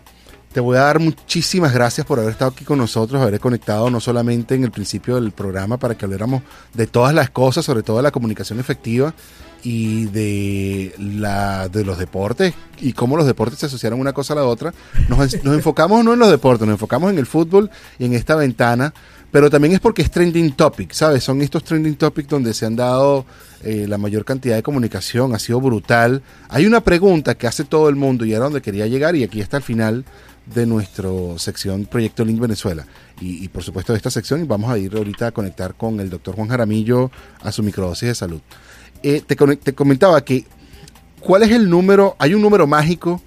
te 0.52 0.60
voy 0.60 0.78
a 0.78 0.82
dar 0.82 1.00
muchísimas 1.00 1.74
gracias 1.74 2.06
por 2.06 2.20
haber 2.20 2.32
estado 2.32 2.52
aquí 2.52 2.66
con 2.66 2.78
nosotros, 2.78 3.22
haber 3.22 3.40
conectado 3.40 3.90
no 3.90 4.00
solamente 4.00 4.56
en 4.56 4.64
el 4.64 4.72
principio 4.72 5.16
del 5.16 5.32
programa 5.32 5.78
para 5.78 5.96
que 5.96 6.06
habláramos 6.06 6.44
de 6.74 6.88
todas 6.88 7.14
las 7.14 7.30
cosas, 7.30 7.64
sobre 7.64 7.84
todo 7.84 7.98
de 7.98 8.04
la 8.04 8.12
comunicación 8.12 8.60
efectiva 8.60 9.14
y 9.64 10.06
de 10.06 10.96
la 10.98 11.68
de 11.68 11.84
los 11.84 11.98
deportes 11.98 12.54
y 12.80 12.94
cómo 12.94 13.18
los 13.18 13.26
deportes 13.26 13.60
se 13.60 13.66
asociaron 13.66 14.00
una 14.00 14.14
cosa 14.14 14.34
a 14.34 14.38
la 14.38 14.46
otra. 14.46 14.74
Nos, 15.10 15.20
nos 15.44 15.56
enfocamos 15.56 16.04
no 16.04 16.14
en 16.14 16.20
los 16.20 16.30
deportes, 16.32 16.66
nos 16.66 16.76
enfocamos 16.76 17.12
en 17.12 17.20
el 17.20 17.26
fútbol 17.26 17.70
y 18.00 18.06
en 18.06 18.14
esta 18.14 18.36
ventana, 18.36 18.94
pero 19.32 19.50
también 19.50 19.74
es 19.74 19.80
porque 19.80 20.02
es 20.02 20.12
trending 20.12 20.54
topic, 20.54 20.94
¿sabes? 20.94 21.24
Son 21.24 21.42
estos 21.42 21.64
trending 21.64 21.96
topics 21.96 22.30
donde 22.30 22.54
se 22.54 22.66
han 22.66 22.76
dado 22.76 23.26
eh, 23.64 23.86
la 23.88 23.98
mayor 23.98 24.24
cantidad 24.24 24.56
de 24.56 24.64
comunicación, 24.64 25.36
ha 25.36 25.40
sido 25.40 25.60
brutal. 25.60 26.22
Hay 26.50 26.66
una 26.66 26.82
pregunta 26.82 27.36
que 27.36 27.48
hace 27.48 27.66
todo 27.66 27.90
el 27.90 27.96
mundo 27.96 28.26
y 28.26 28.34
era 28.34 28.46
donde 28.46 28.62
quería 28.62 28.88
llegar 28.88 29.16
y 29.16 29.24
aquí 29.24 29.42
está 29.42 29.58
el 29.58 29.64
final 29.64 30.06
de 30.46 30.66
nuestra 30.66 31.10
sección 31.38 31.86
Proyecto 31.86 32.24
Link 32.24 32.40
Venezuela. 32.40 32.86
Y, 33.20 33.48
por 33.50 33.64
supuesto 33.64 33.94
de 33.94 33.98
esta 33.98 34.12
sección 34.12 34.48
vamos 34.48 34.72
a 34.72 34.78
ir 34.78 34.96
ahorita 34.96 35.28
a 35.28 35.32
conectar 35.32 35.74
con 35.74 36.00
el 36.00 36.10
doctor 36.10 36.36
Juan 36.36 36.48
Jaramillo 36.48 37.12
a 37.42 37.52
su 37.52 37.64
microdosis 37.64 38.10
de 38.10 38.16
salud. 38.16 38.42
Eh, 39.04 39.22
te, 39.26 39.36
te 39.36 39.74
comentaba 39.74 40.24
que, 40.24 40.46
¿cuál 41.20 41.44
es 41.44 41.52
el 41.52 41.70
número? 41.70 42.16
Hay 42.20 42.34
un 42.34 42.42
número 42.42 42.66
mágico 42.66 43.22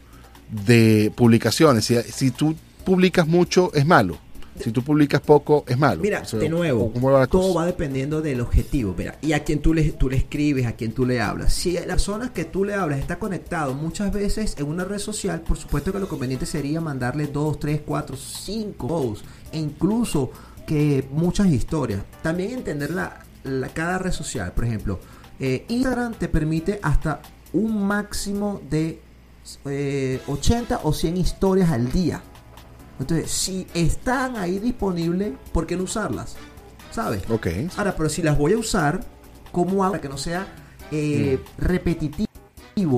de 0.48 1.12
publicaciones. 1.14 1.84
Si, 1.84 2.00
si 2.02 2.30
tú 2.30 2.56
publicas 2.84 3.26
mucho, 3.26 3.70
es 3.74 3.84
malo. 3.84 4.18
Si 4.64 4.72
tú 4.72 4.82
publicas 4.82 5.20
poco, 5.20 5.64
es 5.66 5.78
malo. 5.78 6.02
Mira, 6.02 6.20
O 6.22 6.24
sea, 6.24 6.38
de 6.38 6.48
nuevo, 6.48 6.92
¿cómo 6.92 7.10
va 7.10 7.20
la 7.20 7.26
todo 7.26 7.42
cosa? 7.42 7.54
va 7.60 7.66
dependiendo 7.66 8.20
del 8.22 8.40
objetivo. 8.40 8.94
Mira, 8.96 9.18
y 9.22 9.32
a 9.32 9.42
quien 9.44 9.60
tú 9.60 9.74
le, 9.74 9.92
tú 9.92 10.08
le 10.08 10.16
escribes, 10.16 10.66
a 10.66 10.72
quien 10.72 10.92
tú 10.92 11.04
le 11.06 11.20
hablas. 11.20 11.52
Si 11.52 11.72
la 11.72 11.86
persona 11.86 12.32
que 12.32 12.44
tú 12.44 12.64
le 12.64 12.74
hablas 12.74 12.98
está 13.00 13.18
conectado 13.18 13.74
muchas 13.74 14.12
veces 14.12 14.56
en 14.58 14.66
una 14.66 14.84
red 14.84 14.98
social, 14.98 15.40
por 15.42 15.56
supuesto 15.56 15.92
que 15.92 15.98
lo 15.98 16.08
conveniente 16.08 16.46
sería 16.46 16.80
mandarle 16.80 17.26
dos, 17.26 17.58
tres, 17.58 17.80
cuatro, 17.84 18.16
cinco 18.16 18.88
posts, 18.88 19.24
e 19.52 19.58
incluso 19.58 20.30
que 20.66 21.04
muchas 21.10 21.48
historias. 21.48 22.02
También 22.22 22.50
entender 22.52 22.90
la, 22.90 23.24
la- 23.44 23.68
cada 23.68 23.98
red 23.98 24.12
social. 24.12 24.52
Por 24.52 24.64
ejemplo, 24.64 25.00
eh, 25.40 25.64
Instagram 25.68 26.14
te 26.14 26.28
permite 26.28 26.78
hasta 26.82 27.20
un 27.52 27.84
máximo 27.84 28.60
de 28.70 29.00
eh, 29.64 30.20
80 30.28 30.80
o 30.84 30.92
100 30.92 31.16
historias 31.16 31.70
al 31.70 31.90
día. 31.90 32.22
Entonces, 33.00 33.30
si 33.30 33.66
están 33.72 34.36
ahí 34.36 34.58
disponibles, 34.58 35.32
¿por 35.52 35.66
qué 35.66 35.76
no 35.76 35.84
usarlas? 35.84 36.36
¿Sabes? 36.92 37.22
Ok. 37.30 37.46
Ahora, 37.76 37.96
pero 37.96 38.08
si 38.08 38.22
las 38.22 38.36
voy 38.36 38.52
a 38.52 38.58
usar, 38.58 39.00
¿cómo 39.52 39.82
hago 39.82 39.92
para 39.92 40.02
que 40.02 40.08
no 40.08 40.18
sea 40.18 40.46
eh, 40.90 41.40
repetitivo 41.56 42.28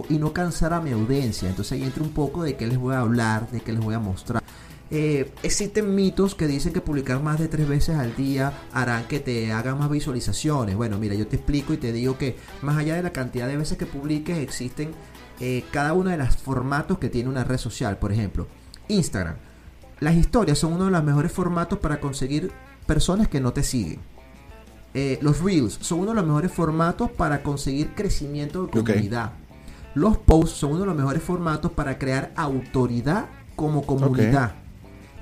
y 0.08 0.18
no 0.18 0.32
cansar 0.32 0.72
a 0.72 0.80
mi 0.80 0.90
audiencia? 0.90 1.48
Entonces 1.48 1.72
ahí 1.72 1.84
entra 1.84 2.02
un 2.02 2.10
poco 2.10 2.42
de 2.42 2.56
qué 2.56 2.66
les 2.66 2.78
voy 2.78 2.94
a 2.94 3.00
hablar, 3.00 3.48
de 3.50 3.60
qué 3.60 3.72
les 3.72 3.80
voy 3.80 3.94
a 3.94 4.00
mostrar. 4.00 4.42
Eh, 4.90 5.32
existen 5.42 5.94
mitos 5.94 6.34
que 6.34 6.46
dicen 6.46 6.72
que 6.72 6.82
publicar 6.82 7.22
más 7.22 7.38
de 7.38 7.48
tres 7.48 7.66
veces 7.66 7.96
al 7.96 8.14
día 8.14 8.52
harán 8.74 9.04
que 9.04 9.20
te 9.20 9.52
hagan 9.52 9.78
más 9.78 9.88
visualizaciones. 9.88 10.76
Bueno, 10.76 10.98
mira, 10.98 11.14
yo 11.14 11.26
te 11.26 11.36
explico 11.36 11.72
y 11.72 11.78
te 11.78 11.92
digo 11.92 12.18
que 12.18 12.36
más 12.60 12.76
allá 12.76 12.96
de 12.96 13.02
la 13.02 13.12
cantidad 13.12 13.46
de 13.46 13.56
veces 13.56 13.78
que 13.78 13.86
publiques, 13.86 14.36
existen 14.36 14.90
eh, 15.40 15.64
cada 15.70 15.94
uno 15.94 16.10
de 16.10 16.18
los 16.18 16.36
formatos 16.36 16.98
que 16.98 17.08
tiene 17.08 17.30
una 17.30 17.44
red 17.44 17.56
social. 17.56 17.98
Por 17.98 18.12
ejemplo, 18.12 18.48
Instagram. 18.88 19.36
Las 20.02 20.16
historias 20.16 20.58
son 20.58 20.72
uno 20.72 20.86
de 20.86 20.90
los 20.90 21.04
mejores 21.04 21.30
formatos 21.30 21.78
para 21.78 22.00
conseguir 22.00 22.50
personas 22.86 23.28
que 23.28 23.40
no 23.40 23.52
te 23.52 23.62
siguen. 23.62 24.00
Eh, 24.94 25.20
los 25.22 25.40
Reels 25.40 25.78
son 25.80 26.00
uno 26.00 26.08
de 26.08 26.16
los 26.16 26.26
mejores 26.26 26.50
formatos 26.50 27.08
para 27.12 27.44
conseguir 27.44 27.94
crecimiento 27.94 28.66
de 28.66 28.72
comunidad. 28.72 29.30
Los 29.94 30.18
posts 30.18 30.56
son 30.56 30.72
uno 30.72 30.80
de 30.80 30.86
los 30.86 30.96
mejores 30.96 31.22
formatos 31.22 31.70
para 31.70 32.00
crear 32.00 32.32
autoridad 32.34 33.26
como 33.54 33.86
comunidad. 33.86 34.56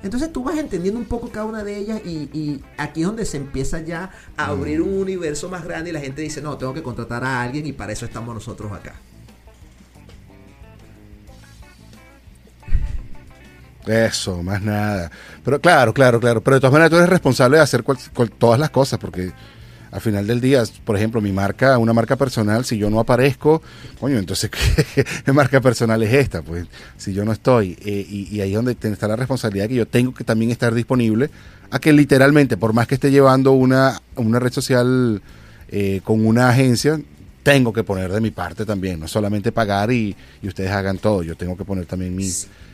Entonces 0.01 0.33
tú 0.33 0.43
vas 0.43 0.57
entendiendo 0.57 0.99
un 0.99 1.05
poco 1.05 1.29
cada 1.29 1.45
una 1.45 1.63
de 1.63 1.77
ellas 1.77 2.01
y, 2.03 2.31
y 2.33 2.63
aquí 2.79 3.01
es 3.01 3.05
donde 3.05 3.25
se 3.27 3.37
empieza 3.37 3.81
ya 3.81 4.09
a 4.35 4.47
abrir 4.47 4.81
un 4.81 4.97
universo 4.97 5.47
más 5.47 5.63
grande 5.63 5.91
y 5.91 5.93
la 5.93 5.99
gente 5.99 6.23
dice, 6.23 6.41
no, 6.41 6.57
tengo 6.57 6.73
que 6.73 6.81
contratar 6.81 7.23
a 7.23 7.43
alguien 7.43 7.67
y 7.67 7.71
para 7.71 7.93
eso 7.93 8.05
estamos 8.05 8.33
nosotros 8.33 8.71
acá. 8.71 8.95
Eso, 13.87 14.43
más 14.43 14.61
nada. 14.61 15.11
Pero 15.43 15.59
claro, 15.59 15.93
claro, 15.93 16.19
claro. 16.19 16.41
Pero 16.41 16.55
de 16.55 16.59
todas 16.61 16.73
maneras 16.73 16.89
tú 16.91 16.97
eres 16.97 17.09
responsable 17.09 17.57
de 17.57 17.63
hacer 17.63 17.83
todas 18.37 18.59
las 18.59 18.69
cosas, 18.69 18.99
porque 18.99 19.31
al 19.91 19.99
final 19.99 20.25
del 20.25 20.39
día, 20.39 20.63
por 20.85 20.95
ejemplo, 20.95 21.19
mi 21.19 21.31
marca, 21.31 21.77
una 21.77 21.93
marca 21.93 22.15
personal, 22.15 22.63
si 22.63 22.77
yo 22.77 22.89
no 22.89 22.99
aparezco, 22.99 23.61
coño, 23.99 24.17
entonces, 24.17 24.49
¿qué, 25.25 25.33
marca 25.33 25.59
personal 25.59 26.01
es 26.03 26.13
esta? 26.13 26.41
Pues 26.41 26.65
si 26.97 27.13
yo 27.13 27.25
no 27.25 27.33
estoy. 27.33 27.77
eh, 27.83 28.05
y, 28.07 28.35
y 28.35 28.41
ahí 28.41 28.51
es 28.51 28.55
donde 28.55 28.77
está 28.79 29.07
la 29.07 29.17
responsabilidad 29.17 29.67
que 29.67 29.75
yo 29.75 29.87
tengo 29.87 30.13
que 30.13 30.23
también 30.23 30.51
estar 30.51 30.73
disponible 30.73 31.29
a 31.71 31.79
que 31.79 31.93
literalmente, 31.93 32.57
por 32.57 32.73
más 32.73 32.87
que 32.87 32.95
esté 32.95 33.11
llevando 33.11 33.53
una, 33.53 34.01
una 34.15 34.39
red 34.39 34.51
social 34.51 35.21
eh, 35.69 36.01
con 36.03 36.25
una 36.25 36.49
agencia, 36.49 36.99
tengo 37.43 37.73
que 37.73 37.83
poner 37.83 38.11
de 38.11 38.21
mi 38.21 38.31
parte 38.31 38.65
también, 38.65 38.99
no 38.99 39.07
solamente 39.07 39.51
pagar 39.51 39.91
y, 39.91 40.15
y 40.41 40.47
ustedes 40.47 40.71
hagan 40.71 40.99
todo, 40.99 41.23
yo 41.23 41.35
tengo 41.35 41.57
que 41.57 41.65
poner 41.65 41.85
también 41.85 42.15
mi, 42.15 42.29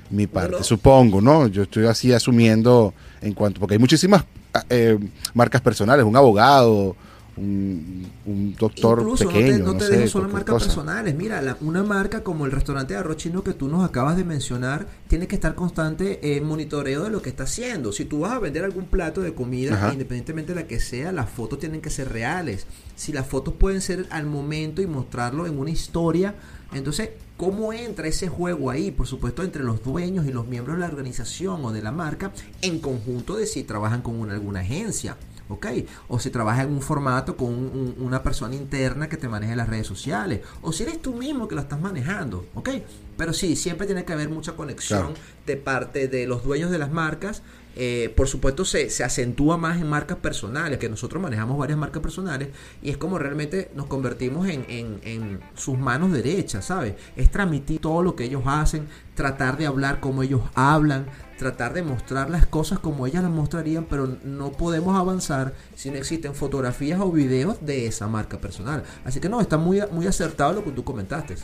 mi 0.10 0.28
parte, 0.28 0.52
Bueno. 0.52 0.64
supongo, 0.64 1.22
¿no? 1.22 1.48
Yo 1.48 1.64
estoy 1.64 1.86
así 1.86 2.12
asumiendo 2.14 2.94
en 3.22 3.34
cuanto, 3.34 3.60
porque 3.60 3.76
hay 3.76 3.80
muchísimas 3.80 4.24
ah, 4.54 4.64
eh, 4.70 4.98
marcas 5.34 5.62
personales, 5.62 6.06
un 6.06 6.16
abogado, 6.16 6.96
un, 7.36 8.08
un 8.26 8.56
doctor 8.56 8.98
Incluso 9.00 9.28
pequeño, 9.28 9.48
no 9.50 9.54
te, 9.58 9.60
no 9.64 9.74
no 9.74 9.78
te 9.78 9.86
sé, 9.86 9.92
dejes 9.98 10.10
solo 10.12 10.26
en 10.26 10.34
marcas 10.34 10.54
cosa. 10.56 10.66
personales. 10.66 11.14
Mira, 11.16 11.40
la- 11.44 11.56
una 11.62 11.84
marca 11.84 12.24
como 12.24 12.46
el 12.48 12.52
restaurante 12.52 12.96
de 12.96 13.00
arroz 13.00 13.18
chino 13.18 13.44
que 13.44 13.54
tú 13.54 13.68
nos 13.68 13.88
acabas 13.88 14.18
de 14.18 14.24
mencionar 14.24 14.88
tiene 15.08 15.28
que 15.28 15.36
estar 15.36 15.54
constante 15.54 16.36
en 16.36 16.44
monitoreo 16.46 17.04
de 17.04 17.12
lo 17.12 17.22
que 17.22 17.30
está 17.30 17.44
haciendo. 17.44 17.92
Si 17.92 18.06
tú 18.06 18.22
vas 18.22 18.32
a 18.32 18.40
vender 18.40 18.64
algún 18.64 18.86
plato 18.86 19.22
de 19.22 19.36
comida, 19.36 19.76
Ajá. 19.76 19.94
independientemente 19.94 20.56
de 20.56 20.62
la 20.62 20.68
que 20.68 20.80
sea, 20.80 21.12
las 21.12 21.30
fotos 21.30 21.60
tienen 21.60 21.80
que 21.82 21.92
ser 21.92 22.12
reales. 22.12 22.66
Si 22.96 23.14
las 23.14 23.28
fotos 23.28 23.54
pueden 23.54 23.82
ser 23.82 24.08
al 24.10 24.26
momento 24.26 24.82
y 24.82 24.88
mostrarlo 24.88 25.46
en 25.46 25.60
una 25.60 25.70
historia, 25.70 26.34
entonces, 26.74 27.10
¿cómo 27.38 27.72
entra 27.74 28.08
ese 28.08 28.28
juego 28.28 28.70
ahí? 28.70 28.92
Por 28.92 29.08
supuesto, 29.08 29.44
entre 29.44 29.64
los 29.64 29.84
dueños 29.84 30.26
y 30.26 30.32
los 30.32 30.48
miembros 30.48 30.78
de 30.78 30.82
la 30.82 30.88
organización 30.88 31.64
o 31.64 31.72
de 31.72 31.82
la 31.82 31.92
marca, 31.92 32.32
en 32.62 32.80
conjunto 32.80 33.36
de 33.36 33.46
si 33.48 33.64
trabajan 33.64 34.02
con 34.02 34.20
una- 34.20 34.34
alguna 34.34 34.60
agencia. 34.62 35.18
¿ok? 35.50 35.66
O 36.10 36.20
si 36.20 36.30
trabajas 36.30 36.66
en 36.66 36.74
un 36.74 36.82
formato 36.82 37.38
con 37.38 37.48
un- 37.54 37.96
un- 37.98 38.06
una 38.06 38.22
persona 38.22 38.54
interna 38.54 39.08
que 39.08 39.16
te 39.16 39.30
maneje 39.30 39.56
las 39.56 39.70
redes 39.70 39.88
sociales, 39.88 40.42
o 40.62 40.74
si 40.74 40.84
eres 40.84 41.02
tú 41.02 41.14
mismo 41.14 41.48
que 41.48 41.56
lo 41.56 41.62
estás 41.62 41.80
manejando, 41.80 42.46
¿ok? 42.54 42.70
Pero 43.16 43.32
sí, 43.32 43.56
siempre 43.56 43.88
tiene 43.88 44.04
que 44.04 44.12
haber 44.12 44.28
mucha 44.28 44.58
conexión 44.58 45.14
Claro. 45.14 45.16
de 45.46 45.56
parte 45.56 46.10
de 46.10 46.28
los 46.28 46.44
dueños 46.44 46.70
de 46.70 46.80
las 46.80 46.92
marcas. 46.92 47.44
Eh, 47.80 48.12
por 48.16 48.28
supuesto, 48.28 48.66
se, 48.66 48.90
se 48.90 49.04
acentúa 49.04 49.56
más 49.56 49.80
en 49.80 49.88
marcas 49.88 50.18
personales, 50.18 50.80
que 50.80 50.90
nosotros 50.90 51.22
manejamos 51.22 51.60
varias 51.60 51.78
marcas 51.78 52.02
personales, 52.02 52.50
y 52.82 52.90
es 52.90 52.98
como 52.98 53.20
realmente 53.20 53.70
nos 53.76 53.86
convertimos 53.86 54.48
en, 54.50 54.66
en- 54.68 55.00
en 55.04 55.40
sus 55.56 55.78
manos 55.78 56.12
derechas, 56.12 56.66
¿sabes? 56.66 56.96
Es 57.16 57.30
transmitir 57.30 57.80
todo 57.80 58.02
lo 58.02 58.16
que 58.16 58.24
ellos 58.24 58.42
hacen, 58.48 58.88
tratar 59.14 59.58
de 59.58 59.68
hablar 59.68 60.00
como 60.00 60.24
ellos 60.24 60.42
hablan, 60.56 61.06
tratar 61.38 61.74
de 61.74 61.84
mostrar 61.84 62.32
las 62.32 62.48
cosas 62.48 62.80
como 62.80 63.06
ellas 63.06 63.22
las 63.22 63.32
mostrarían, 63.32 63.86
pero 63.86 64.18
no 64.24 64.52
podemos 64.54 64.98
avanzar 64.98 65.54
si 65.76 65.92
no 65.92 65.98
existen 65.98 66.34
fotografías 66.34 67.00
o 67.00 67.12
videos 67.12 67.58
de 67.64 67.86
esa 67.86 68.08
marca 68.08 68.40
personal. 68.40 68.84
Así 69.06 69.20
que 69.20 69.30
no, 69.30 69.40
está 69.40 69.58
muy, 69.58 69.82
muy 69.92 70.08
acertado 70.08 70.54
lo 70.54 70.64
que 70.64 70.72
tú 70.72 70.84
comentaste. 70.84 71.36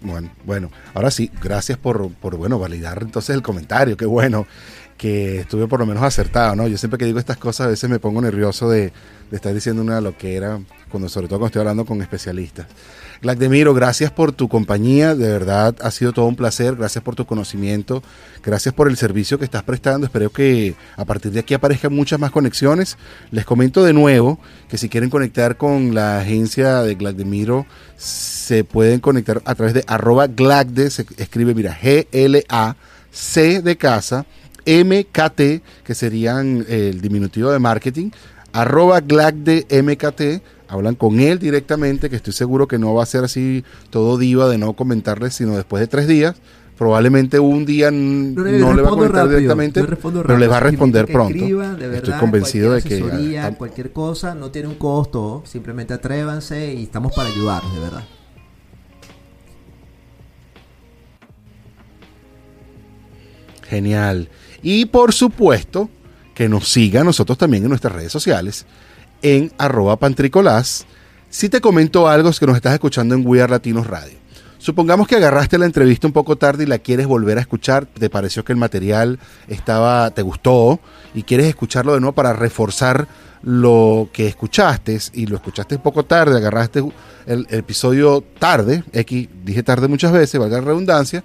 Bueno, 0.00 0.30
bueno, 0.44 0.70
ahora 0.94 1.10
sí, 1.10 1.30
gracias 1.42 1.78
por, 1.78 2.12
por, 2.12 2.36
bueno, 2.36 2.58
validar 2.58 3.02
entonces 3.02 3.34
el 3.34 3.42
comentario, 3.42 3.96
qué 3.96 4.06
bueno 4.06 4.46
que 4.96 5.40
estuve 5.40 5.66
por 5.66 5.80
lo 5.80 5.86
menos 5.86 6.02
acertado, 6.02 6.56
¿no? 6.56 6.66
Yo 6.68 6.78
siempre 6.78 6.98
que 6.98 7.04
digo 7.04 7.18
estas 7.18 7.36
cosas 7.36 7.66
a 7.66 7.70
veces 7.70 7.88
me 7.88 7.98
pongo 7.98 8.20
nervioso 8.22 8.68
de, 8.70 8.92
de 9.30 9.36
estar 9.36 9.52
diciendo 9.52 9.82
una 9.82 10.00
loquera, 10.00 10.60
cuando, 10.90 11.08
sobre 11.08 11.28
todo 11.28 11.38
cuando 11.38 11.48
estoy 11.48 11.60
hablando 11.60 11.84
con 11.84 12.00
especialistas. 12.00 12.66
Glacdemiro, 13.22 13.72
gracias 13.72 14.10
por 14.10 14.32
tu 14.32 14.48
compañía, 14.48 15.14
de 15.14 15.28
verdad 15.28 15.74
ha 15.80 15.90
sido 15.90 16.12
todo 16.12 16.26
un 16.26 16.36
placer, 16.36 16.76
gracias 16.76 17.02
por 17.02 17.14
tu 17.14 17.24
conocimiento, 17.24 18.02
gracias 18.44 18.74
por 18.74 18.88
el 18.88 18.96
servicio 18.96 19.38
que 19.38 19.44
estás 19.44 19.62
prestando, 19.62 20.06
espero 20.06 20.30
que 20.30 20.74
a 20.96 21.04
partir 21.04 21.32
de 21.32 21.40
aquí 21.40 21.54
aparezcan 21.54 21.94
muchas 21.94 22.20
más 22.20 22.30
conexiones. 22.30 22.98
Les 23.30 23.44
comento 23.44 23.84
de 23.84 23.92
nuevo 23.92 24.38
que 24.68 24.76
si 24.78 24.88
quieren 24.88 25.08
conectar 25.08 25.56
con 25.56 25.94
la 25.94 26.20
agencia 26.20 26.82
de 26.82 26.94
Glacdemiro, 26.94 27.66
se 27.96 28.64
pueden 28.64 29.00
conectar 29.00 29.40
a 29.44 29.54
través 29.54 29.72
de 29.74 29.84
arroba 29.86 30.26
Glacde, 30.26 30.90
se 30.90 31.06
escribe, 31.16 31.54
mira, 31.54 31.76
G-L-A-C 31.80 33.62
de 33.62 33.76
casa, 33.76 34.26
MKT, 34.66 35.62
que 35.84 35.94
serían 35.94 36.66
el 36.68 37.00
diminutivo 37.00 37.50
de 37.50 37.58
marketing, 37.58 38.10
arroba 38.52 39.00
Glacde 39.00 39.66
MKT, 39.70 40.42
hablan 40.68 40.94
con 40.94 41.20
él 41.20 41.38
directamente, 41.38 42.10
que 42.10 42.16
estoy 42.16 42.32
seguro 42.32 42.68
que 42.68 42.78
no 42.78 42.94
va 42.94 43.02
a 43.02 43.06
ser 43.06 43.24
así 43.24 43.64
todo 43.90 44.18
diva 44.18 44.48
de 44.48 44.58
no 44.58 44.72
comentarles, 44.74 45.34
sino 45.34 45.56
después 45.56 45.80
de 45.80 45.86
tres 45.86 46.06
días. 46.06 46.36
Probablemente 46.76 47.38
un 47.38 47.64
día 47.64 47.90
no, 47.90 48.44
le 48.44 48.52
le 48.52 48.82
va 48.82 48.88
a 48.88 48.90
comentar 48.90 49.16
rápido, 49.16 49.38
directamente, 49.38 49.80
no 49.80 50.22
pero 50.22 50.36
les 50.36 50.50
va 50.50 50.58
a 50.58 50.60
responder 50.60 51.06
pronto. 51.06 51.42
Estoy 51.94 52.14
convencido 52.20 52.72
de 52.72 52.82
que... 52.82 52.96
asesoría, 52.96 53.54
cualquier 53.56 53.92
cosa 53.92 54.34
no 54.34 54.50
tiene 54.50 54.68
un 54.68 54.74
costo, 54.74 55.42
simplemente 55.46 55.94
atrévanse 55.94 56.74
y 56.74 56.82
estamos 56.82 57.14
para 57.14 57.30
ayudarlos, 57.30 57.74
de 57.74 57.80
verdad. 57.80 58.04
Genial. 63.68 64.28
Y 64.62 64.84
por 64.86 65.14
supuesto 65.14 65.88
que 66.34 66.48
nos 66.48 66.68
siga 66.68 67.00
a 67.00 67.04
nosotros 67.04 67.38
también 67.38 67.62
en 67.62 67.70
nuestras 67.70 67.94
redes 67.94 68.12
sociales, 68.12 68.66
en 69.26 69.50
arroba 69.58 69.96
pantricolás. 69.96 70.86
Si 71.30 71.48
te 71.48 71.60
comento 71.60 72.08
algo 72.08 72.28
es 72.28 72.38
que 72.38 72.46
nos 72.46 72.54
estás 72.54 72.74
escuchando 72.74 73.16
en 73.16 73.26
We 73.26 73.42
Are 73.42 73.50
Latinos 73.50 73.88
Radio. 73.88 74.16
Supongamos 74.58 75.08
que 75.08 75.16
agarraste 75.16 75.58
la 75.58 75.66
entrevista 75.66 76.06
un 76.06 76.12
poco 76.12 76.36
tarde 76.36 76.62
y 76.62 76.66
la 76.66 76.78
quieres 76.78 77.08
volver 77.08 77.36
a 77.38 77.40
escuchar, 77.40 77.86
te 77.86 78.08
pareció 78.08 78.44
que 78.44 78.52
el 78.52 78.58
material 78.58 79.18
estaba, 79.48 80.10
te 80.12 80.22
gustó 80.22 80.78
y 81.12 81.24
quieres 81.24 81.46
escucharlo 81.46 81.94
de 81.94 82.00
nuevo 82.00 82.14
para 82.14 82.34
reforzar 82.34 83.08
lo 83.42 84.08
que 84.12 84.28
escuchaste 84.28 84.98
y 85.12 85.26
lo 85.26 85.36
escuchaste 85.36 85.74
un 85.74 85.82
poco 85.82 86.04
tarde, 86.04 86.36
agarraste 86.36 86.84
el, 87.26 87.46
el 87.50 87.58
episodio 87.58 88.22
tarde, 88.38 88.84
X, 88.92 89.28
dije 89.44 89.62
tarde 89.64 89.88
muchas 89.88 90.12
veces, 90.12 90.40
valga 90.40 90.58
la 90.58 90.66
redundancia, 90.66 91.24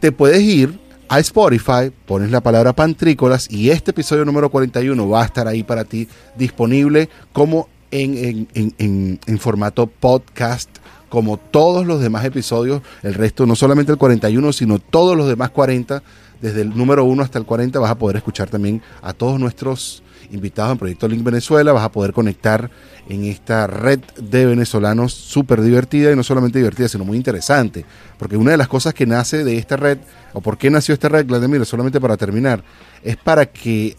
te 0.00 0.12
puedes 0.12 0.40
ir 0.40 0.78
a 1.12 1.18
Spotify, 1.20 1.92
pones 2.06 2.30
la 2.30 2.40
palabra 2.40 2.72
pantrícolas 2.72 3.46
y 3.50 3.68
este 3.68 3.90
episodio 3.90 4.24
número 4.24 4.48
41 4.50 5.08
va 5.10 5.20
a 5.20 5.26
estar 5.26 5.46
ahí 5.46 5.62
para 5.62 5.84
ti 5.84 6.08
disponible 6.38 7.10
como 7.34 7.68
en, 7.90 8.48
en- 8.54 8.72
en- 8.78 9.20
en- 9.26 9.38
formato 9.38 9.86
podcast, 9.88 10.70
como 11.10 11.36
todos 11.36 11.84
los 11.84 12.00
demás 12.00 12.24
episodios, 12.24 12.80
el 13.02 13.12
resto, 13.12 13.44
no 13.44 13.56
solamente 13.56 13.92
el 13.92 13.98
41, 13.98 14.54
sino 14.54 14.78
todos 14.78 15.14
los 15.14 15.28
demás 15.28 15.50
40, 15.50 16.02
desde 16.40 16.62
el 16.62 16.74
número 16.74 17.04
1 17.04 17.22
hasta 17.22 17.38
el 17.38 17.44
40, 17.44 17.78
vas 17.78 17.90
a 17.90 17.98
poder 17.98 18.16
escuchar 18.16 18.48
también 18.48 18.80
a 19.02 19.12
todos 19.12 19.38
nuestros 19.38 20.01
invitados 20.32 20.72
en 20.72 20.78
Proyecto 20.78 21.08
Link 21.08 21.22
Venezuela, 21.22 21.72
vas 21.72 21.84
a 21.84 21.92
poder 21.92 22.12
conectar 22.12 22.70
en 23.08 23.24
esta 23.24 23.66
red 23.66 24.00
de 24.18 24.46
venezolanos 24.46 25.12
súper 25.12 25.60
divertida 25.62 26.10
y 26.12 26.16
no 26.16 26.22
solamente 26.22 26.58
divertida, 26.58 26.88
sino 26.88 27.04
muy 27.04 27.16
interesante, 27.16 27.84
porque 28.18 28.36
una 28.36 28.52
de 28.52 28.56
las 28.56 28.68
cosas 28.68 28.94
que 28.94 29.06
nace 29.06 29.44
de 29.44 29.58
esta 29.58 29.76
red, 29.76 29.98
o 30.32 30.40
por 30.40 30.56
qué 30.58 30.70
nació 30.70 30.94
esta 30.94 31.08
red, 31.08 31.26
Vladimir, 31.26 31.64
solamente 31.66 32.00
para 32.00 32.16
terminar, 32.16 32.62
es 33.02 33.16
para 33.16 33.46
que 33.46 33.96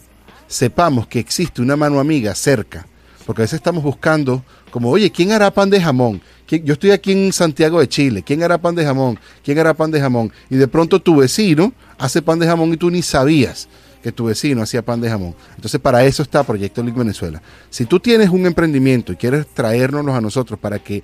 sepamos 0.48 1.08
que 1.08 1.20
existe 1.20 1.62
una 1.62 1.76
mano 1.76 2.00
amiga 2.00 2.34
cerca, 2.36 2.86
porque 3.26 3.42
a 3.42 3.46
veces 3.46 3.58
estamos 3.58 3.84
buscando 3.84 4.44
como, 4.72 4.90
oye, 4.90 5.12
¿quién 5.12 5.32
hará 5.32 5.52
pan 5.52 5.70
de 5.70 5.80
jamón? 5.82 6.22
¿Quién- 6.48 6.66
Yo 6.66 6.74
estoy 6.74 6.92
aquí 6.92 7.12
en 7.12 7.32
Santiago 7.32 7.80
de 7.80 7.88
Chile, 7.88 8.24
¿quién 8.24 8.44
hará 8.44 8.58
pan 8.58 8.76
de 8.76 8.84
jamón? 8.84 9.20
¿Quién 9.44 9.60
hará 9.60 9.74
pan 9.74 9.92
de 9.92 10.00
jamón? 10.02 10.32
Y 10.50 10.56
de 10.56 10.68
pronto 10.68 11.00
tu 11.02 11.18
vecino 11.18 11.74
hace 11.98 12.22
pan 12.22 12.40
de 12.40 12.48
jamón 12.48 12.74
y 12.74 12.78
tú 12.78 12.90
ni 12.90 13.02
sabías 13.02 13.68
que 14.04 14.12
tu 14.12 14.26
vecino 14.26 14.62
hacía 14.62 14.84
pan 14.84 15.02
de 15.02 15.10
jamón. 15.10 15.34
Entonces 15.56 15.82
para 15.82 16.04
eso 16.04 16.22
está 16.22 16.44
Proyecto 16.44 16.84
Link 16.84 16.96
Venezuela. 16.96 17.42
Si 17.70 17.86
tú 17.86 18.00
tienes 18.00 18.30
un 18.30 18.46
emprendimiento 18.46 19.14
y 19.14 19.16
quieres 19.16 19.48
traérnoslos 19.48 20.14
a 20.14 20.22
nosotros 20.22 20.60
para 20.60 20.78
que 20.78 21.02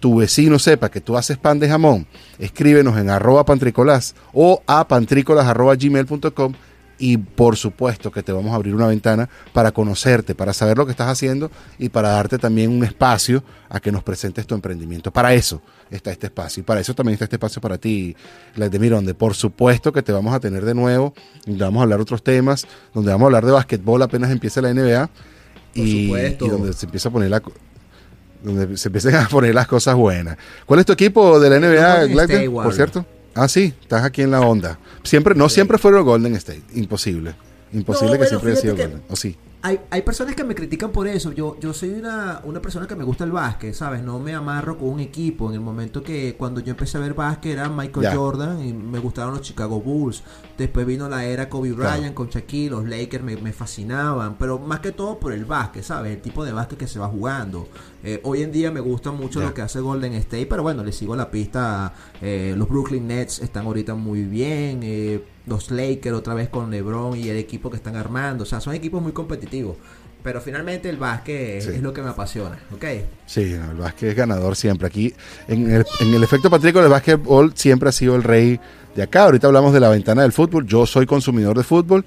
tu 0.00 0.16
vecino 0.16 0.58
sepa 0.58 0.90
que 0.90 1.00
tú 1.00 1.16
haces 1.16 1.36
pan 1.36 1.58
de 1.58 1.68
jamón, 1.68 2.06
escríbenos 2.38 2.96
en 2.98 3.10
arroba 3.10 3.44
pantricolás 3.44 4.14
o 4.32 4.62
a 4.66 4.88
pantricolas 4.88 5.46
arroba 5.46 5.76
gmail.com 5.76 6.54
y 6.98 7.16
por 7.16 7.56
supuesto 7.56 8.10
que 8.10 8.22
te 8.22 8.32
vamos 8.32 8.52
a 8.52 8.56
abrir 8.56 8.74
una 8.74 8.86
ventana 8.88 9.28
para 9.52 9.72
conocerte, 9.72 10.34
para 10.34 10.52
saber 10.52 10.76
lo 10.76 10.84
que 10.84 10.90
estás 10.90 11.08
haciendo 11.08 11.50
y 11.78 11.88
para 11.88 12.10
darte 12.10 12.38
también 12.38 12.70
un 12.70 12.84
espacio 12.84 13.42
a 13.68 13.80
que 13.80 13.92
nos 13.92 14.02
presentes 14.02 14.46
tu 14.46 14.54
emprendimiento. 14.54 15.12
Para 15.12 15.32
eso 15.32 15.62
está 15.90 16.10
este 16.10 16.26
espacio 16.26 16.60
y 16.60 16.64
para 16.64 16.80
eso 16.80 16.94
también 16.94 17.14
está 17.14 17.24
este 17.24 17.36
espacio 17.36 17.62
para 17.62 17.78
ti, 17.78 18.16
Vladimir, 18.56 18.92
donde 18.92 19.14
por 19.14 19.34
supuesto 19.34 19.92
que 19.92 20.02
te 20.02 20.12
vamos 20.12 20.34
a 20.34 20.40
tener 20.40 20.64
de 20.64 20.74
nuevo, 20.74 21.14
donde 21.46 21.64
vamos 21.64 21.80
a 21.80 21.82
hablar 21.84 22.00
otros 22.00 22.22
temas, 22.22 22.66
donde 22.92 23.12
vamos 23.12 23.24
a 23.24 23.26
hablar 23.26 23.46
de 23.46 23.52
basquetbol 23.52 24.02
apenas 24.02 24.30
empiece 24.30 24.60
la 24.60 24.74
NBA 24.74 25.08
y, 25.74 26.06
supuesto. 26.06 26.46
y 26.46 26.48
donde 26.48 26.72
se 26.72 26.86
empieza 26.86 27.08
a 27.08 27.12
poner 27.12 27.30
la 27.30 27.42
donde 28.42 28.76
se 28.76 28.88
empiecen 28.88 29.16
a 29.16 29.28
poner 29.28 29.54
las 29.54 29.66
cosas 29.66 29.96
buenas. 29.96 30.36
¿Cuál 30.64 30.80
es 30.80 30.86
tu 30.86 30.92
equipo 30.92 31.40
de 31.40 31.50
la 31.50 31.58
NBA, 31.58 32.06
Gladden, 32.06 32.52
por 32.52 32.72
cierto? 32.72 33.04
Ah, 33.38 33.48
sí, 33.48 33.72
estás 33.80 34.04
aquí 34.04 34.22
en 34.22 34.30
la 34.32 34.40
onda. 34.40 34.78
Siempre, 35.04 35.34
no 35.34 35.48
siempre 35.48 35.78
fueron 35.78 36.04
Golden 36.04 36.34
State, 36.34 36.62
imposible. 36.74 37.34
Imposible 37.72 38.14
No, 38.14 38.20
que 38.20 38.26
siempre 38.26 38.50
haya 38.52 38.60
sido 38.60 38.76
Golden. 38.76 39.02
¿O 39.08 39.16
sí? 39.16 39.36
hay, 39.60 39.80
hay 39.90 40.02
personas 40.02 40.34
que 40.36 40.44
me 40.44 40.54
critican 40.54 40.90
por 40.90 41.08
eso. 41.08 41.32
Yo, 41.32 41.58
yo 41.60 41.72
soy 41.72 41.90
una, 41.90 42.40
una 42.44 42.62
persona 42.62 42.86
que 42.86 42.94
me 42.94 43.02
gusta 43.04 43.24
el 43.24 43.32
básquet, 43.32 43.74
¿sabes? 43.74 44.02
No 44.02 44.18
me 44.20 44.34
amarro 44.34 44.78
con 44.78 44.88
un 44.88 45.00
equipo. 45.00 45.48
En 45.48 45.54
el 45.54 45.60
momento 45.60 46.02
que 46.02 46.36
cuando 46.38 46.60
yo 46.60 46.70
empecé 46.70 46.96
a 46.96 47.00
ver 47.00 47.14
básquet 47.14 47.52
era 47.52 47.68
Michael. 47.68 48.08
Jordan 48.16 48.64
y 48.64 48.72
me 48.72 48.98
gustaron 49.00 49.34
los 49.34 49.42
Chicago 49.42 49.80
Bulls. 49.80 50.22
Después 50.56 50.86
vino 50.86 51.08
la 51.08 51.24
era 51.24 51.48
Kobe 51.48 51.74
Claro. 51.74 51.96
Bryant 51.98 52.14
con 52.14 52.28
Shaquille, 52.28 52.70
los 52.70 52.88
Lakers 52.88 53.22
me, 53.24 53.36
me 53.36 53.52
fascinaban. 53.52 54.36
Pero 54.38 54.58
más 54.58 54.80
que 54.80 54.92
todo 54.92 55.18
por 55.18 55.32
el 55.32 55.44
básquet, 55.44 55.82
¿sabes? 55.82 56.14
El 56.14 56.22
tipo 56.22 56.44
de 56.44 56.52
básquet 56.52 56.78
que 56.78 56.86
se 56.86 56.98
va 56.98 57.08
jugando. 57.08 57.68
Eh, 58.04 58.20
hoy 58.22 58.42
en 58.42 58.52
día 58.52 58.70
me 58.70 58.80
gusta 58.80 59.10
mucho 59.10 59.40
lo 59.40 59.52
que 59.52 59.60
hace 59.62 59.80
Golden 59.80 60.14
State, 60.14 60.46
pero 60.46 60.62
bueno, 60.62 60.84
le 60.84 60.92
sigo 60.92 61.16
la 61.16 61.30
pista. 61.30 61.92
eh, 62.22 62.54
los 62.56 62.68
Brooklyn 62.68 63.06
Nets 63.08 63.40
están 63.40 63.66
ahorita 63.66 63.94
muy 63.94 64.22
bien. 64.22 64.80
eh, 64.82 65.20
los 65.46 65.70
Lakers 65.70 66.14
otra 66.14 66.34
vez 66.34 66.48
con 66.50 66.70
LeBron 66.70 67.16
y 67.18 67.28
el 67.28 67.36
equipo 67.38 67.70
que 67.70 67.76
están 67.76 67.96
armando. 67.96 68.42
O 68.44 68.46
sea, 68.46 68.60
son 68.60 68.74
equipos 68.74 69.02
muy 69.02 69.12
competitivos. 69.12 69.76
Pero 70.22 70.40
finalmente 70.40 70.88
el 70.90 70.96
básquet 70.96 71.62
Sí. 71.62 71.70
es 71.76 71.80
lo 71.82 71.92
que 71.92 72.02
me 72.02 72.08
apasiona, 72.10 72.58
¿ok? 72.74 72.84
Sí, 73.24 73.54
no, 73.58 73.70
el 73.70 73.76
básquet 73.78 74.10
es 74.10 74.14
ganador 74.16 74.56
siempre. 74.56 74.86
Aquí, 74.88 75.14
en 75.46 75.70
el, 75.70 75.86
en 76.00 76.14
el 76.14 76.22
efecto 76.22 76.50
Patrico, 76.50 76.80
el 76.80 76.88
básquetbol 76.88 77.52
siempre 77.54 77.88
ha 77.88 77.92
sido 77.92 78.14
el 78.16 78.24
rey 78.24 78.60
de 78.94 79.02
acá. 79.04 79.24
Ahorita 79.24 79.46
hablamos 79.46 79.72
de 79.72 79.80
la 79.80 79.88
ventana 79.88 80.22
del 80.22 80.32
fútbol. 80.32 80.66
Yo 80.66 80.86
soy 80.86 81.06
consumidor 81.06 81.56
de 81.56 81.62
fútbol. 81.64 82.04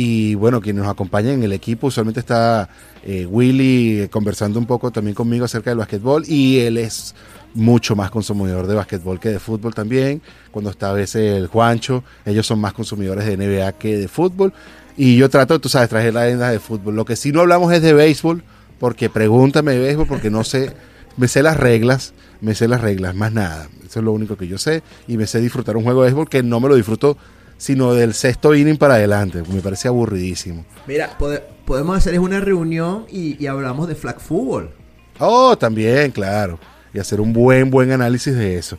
Y 0.00 0.36
bueno, 0.36 0.60
quien 0.60 0.76
nos 0.76 0.86
acompaña 0.86 1.32
en 1.32 1.42
el 1.42 1.52
equipo 1.52 1.88
usualmente 1.88 2.20
está 2.20 2.68
eh, 3.02 3.26
Willy 3.26 4.02
eh, 4.02 4.08
conversando 4.08 4.60
un 4.60 4.64
poco 4.64 4.92
también 4.92 5.12
conmigo 5.12 5.44
acerca 5.44 5.70
del 5.70 5.78
básquetbol. 5.80 6.22
Y 6.28 6.60
él 6.60 6.76
es 6.76 7.16
mucho 7.52 7.96
más 7.96 8.08
consumidor 8.08 8.68
de 8.68 8.76
básquetbol 8.76 9.18
que 9.18 9.30
de 9.30 9.40
fútbol 9.40 9.74
también. 9.74 10.22
Cuando 10.52 10.70
está 10.70 10.90
a 10.90 10.92
veces 10.92 11.34
el 11.34 11.48
Juancho, 11.48 12.04
ellos 12.24 12.46
son 12.46 12.60
más 12.60 12.74
consumidores 12.74 13.26
de 13.26 13.36
NBA 13.36 13.72
que 13.72 13.96
de 13.96 14.06
fútbol. 14.06 14.52
Y 14.96 15.16
yo 15.16 15.28
trato, 15.28 15.58
tú 15.58 15.68
sabes, 15.68 15.88
traer 15.88 16.14
la 16.14 16.22
agenda 16.22 16.50
de 16.52 16.60
fútbol. 16.60 16.94
Lo 16.94 17.04
que 17.04 17.16
sí 17.16 17.32
no 17.32 17.40
hablamos 17.40 17.72
es 17.72 17.82
de 17.82 17.92
béisbol, 17.92 18.44
porque 18.78 19.10
pregúntame 19.10 19.72
de 19.72 19.80
béisbol, 19.80 20.06
porque 20.06 20.30
no 20.30 20.44
sé, 20.44 20.76
me 21.16 21.26
sé 21.26 21.42
las 21.42 21.56
reglas, 21.56 22.14
me 22.40 22.54
sé 22.54 22.68
las 22.68 22.82
reglas, 22.82 23.16
más 23.16 23.32
nada. 23.32 23.66
Eso 23.84 23.98
es 23.98 24.04
lo 24.04 24.12
único 24.12 24.36
que 24.36 24.46
yo 24.46 24.58
sé. 24.58 24.84
Y 25.08 25.16
me 25.16 25.26
sé 25.26 25.40
disfrutar 25.40 25.76
un 25.76 25.82
juego 25.82 26.02
de 26.02 26.10
béisbol 26.10 26.28
que 26.28 26.44
no 26.44 26.60
me 26.60 26.68
lo 26.68 26.76
disfruto 26.76 27.18
sino 27.58 27.92
del 27.92 28.14
sexto 28.14 28.54
inning 28.54 28.78
para 28.78 28.94
adelante. 28.94 29.42
Me 29.52 29.60
parece 29.60 29.88
aburridísimo. 29.88 30.64
Mira, 30.86 31.18
pode- 31.18 31.42
podemos 31.66 31.96
hacer 31.98 32.18
una 32.18 32.40
reunión 32.40 33.04
y, 33.10 33.36
y 33.42 33.46
hablamos 33.46 33.86
de 33.88 33.94
flag 33.94 34.18
football. 34.20 34.70
Oh, 35.18 35.58
también, 35.58 36.10
claro. 36.12 36.58
Y 36.94 36.98
hacer 36.98 37.20
un 37.20 37.34
buen, 37.34 37.70
buen 37.70 37.92
análisis 37.92 38.34
de 38.34 38.56
eso. 38.56 38.78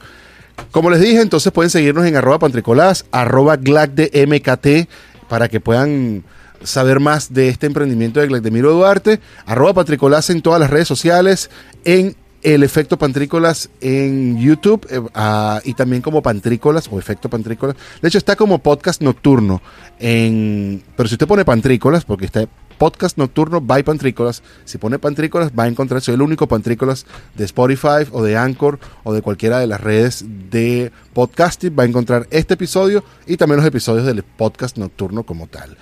Como 0.72 0.90
les 0.90 1.00
dije, 1.02 1.22
entonces 1.22 1.52
pueden 1.52 1.70
seguirnos 1.70 2.06
en 2.06 2.16
arroba 2.16 2.40
pantricolás, 2.40 3.06
arroba 3.12 3.56
glac 3.58 3.92
de 3.92 4.26
MKT, 4.28 4.90
para 5.30 5.48
que 5.48 5.60
puedan 5.60 6.24
saber 6.64 7.00
más 7.00 7.34
de 7.34 7.48
este 7.50 7.68
emprendimiento 7.68 8.20
de 8.20 8.28
Glacdemiro 8.28 8.72
Duarte, 8.74 9.20
arroba 9.46 9.74
pantricolás 9.74 10.30
en 10.30 10.42
todas 10.42 10.60
las 10.60 10.70
redes 10.70 10.88
sociales, 10.88 11.50
en 11.86 12.16
el 12.42 12.64
efecto 12.64 12.98
pantrícolas 12.98 13.70
en 13.82 14.40
YouTube 14.40 14.88
eh, 14.90 15.02
ah, 15.14 15.62
y 15.64 15.74
también 15.74 16.02
como 16.02 16.22
pantrícolas 16.22 16.88
o 16.92 17.00
efecto 17.00 17.30
pantrícolas. 17.30 17.76
De 18.02 18.08
hecho, 18.08 18.18
está 18.18 18.36
como 18.36 18.60
podcast 18.60 19.02
nocturno. 19.02 19.62
En, 20.00 20.84
pero 20.96 21.10
si 21.10 21.16
usted 21.16 21.28
pone 21.28 21.46
pantrícolas, 21.46 22.06
porque 22.06 22.26
está 22.26 22.48
podcast 22.78 23.18
nocturno 23.18 23.60
by 23.60 23.84
pantrícolas, 23.84 24.42
si 24.64 24.78
pone 24.78 24.98
pantrícolas 25.00 25.52
va 25.52 25.64
a 25.64 25.68
encontrar, 25.68 26.02
soy 26.02 26.16
el 26.16 26.22
único 26.22 26.48
pantrícolas 26.48 27.06
de 27.36 27.44
Spotify 27.44 28.08
o 28.12 28.24
de 28.24 28.38
Anchor 28.38 28.80
o 29.04 29.14
de 29.14 29.22
cualquiera 29.22 29.60
de 29.60 29.68
las 29.68 29.82
redes 29.82 30.24
de 30.50 30.92
podcasting, 31.14 31.76
va 31.78 31.84
a 31.84 31.88
encontrar 31.88 32.26
este 32.32 32.54
episodio 32.54 33.04
y 33.28 33.36
también 33.36 33.58
los 33.58 33.68
episodios 33.68 34.06
del 34.06 34.24
podcast 34.24 34.78
nocturno 34.78 35.24
como 35.24 35.48
tal. 35.48 35.78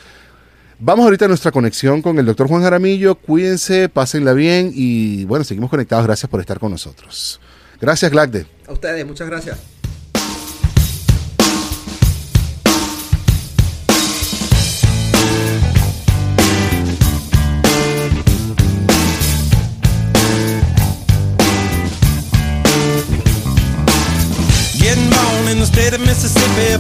Vamos 0.80 1.06
ahorita 1.06 1.26
a 1.26 1.28
nuestra 1.28 1.52
conexión 1.52 2.04
con 2.04 2.20
el 2.20 2.26
doctor 2.26 2.48
Juan 2.48 2.62
Jaramillo. 2.62 3.16
Cuídense, 3.16 3.90
pásenla 3.90 4.34
bien 4.34 4.72
y 4.74 5.26
bueno, 5.26 5.44
seguimos 5.44 5.72
conectados. 5.72 6.06
Gracias 6.06 6.30
por 6.30 6.40
estar 6.40 6.60
con 6.60 6.72
nosotros. 6.72 7.40
Gracias, 7.82 8.12
Glagde. 8.12 8.46
A 8.68 8.74
ustedes, 8.74 9.06
muchas 9.06 9.28
gracias. 9.28 9.77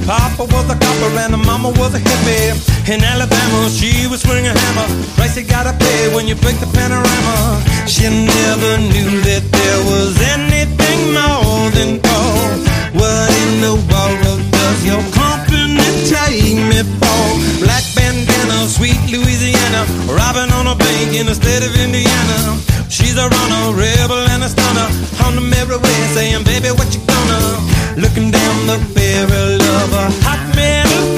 Papa 0.05 0.43
was 0.45 0.69
a 0.69 0.75
copper 0.75 1.11
and 1.23 1.33
the 1.33 1.37
mama 1.37 1.69
was 1.79 1.95
a 1.95 1.99
hippie. 1.99 2.53
In 2.89 3.03
Alabama, 3.03 3.69
she 3.69 4.07
was 4.07 4.21
swinging 4.21 4.47
a 4.47 4.57
hammer. 4.57 4.87
Price 5.15 5.37
you 5.37 5.43
gotta 5.43 5.73
pay 5.77 6.13
when 6.13 6.27
you 6.27 6.35
break 6.35 6.59
the 6.59 6.67
panorama. 6.67 7.63
She 7.87 8.03
never 8.05 8.77
knew 8.77 9.21
that 9.25 9.43
there 9.47 9.81
was 9.89 10.13
anything 10.35 10.99
more 11.15 11.71
than 11.71 11.99
gold. 12.03 12.59
What 12.93 13.29
in 13.47 13.61
the 13.61 13.75
world 13.89 14.41
does 14.51 14.79
your 14.85 15.01
company 15.15 15.81
take 16.07 16.57
me 16.57 16.83
for? 16.99 17.23
Black 17.63 17.83
bandana, 17.95 18.67
sweet 18.67 18.99
Louisiana. 19.09 19.87
Robbing 20.07 20.51
on 20.53 20.67
a 20.67 20.75
bank 20.75 21.15
in 21.15 21.25
the 21.25 21.35
state 21.35 21.63
of 21.63 21.73
Indiana. 21.75 22.59
She's 22.89 23.17
a 23.17 23.27
runner, 23.27 23.75
rebel 23.75 24.23
and 24.33 24.43
a 24.43 24.49
stunner. 24.49 24.87
On 25.25 25.35
the 25.35 25.41
merry 25.41 25.77
way, 25.77 25.97
saying, 26.13 26.43
baby, 26.43 26.69
what 26.71 26.93
you 26.93 27.01
gonna? 27.07 27.76
Looking 27.97 28.29
down 28.29 28.67
the 28.67 28.77
barrel 28.93 29.59
of 29.59 29.93
a 29.93 30.05
hot 30.21 30.55
metal 30.55 31.17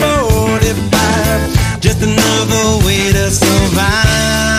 45. 0.61 1.81
Just 1.81 2.01
another 2.01 2.85
way 2.85 3.11
to 3.11 3.29
survive. 3.29 4.58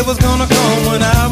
Day 0.00 0.06
was 0.06 0.18
gonna 0.18 0.46
come 0.46 0.86
when 0.86 1.02
I 1.02 1.29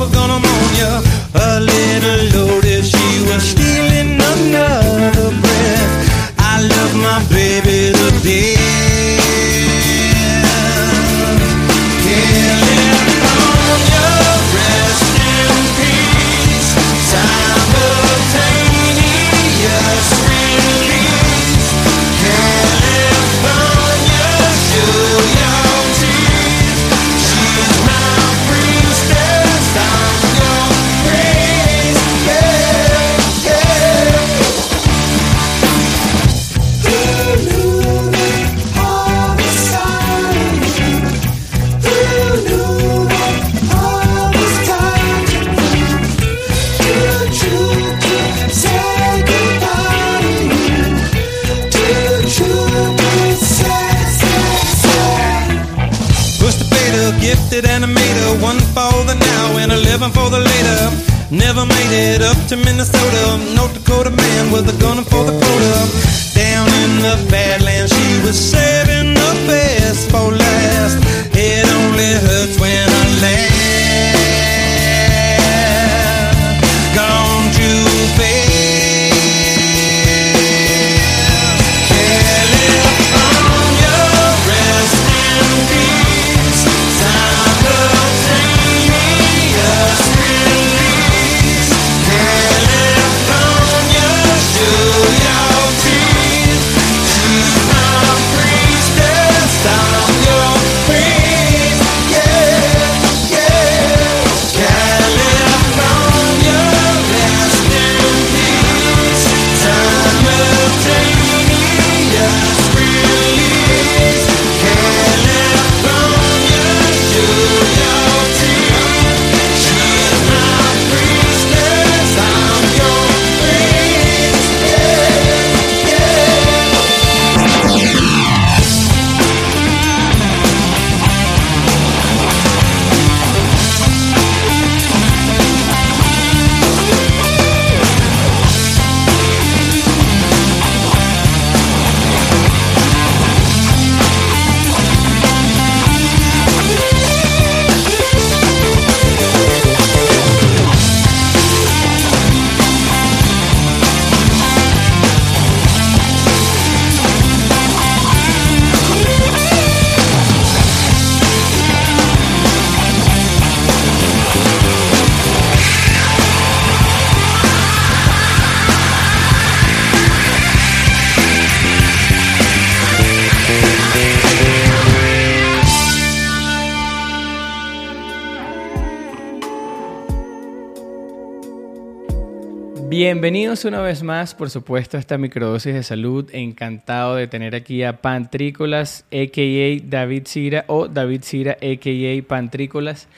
Bienvenidos 183.10 183.64
una 183.64 183.80
vez 183.80 184.02
más, 184.02 184.34
por 184.34 184.50
supuesto, 184.50 184.98
a 184.98 185.00
esta 185.00 185.16
microdosis 185.16 185.72
de 185.72 185.82
salud. 185.82 186.28
Encantado 186.30 187.14
de 187.14 187.26
tener 187.26 187.54
aquí 187.54 187.82
a 187.82 188.02
Pantrícolas, 188.02 189.06
a.k.a. 189.10 189.80
David 189.82 190.24
Cira 190.26 190.66
o 190.68 190.88
David 190.88 191.22
Cira, 191.22 191.52
a.k.a. 191.52 192.28
Pantrícolas. 192.28 193.08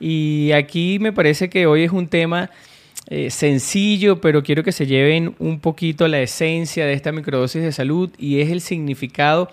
Y 0.00 0.50
aquí 0.50 0.98
me 0.98 1.12
parece 1.12 1.48
que 1.48 1.68
hoy 1.68 1.84
es 1.84 1.92
un 1.92 2.08
tema 2.08 2.50
eh, 3.08 3.30
sencillo, 3.30 4.20
pero 4.20 4.42
quiero 4.42 4.64
que 4.64 4.72
se 4.72 4.84
lleven 4.84 5.36
un 5.38 5.60
poquito 5.60 6.08
la 6.08 6.20
esencia 6.20 6.84
de 6.84 6.94
esta 6.94 7.12
microdosis 7.12 7.62
de 7.62 7.70
salud 7.70 8.10
y 8.18 8.40
es 8.40 8.50
el 8.50 8.60
significado, 8.60 9.48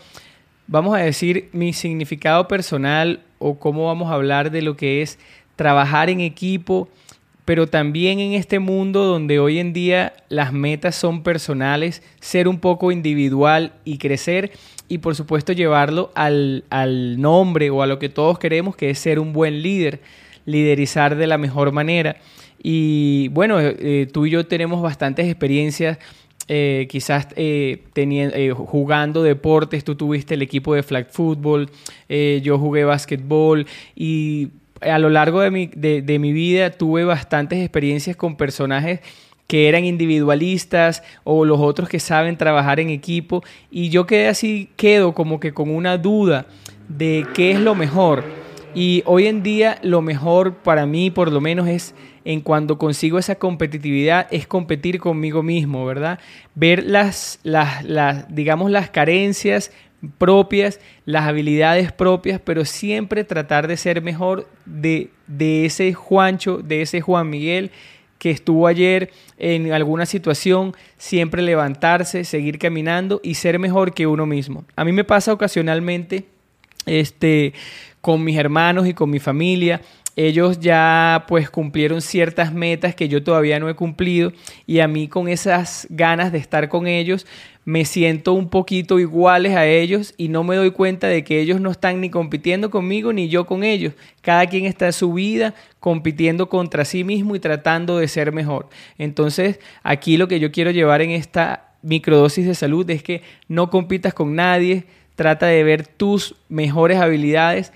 vamos 0.65 0.97
a 0.97 1.01
decir, 1.03 1.49
mi 1.53 1.71
significado 1.71 2.47
personal 2.47 3.21
o 3.37 3.59
cómo 3.59 3.85
vamos 3.85 4.09
a 4.09 4.15
hablar 4.15 4.49
de 4.49 4.63
lo 4.63 4.75
que 4.75 5.03
es 5.03 5.19
trabajar 5.55 6.09
en 6.09 6.19
equipo 6.19 6.89
pero 7.45 7.67
también 7.67 8.19
en 8.19 8.33
este 8.33 8.59
mundo 8.59 9.03
donde 9.03 9.39
hoy 9.39 9.59
en 9.59 9.73
día 9.73 10.13
las 10.29 10.53
metas 10.53 10.95
son 10.95 11.23
personales, 11.23 12.01
ser 12.21 12.47
un 12.47 12.59
poco 12.59 12.91
individual 12.91 13.73
y 13.83 13.97
crecer 13.97 14.51
y 14.87 14.99
por 14.99 15.15
supuesto 15.15 15.53
llevarlo 15.53 16.11
al, 16.15 16.63
nombre 17.19 17.69
o 17.69 17.81
a 17.81 17.87
lo 17.87 17.99
que 17.99 18.09
todos 18.09 18.39
queremos, 18.39 18.75
que 18.75 18.89
es 18.89 18.99
ser 18.99 19.19
un 19.19 19.33
buen 19.33 19.61
líder, 19.61 19.99
liderizar 20.45 21.15
de 21.15 21.27
la 21.27 21.37
mejor 21.37 21.71
manera. 21.71 22.17
Y 22.61 23.27
bueno, 23.29 23.59
eh, 23.59 24.07
tú 24.11 24.25
y 24.25 24.31
yo 24.31 24.45
tenemos 24.45 24.81
bastantes 24.81 25.27
experiencias. 25.27 25.97
Eh, 26.49 26.87
quizás 26.89 27.27
eh, 27.37 27.83
jugando 28.55 29.23
deportes, 29.23 29.83
tú 29.83 29.95
tuviste 29.95 30.33
el 30.33 30.41
equipo 30.41 30.75
de 30.75 30.83
flag 30.83 31.09
football, 31.09 31.69
yo 32.09 32.59
jugué 32.59 32.83
básquetbol 32.83 33.65
y 33.95 34.49
a 34.83 34.99
lo 34.99 35.09
largo 35.09 35.41
de 35.41 35.51
mi, 35.51 35.67
de, 35.67 36.19
mi 36.19 36.31
vida 36.31 36.71
tuve 36.71 37.03
bastantes 37.05 37.59
experiencias 37.59 38.15
con 38.15 38.35
personajes 38.35 38.99
que 39.47 39.67
eran 39.67 39.85
individualistas 39.85 41.03
o 41.23 41.45
los 41.45 41.59
otros 41.59 41.89
que 41.89 41.99
saben 41.99 42.37
trabajar 42.37 42.79
en 42.79 42.89
equipo 42.89 43.43
y 43.69 43.89
yo 43.89 44.05
quedé 44.05 44.27
así, 44.27 44.69
quedo 44.75 45.13
como 45.13 45.39
que 45.39 45.53
con 45.53 45.69
una 45.69 45.97
duda 45.97 46.45
de 46.87 47.25
qué 47.33 47.51
es 47.51 47.59
lo 47.59 47.75
mejor. 47.75 48.23
Y 48.75 49.03
hoy 49.05 49.27
en 49.27 49.43
día 49.43 49.77
lo 49.83 50.01
mejor 50.01 50.55
para 50.55 50.85
mí 50.85 51.11
por 51.11 51.31
lo 51.31 51.41
menos 51.41 51.67
es 51.67 51.93
en 52.25 52.41
cuando 52.41 52.77
consigo 52.77 53.19
esa 53.19 53.35
competitividad 53.35 54.27
es 54.31 54.47
competir 54.47 54.99
conmigo 54.99 55.43
mismo, 55.43 55.85
¿verdad? 55.85 56.19
Ver 56.55 56.83
las, 56.85 57.39
las, 57.43 57.83
las 57.83 58.33
digamos, 58.33 58.71
las 58.71 58.89
carencias, 58.89 59.71
propias, 60.17 60.79
las 61.05 61.27
habilidades 61.27 61.91
propias, 61.91 62.39
pero 62.39 62.65
siempre 62.65 63.23
tratar 63.23 63.67
de 63.67 63.77
ser 63.77 64.01
mejor 64.01 64.47
de, 64.65 65.09
de 65.27 65.65
ese 65.65 65.93
Juancho, 65.93 66.57
de 66.57 66.81
ese 66.81 67.01
Juan 67.01 67.29
Miguel 67.29 67.71
que 68.19 68.31
estuvo 68.31 68.67
ayer 68.67 69.11
en 69.37 69.73
alguna 69.73 70.05
situación, 70.05 70.73
siempre 70.97 71.41
levantarse, 71.41 72.23
seguir 72.23 72.57
caminando 72.57 73.19
y 73.21 73.33
ser 73.33 73.59
mejor 73.59 73.93
que 73.93 74.07
uno 74.07 74.25
mismo. 74.25 74.63
A 74.77 74.85
mí 74.85 74.93
me 74.93 75.03
pasa 75.03 75.33
ocasionalmente 75.33 76.25
este, 76.85 77.53
con 77.99 78.23
mis 78.23 78.37
hermanos 78.37 78.87
y 78.87 78.93
con 78.93 79.09
mi 79.09 79.19
familia 79.19 79.81
ellos 80.15 80.59
ya 80.59 81.25
pues 81.27 81.49
cumplieron 81.49 82.01
ciertas 82.01 82.53
metas 82.53 82.95
que 82.95 83.09
yo 83.09 83.23
todavía 83.23 83.59
no 83.59 83.69
he 83.69 83.73
cumplido 83.73 84.31
y 84.67 84.79
a 84.79 84.87
mí 84.87 85.07
con 85.07 85.27
esas 85.27 85.87
ganas 85.89 86.31
de 86.31 86.37
estar 86.37 86.69
con 86.69 86.87
ellos 86.87 87.25
me 87.65 87.85
siento 87.85 88.33
un 88.33 88.49
poquito 88.49 88.99
iguales 88.99 89.55
a 89.55 89.65
ellos 89.65 90.13
y 90.17 90.27
no 90.27 90.43
me 90.43 90.55
doy 90.55 90.71
cuenta 90.71 91.07
de 91.07 91.23
que 91.23 91.39
ellos 91.39 91.61
no 91.61 91.71
están 91.71 92.01
ni 92.01 92.09
compitiendo 92.09 92.69
conmigo 92.69 93.13
ni 93.13 93.29
yo 93.29 93.45
con 93.45 93.63
ellos. 93.63 93.93
Cada 94.21 94.47
quien 94.47 94.65
está 94.65 94.87
en 94.87 94.93
su 94.93 95.13
vida 95.13 95.53
compitiendo 95.79 96.49
contra 96.49 96.83
sí 96.83 97.03
mismo 97.03 97.35
y 97.35 97.39
tratando 97.39 97.97
de 97.97 98.07
ser 98.07 98.33
mejor. 98.33 98.67
Entonces 98.97 99.59
aquí 99.81 100.17
lo 100.17 100.27
que 100.27 100.39
yo 100.39 100.51
quiero 100.51 100.71
llevar 100.71 101.01
en 101.01 101.11
esta 101.11 101.69
microdosis 101.81 102.45
de 102.45 102.55
salud 102.55 102.89
es 102.89 103.01
que 103.01 103.21
no 103.47 103.69
compitas 103.69 104.13
con 104.13 104.35
nadie, 104.35 104.85
trata 105.15 105.45
de 105.45 105.63
ver 105.63 105.87
tus 105.87 106.35
mejores 106.49 106.97
habilidades 106.97 107.71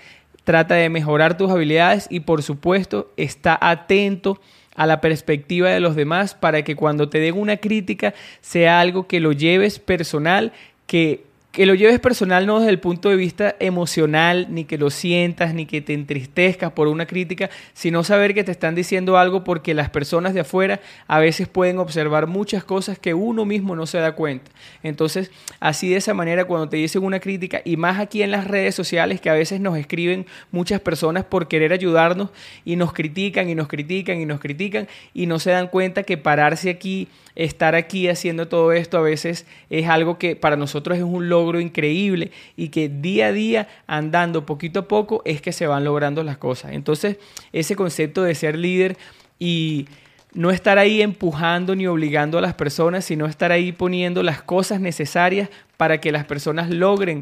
trata 0.47 0.75
de 0.75 0.89
mejorar 0.89 1.35
tus 1.35 1.51
habilidades 1.51 2.07
y 2.09 2.21
por 2.21 2.41
supuesto 2.41 3.11
está 3.17 3.59
atento 3.59 4.39
a 4.77 4.85
la 4.85 5.01
perspectiva 5.01 5.69
de 5.71 5.81
los 5.81 5.97
demás 5.97 6.35
para 6.35 6.61
que 6.61 6.77
cuando 6.77 7.09
te 7.09 7.19
den 7.19 7.37
una 7.37 7.57
crítica 7.57 8.13
sea 8.39 8.79
algo 8.79 9.07
que 9.07 9.19
lo 9.19 9.33
lleves 9.33 9.77
personal, 9.77 10.53
que 10.85 11.25
que 11.57 11.65
lo 11.65 11.73
lleves 11.73 11.99
personal 11.99 12.45
no 12.45 12.59
desde 12.59 12.69
el 12.69 12.79
punto 12.79 13.09
de 13.09 13.15
vista 13.15 13.55
emocional, 13.59 14.45
ni 14.51 14.65
que 14.65 14.77
lo 14.77 14.91
sientas, 14.91 15.55
ni 15.55 15.65
que 15.65 15.81
te 15.81 15.95
entristezcas 15.95 16.71
por 16.71 16.87
una 16.87 17.07
crítica, 17.07 17.49
sino 17.73 18.03
saber 18.03 18.35
que 18.35 18.43
te 18.43 18.51
están 18.51 18.75
diciendo 18.75 19.17
algo 19.17 19.43
porque 19.43 19.73
las 19.73 19.89
personas 19.89 20.35
de 20.35 20.41
afuera 20.41 20.81
a 21.07 21.17
veces 21.17 21.47
pueden 21.47 21.79
observar 21.79 22.27
muchas 22.27 22.63
cosas 22.63 22.99
que 22.99 23.15
uno 23.15 23.43
mismo 23.43 23.75
no 23.75 23.87
se 23.87 23.97
da 23.97 24.11
cuenta. 24.11 24.51
Entonces, 24.83 25.31
así 25.59 25.89
de 25.89 25.95
esa 25.95 26.13
manera, 26.13 26.45
cuando 26.45 26.69
te 26.69 26.77
dicen 26.77 27.03
una 27.03 27.19
crítica, 27.19 27.63
y 27.65 27.75
más 27.75 27.97
aquí 27.97 28.21
en 28.21 28.29
las 28.29 28.45
redes 28.45 28.75
sociales, 28.75 29.19
que 29.19 29.31
a 29.31 29.33
veces 29.33 29.59
nos 29.59 29.79
escriben 29.79 30.27
muchas 30.51 30.79
personas 30.79 31.25
por 31.25 31.47
querer 31.47 31.73
ayudarnos 31.73 32.29
y 32.65 32.75
nos 32.75 32.93
critican 32.93 33.49
y 33.49 33.55
nos 33.55 33.67
critican 33.67 34.21
y 34.21 34.27
nos 34.27 34.39
critican 34.39 34.87
y 35.11 35.25
no 35.25 35.39
se 35.39 35.49
dan 35.49 35.69
cuenta 35.69 36.03
que 36.03 36.17
pararse 36.17 36.69
aquí 36.69 37.07
estar 37.37 37.75
aquí 37.75 38.07
haciendo 38.07 38.47
todo 38.47 38.71
esto 38.71 38.97
a 38.97 39.01
veces 39.01 39.45
es 39.69 39.87
algo 39.87 40.17
que 40.17 40.35
para 40.35 40.55
nosotros 40.55 40.97
es 40.97 41.03
un 41.03 41.29
logro 41.29 41.46
increíble 41.55 42.31
y 42.55 42.69
que 42.69 42.89
día 42.89 43.27
a 43.27 43.31
día, 43.31 43.67
andando 43.87 44.45
poquito 44.45 44.81
a 44.81 44.87
poco, 44.87 45.21
es 45.25 45.41
que 45.41 45.51
se 45.51 45.67
van 45.67 45.83
logrando 45.83 46.23
las 46.23 46.37
cosas. 46.37 46.73
Entonces, 46.73 47.17
ese 47.53 47.75
concepto 47.75 48.23
de 48.23 48.35
ser 48.35 48.57
líder 48.57 48.97
y 49.39 49.87
no 50.33 50.51
estar 50.51 50.77
ahí 50.77 51.01
empujando 51.01 51.75
ni 51.75 51.87
obligando 51.87 52.37
a 52.37 52.41
las 52.41 52.53
personas, 52.53 53.05
sino 53.05 53.25
estar 53.25 53.51
ahí 53.51 53.71
poniendo 53.71 54.21
las 54.23 54.41
cosas 54.41 54.79
necesarias 54.79 55.49
para 55.77 55.99
que 55.99 56.11
las 56.11 56.25
personas 56.25 56.69
logren 56.69 57.21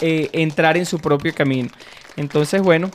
eh, 0.00 0.28
entrar 0.32 0.76
en 0.76 0.86
su 0.86 0.98
propio 0.98 1.34
camino. 1.34 1.68
Entonces, 2.16 2.62
bueno, 2.62 2.90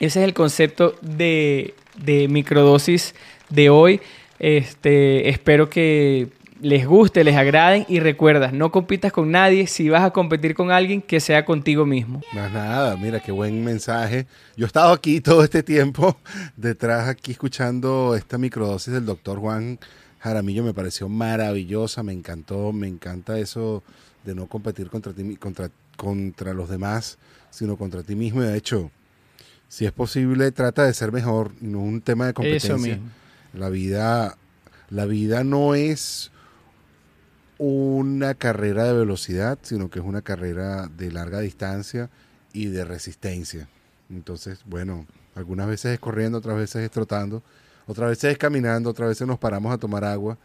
ese 0.00 0.20
es 0.20 0.24
el 0.24 0.34
concepto 0.34 0.94
de, 1.02 1.74
de 1.96 2.28
microdosis 2.28 3.14
de 3.48 3.70
hoy. 3.70 4.00
Este, 4.38 5.28
espero 5.28 5.70
que 5.70 6.28
les 6.60 6.86
guste, 6.86 7.24
les 7.24 7.36
agraden 7.36 7.84
y 7.88 8.00
recuerda, 8.00 8.50
no 8.52 8.70
compitas 8.70 9.12
con 9.12 9.30
nadie, 9.30 9.66
si 9.66 9.88
vas 9.88 10.02
a 10.02 10.10
competir 10.10 10.54
con 10.54 10.70
alguien, 10.70 11.02
que 11.02 11.20
sea 11.20 11.44
contigo 11.44 11.86
mismo. 11.86 12.22
Más 12.34 12.52
nada, 12.52 12.96
mira 12.96 13.20
qué 13.20 13.32
buen 13.32 13.64
mensaje. 13.64 14.26
Yo 14.56 14.64
he 14.64 14.68
estado 14.68 14.92
aquí 14.92 15.20
todo 15.20 15.44
este 15.44 15.62
tiempo, 15.62 16.16
detrás 16.56 17.08
aquí 17.08 17.32
escuchando 17.32 18.14
esta 18.16 18.38
microdosis 18.38 18.92
del 18.92 19.04
doctor 19.04 19.38
Juan 19.38 19.78
Jaramillo, 20.20 20.64
me 20.64 20.74
pareció 20.74 21.08
maravillosa, 21.08 22.02
me 22.02 22.12
encantó, 22.12 22.72
me 22.72 22.88
encanta 22.88 23.38
eso 23.38 23.82
de 24.24 24.34
no 24.34 24.46
competir 24.46 24.88
contra 24.88 25.12
ti, 25.12 25.36
contra, 25.36 25.70
contra 25.96 26.52
los 26.52 26.68
demás, 26.68 27.18
sino 27.50 27.76
contra 27.76 28.02
ti 28.02 28.16
mismo. 28.16 28.42
Y 28.42 28.46
de 28.46 28.56
hecho, 28.56 28.90
si 29.68 29.84
es 29.86 29.92
posible, 29.92 30.50
trata 30.52 30.84
de 30.84 30.94
ser 30.94 31.12
mejor, 31.12 31.52
no 31.60 31.80
un 31.80 32.00
tema 32.00 32.26
de 32.26 32.34
competencia. 32.34 32.74
Eso 32.74 32.78
mismo 32.78 33.10
la 33.56 33.68
vida, 33.68 34.36
la 34.90 35.06
vida 35.06 35.44
no 35.44 35.74
es 35.74 36.30
una 37.58 38.34
carrera 38.34 38.84
de 38.84 38.92
velocidad, 38.92 39.58
sino 39.62 39.90
que 39.90 39.98
es 39.98 40.04
una 40.04 40.22
carrera 40.22 40.88
de 40.88 41.10
larga 41.10 41.40
distancia 41.40 42.10
y 42.52 42.66
de 42.66 42.84
resistencia. 42.84 43.68
Entonces, 44.10 44.60
bueno, 44.66 45.06
algunas 45.34 45.66
veces 45.66 45.94
es 45.94 45.98
corriendo, 45.98 46.38
otras 46.38 46.56
veces 46.56 46.84
es 46.84 46.90
trotando, 46.90 47.42
otras 47.86 48.10
veces 48.10 48.32
es 48.32 48.38
caminando, 48.38 48.90
otras 48.90 49.08
veces 49.08 49.26
nos 49.26 49.38
paramos 49.38 49.72
a 49.72 49.78
tomar 49.78 50.04
agua 50.04 50.38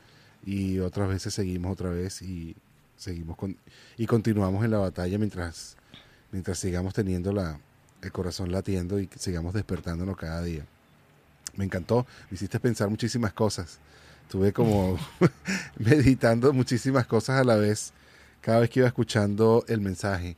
y 0.45 0.80
otras 0.80 1.09
veces 1.09 1.34
seguimos 1.34 1.74
otra 1.74 1.89
vez 1.89 2.22
y 2.22 2.55
seguimos 2.97 3.38
con, 3.38 3.57
y 3.97 4.05
continuamos 4.05 4.64
en 4.64 4.72
la 4.72 4.78
batalla 4.78 5.18
mientras 5.18 5.78
mientras 6.32 6.59
sigamos 6.59 6.93
teniendo 6.93 7.34
la, 7.34 7.59
el 8.01 8.12
corazón 8.12 8.51
latiendo 8.51 8.99
y 8.99 9.09
sigamos 9.18 9.53
despertándonos 9.53 10.18
cada 10.18 10.41
día 10.41 10.66
me 11.55 11.66
encantó, 11.66 12.05
me 12.30 12.36
hiciste 12.36 12.59
pensar 12.59 12.89
muchísimas 12.89 13.34
cosas. 13.34 13.80
Estuve 14.32 14.53
como 14.53 14.97
meditando 15.77 16.53
muchísimas 16.53 17.05
cosas 17.05 17.41
a 17.41 17.43
la 17.43 17.57
vez 17.57 17.91
cada 18.39 18.61
vez 18.61 18.69
que 18.69 18.79
iba 18.79 18.88
escuchando 18.88 19.65
el 19.67 19.82
mensaje. 19.82 20.38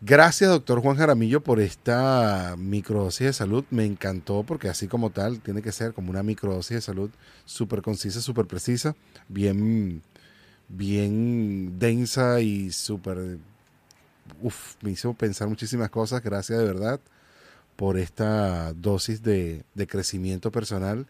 Gracias, 0.00 0.48
doctor 0.48 0.80
Juan 0.80 0.96
Jaramillo, 0.96 1.42
por 1.42 1.58
esta 1.58 2.54
microdosis 2.56 3.26
de 3.26 3.32
salud. 3.32 3.64
Me 3.70 3.84
encantó 3.84 4.44
porque 4.44 4.68
así 4.68 4.86
como 4.86 5.10
tal 5.10 5.40
tiene 5.40 5.60
que 5.60 5.72
ser 5.72 5.92
como 5.92 6.10
una 6.10 6.22
microdosis 6.22 6.76
de 6.76 6.80
salud 6.82 7.10
súper 7.44 7.82
concisa, 7.82 8.20
súper 8.20 8.46
precisa, 8.46 8.94
bien, 9.28 10.00
bien 10.68 11.76
densa 11.80 12.42
y 12.42 12.70
súper... 12.70 13.38
Uf, 14.40 14.76
me 14.82 14.92
hizo 14.92 15.14
pensar 15.14 15.48
muchísimas 15.48 15.90
cosas. 15.90 16.22
Gracias 16.22 16.60
de 16.60 16.64
verdad 16.64 17.00
por 17.74 17.98
esta 17.98 18.72
dosis 18.72 19.20
de, 19.20 19.64
crecimiento 19.88 20.52
personal. 20.52 21.08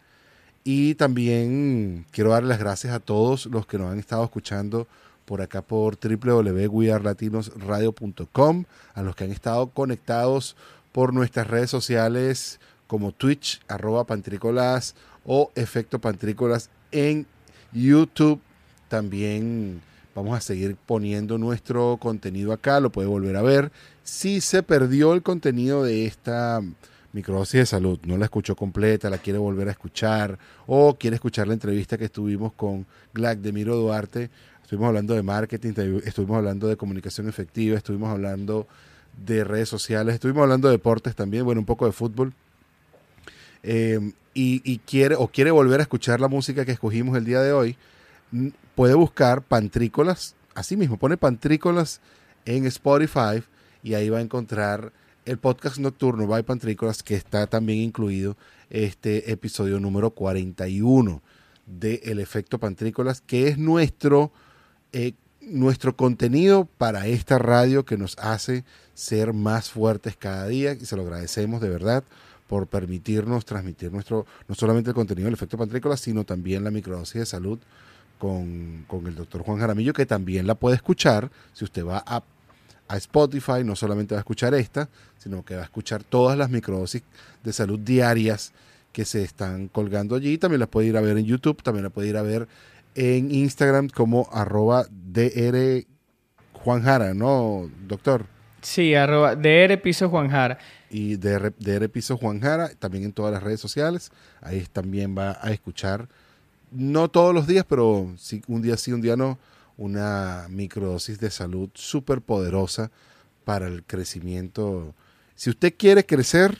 Y 0.67 0.95
también 0.95 2.07
quiero 2.11 2.31
dar 2.31 2.43
las 2.43 2.59
gracias 2.59 2.95
a 2.95 3.01
todos 3.01 3.45
los 3.47 3.67
que 3.67 3.77
nos 3.77 3.93
han 3.93 3.99
estado 3.99 4.25
escuchando 4.25 4.87
por 5.27 5.43
acá 5.43 5.61
por 5.61 5.99
www.wearlatinosradio.com, 5.99 8.65
a 8.95 9.03
los 9.03 9.15
que 9.15 9.25
han 9.25 9.31
estado 9.31 9.67
conectados 9.69 10.57
por 10.91 11.13
nuestras 11.13 11.49
redes 11.49 11.69
sociales 11.69 12.61
como 12.87 13.13
Twitch, 13.13 13.61
arroba 13.69 14.05
pantrícolas 14.05 14.95
o 15.27 15.53
efecto 15.55 15.99
pantrícolas 15.99 16.71
en 16.93 17.27
YouTube. 17.73 18.41
También 18.89 19.83
vamos 20.15 20.35
a 20.35 20.41
seguir 20.41 20.77
poniendo 20.77 21.37
nuestro 21.37 21.99
contenido 22.01 22.55
acá, 22.55 22.81
lo 22.81 22.91
puede 22.91 23.09
volver 23.09 23.37
a 23.37 23.43
ver. 23.43 23.71
Si 24.03 24.41
se 24.41 24.63
perdió 24.63 25.13
el 25.13 25.23
contenido 25.23 25.83
de 25.83 26.07
esta 26.07 26.63
microdosis 27.15 27.61
de 27.61 27.67
salud, 27.67 27.99
no 28.05 28.19
la 28.19 28.25
escuchó 28.25 28.57
completa, 28.57 29.09
la 29.09 29.19
quiere 29.19 29.39
volver 29.39 29.69
a 29.69 29.71
escuchar 29.71 30.37
o 30.67 30.97
quiere 30.99 31.15
escuchar 31.15 31.47
la 31.47 31.55
entrevista 31.55 31.97
que 31.97 32.07
estuvimos 32.07 32.53
con 32.55 32.87
Glac 33.15 33.39
de 33.39 33.53
Miro 33.53 33.77
Duarte, 33.77 34.31
estuvimos 34.61 34.89
hablando 34.89 35.15
de 35.15 35.23
marketing, 35.23 35.75
estuvimos 36.05 36.37
hablando 36.37 36.67
de 36.67 36.77
comunicación 36.77 37.29
efectiva, 37.29 37.79
estuvimos 37.79 38.11
hablando 38.11 38.67
de 39.25 39.45
redes 39.45 39.69
sociales, 39.69 40.15
estuvimos 40.15 40.43
hablando 40.43 40.67
de 40.69 40.73
deportes 40.73 41.15
también, 41.15 41.45
bueno, 41.45 41.61
un 41.61 41.67
poco 41.67 41.87
de 41.87 41.93
fútbol. 41.93 42.35
Eh, 43.63 44.13
y, 44.35 44.79
quiere 44.79 45.15
o 45.15 45.29
quiere 45.29 45.53
volver 45.53 45.79
a 45.79 45.85
escuchar 45.85 46.21
la 46.21 46.27
música 46.27 46.65
que 46.65 46.73
escogimos 46.73 47.17
el 47.17 47.25
día 47.25 47.41
de 47.41 47.53
hoy, 47.53 47.77
puede 48.75 48.95
buscar 48.95 49.43
Pantrícolas, 49.43 50.35
así 50.57 50.77
mismo, 50.77 50.97
pone 50.97 51.17
Pantrícolas 51.17 52.01
en 52.45 52.67
Spotify 52.67 53.45
y 53.85 53.95
ahí 53.95 54.09
va 54.11 54.19
a 54.19 54.23
encontrar 54.23 54.91
el 55.25 55.39
podcast 55.39 55.79
nocturno 55.79 56.27
by 56.27 56.43
Pantrícolas 56.43 57.03
que 57.03 57.15
está 57.15 57.47
también 57.47 57.81
incluido 57.81 58.37
este 58.71 59.33
episodio 59.33 59.81
número 59.81 60.11
41 60.11 61.23
de 61.67 62.01
El 62.05 62.19
Efecto 62.19 62.59
Pantrícolas, 62.59 63.21
que 63.23 63.49
es 63.49 63.57
nuestro, 63.57 64.33
eh, 64.93 65.13
nuestro 65.41 65.97
contenido 65.97 66.69
para 66.79 67.07
esta 67.07 67.39
radio 67.39 67.85
que 67.85 67.97
nos 67.97 68.19
hace 68.19 68.65
ser 68.93 69.33
más 69.33 69.71
fuertes 69.71 70.17
cada 70.17 70.47
día 70.47 70.75
y 70.75 70.85
se 70.85 70.97
lo 70.97 71.03
agradecemos 71.03 71.61
de 71.61 71.71
verdad 71.71 72.05
por 72.47 72.67
permitirnos 72.67 73.47
transmitir 73.47 73.91
nuestro, 73.91 74.27
no 74.47 74.55
solamente 74.55 74.91
el 74.91 74.95
contenido 74.95 75.27
del 75.27 75.35
efecto 75.35 75.57
pantrícola, 75.57 75.97
sino 75.97 76.25
también 76.25 76.63
la 76.65 76.71
microdosis 76.71 77.21
de 77.21 77.27
salud 77.27 77.59
con, 78.19 78.87
el 79.07 79.15
doctor 79.15 79.43
Juan 79.43 79.59
Jaramillo, 79.59 79.93
que 79.93 80.07
también 80.07 80.47
la 80.47 80.55
puede 80.55 80.77
escuchar 80.77 81.31
si 81.53 81.65
usted 81.65 81.85
va 81.85 82.03
a, 82.07 82.23
a, 82.89 82.97
Spotify, 82.97 83.65
no 83.65 83.77
solamente 83.77 84.15
va 84.15 84.21
a 84.21 84.23
escuchar 84.23 84.55
esta, 84.55 84.89
sino 85.19 85.45
que 85.45 85.55
va 85.55 85.63
a 85.63 85.65
escuchar 85.65 86.03
todas 86.03 86.37
las 86.37 86.51
microdosis 86.51 87.03
de 87.43 87.53
salud 87.53 87.79
diarias 87.79 88.53
que 88.93 89.05
se 89.05 89.23
están 89.23 89.69
colgando 89.69 90.15
allí. 90.15 90.39
También 90.39 90.61
las 90.61 90.69
puede 90.69 90.89
ir 90.89 90.97
a 90.97 91.01
ver 91.01 91.19
en 91.19 91.25
YouTube, 91.25 91.63
también 91.63 91.85
la 91.85 91.91
puede 91.91 92.09
ir 92.09 92.17
a 92.17 92.23
ver 92.23 92.47
en 92.95 93.35
Instagram 93.35 93.89
como 93.89 94.29
arroba 94.33 94.87
DR 94.91 95.85
Juan 96.53 96.83
Jara, 96.83 97.13
¿no, 97.13 97.69
doctor? 97.87 98.27
Sí, 98.63 98.95
arroba 98.95 99.37
DR 99.37 99.79
Piso 99.83 100.09
Juan 100.09 100.31
Jara. 100.31 100.59
Y 100.89 101.17
DR, 101.17 101.53
DR 101.59 101.89
Piso 101.91 102.17
Juan 102.17 102.41
Jara, 102.41 102.71
también 102.79 103.05
en 103.05 103.13
todas 103.13 103.33
las 103.33 103.43
redes 103.43 103.61
sociales. 103.61 104.11
Ahí 104.41 104.65
también 104.73 105.17
va 105.17 105.39
a 105.43 105.51
escuchar, 105.51 106.09
no 106.71 107.09
todos 107.09 107.35
los 107.35 107.47
días, 107.47 107.67
pero 107.69 108.15
sí, 108.17 108.43
un 108.47 108.63
día 108.63 108.77
sí, 108.77 108.93
un 108.93 109.03
día 109.03 109.17
no, 109.17 109.39
una 109.77 110.47
microdosis 110.49 111.19
de 111.19 111.31
salud 111.31 111.71
súper 111.75 112.21
poderosa 112.21 112.91
para 113.45 113.67
el 113.67 113.85
crecimiento. 113.85 114.95
Si 115.35 115.51
usted 115.51 115.75
quiere 115.77 116.07
crecer, 116.07 116.59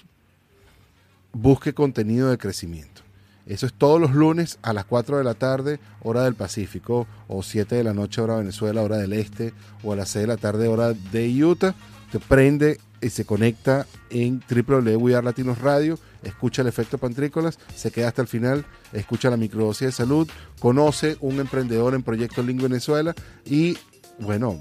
busque 1.33 1.75
contenido 1.75 2.31
de 2.31 2.39
crecimiento. 2.39 3.03
Eso 3.47 3.67
es 3.67 3.75
todos 3.75 4.01
los 4.01 4.13
lunes 4.13 4.59
a 4.63 4.73
las 4.73 4.87
4 4.87 5.19
de 5.19 5.25
la 5.25 5.35
tarde, 5.35 5.79
hora 6.03 6.25
del 6.25 6.35
Pacífico, 6.35 7.07
o 7.29 7.43
7 7.43 7.75
de 7.75 7.85
la 7.85 7.93
noche, 7.93 8.23
hora 8.23 8.35
de 8.35 8.41
Venezuela, 8.41 8.83
hora 8.83 8.97
del 8.97 9.13
Este, 9.13 9.53
o 9.83 9.93
a 9.93 9.97
las 9.97 10.09
6 10.11 10.23
de 10.23 10.27
la 10.29 10.37
tarde, 10.39 10.69
hora 10.69 10.95
de 10.95 11.45
Utah 11.45 11.75
se 12.11 12.21
prende 12.21 12.79
y 13.05 13.11
se 13.11 13.25
conecta 13.25 13.87
en 14.11 14.43
www 14.49 15.23
Latinos 15.23 15.59
Radio, 15.59 15.99
escucha 16.23 16.63
el 16.63 16.69
efecto 16.69 16.99
pantrícolas, 16.99 17.59
se 17.75 17.91
queda 17.91 18.09
hasta 18.09 18.23
el 18.23 18.29
final, 18.29 18.65
escucha 18.93 19.31
la 19.31 19.37
microdosis 19.37 19.89
de 19.89 19.93
salud, 19.93 20.29
conoce 20.59 21.17
un 21.21 21.39
emprendedor 21.39 21.95
en 21.95 22.03
Proyecto 22.03 22.43
Lingua 22.43 22.69
Venezuela 22.69 23.15
y, 23.45 23.77
bueno, 24.19 24.59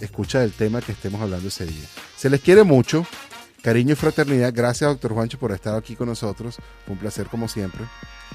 escucha 0.00 0.44
el 0.44 0.52
tema 0.52 0.80
que 0.82 0.92
estemos 0.92 1.20
hablando 1.20 1.48
ese 1.48 1.66
día. 1.66 1.84
Se 2.16 2.28
les 2.28 2.40
quiere 2.40 2.64
mucho, 2.64 3.06
cariño 3.62 3.92
y 3.92 3.96
fraternidad. 3.96 4.52
Gracias, 4.54 4.90
doctor 4.90 5.12
Juancho, 5.14 5.38
por 5.38 5.52
estar 5.52 5.74
aquí 5.74 5.96
con 5.96 6.08
nosotros. 6.08 6.56
Fue 6.84 6.94
un 6.94 6.98
placer 6.98 7.26
como 7.28 7.48
siempre. 7.48 7.84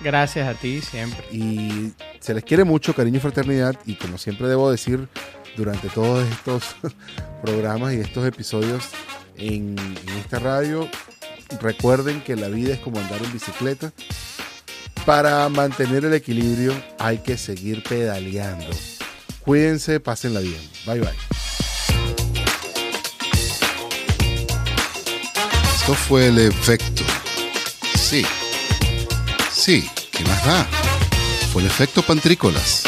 Gracias 0.04 0.48
a 0.48 0.60
ti 0.60 0.82
siempre. 0.82 1.24
Y 1.32 1.94
se 2.20 2.34
les 2.34 2.44
quiere 2.44 2.64
mucho, 2.64 2.94
cariño 2.94 3.18
y 3.18 3.22
fraternidad. 3.22 3.76
Y 3.86 3.96
como 3.96 4.18
siempre 4.18 4.48
debo 4.48 4.72
decir, 4.72 5.08
durante 5.56 5.90
todos 5.90 6.28
estos 6.30 6.76
programas 7.44 7.94
y 7.94 7.98
estos 7.98 8.26
episodios 8.26 8.90
en, 9.38 9.76
esta 10.20 10.40
radio. 10.40 10.90
Recuerden 11.62 12.22
que 12.22 12.36
la 12.36 12.48
vida 12.48 12.74
es 12.74 12.80
como 12.80 12.99
andar 12.99 13.22
en 13.24 13.32
bicicleta. 13.32 13.94
Para 15.06 15.48
mantener 15.49 16.06
el 16.06 16.14
equilibrio 16.14 16.74
hay 16.98 17.20
que 17.20 17.38
seguir 17.38 17.84
pedaleando. 17.84 18.68
Cuídense, 19.41 19.99
pásenla 19.99 20.40
bien. 20.40 20.60
Bye 20.86 21.02
bye. 21.02 21.10
Esto 25.76 25.94
fue 25.94 26.30
el 26.30 26.40
efecto. 26.40 27.03
Sí. 27.95 28.26
Sí, 29.52 29.88
¿qué 30.12 30.24
más 30.24 30.44
da? 30.45 30.64
Fue 31.53 31.62
el 31.62 31.68
efecto 31.68 32.02
pantrícolas. 32.02 32.84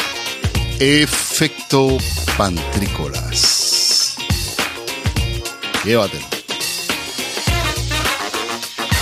Efecto 0.80 1.98
pantrícolas. 2.38 4.16
Llévatelo. 5.84 6.37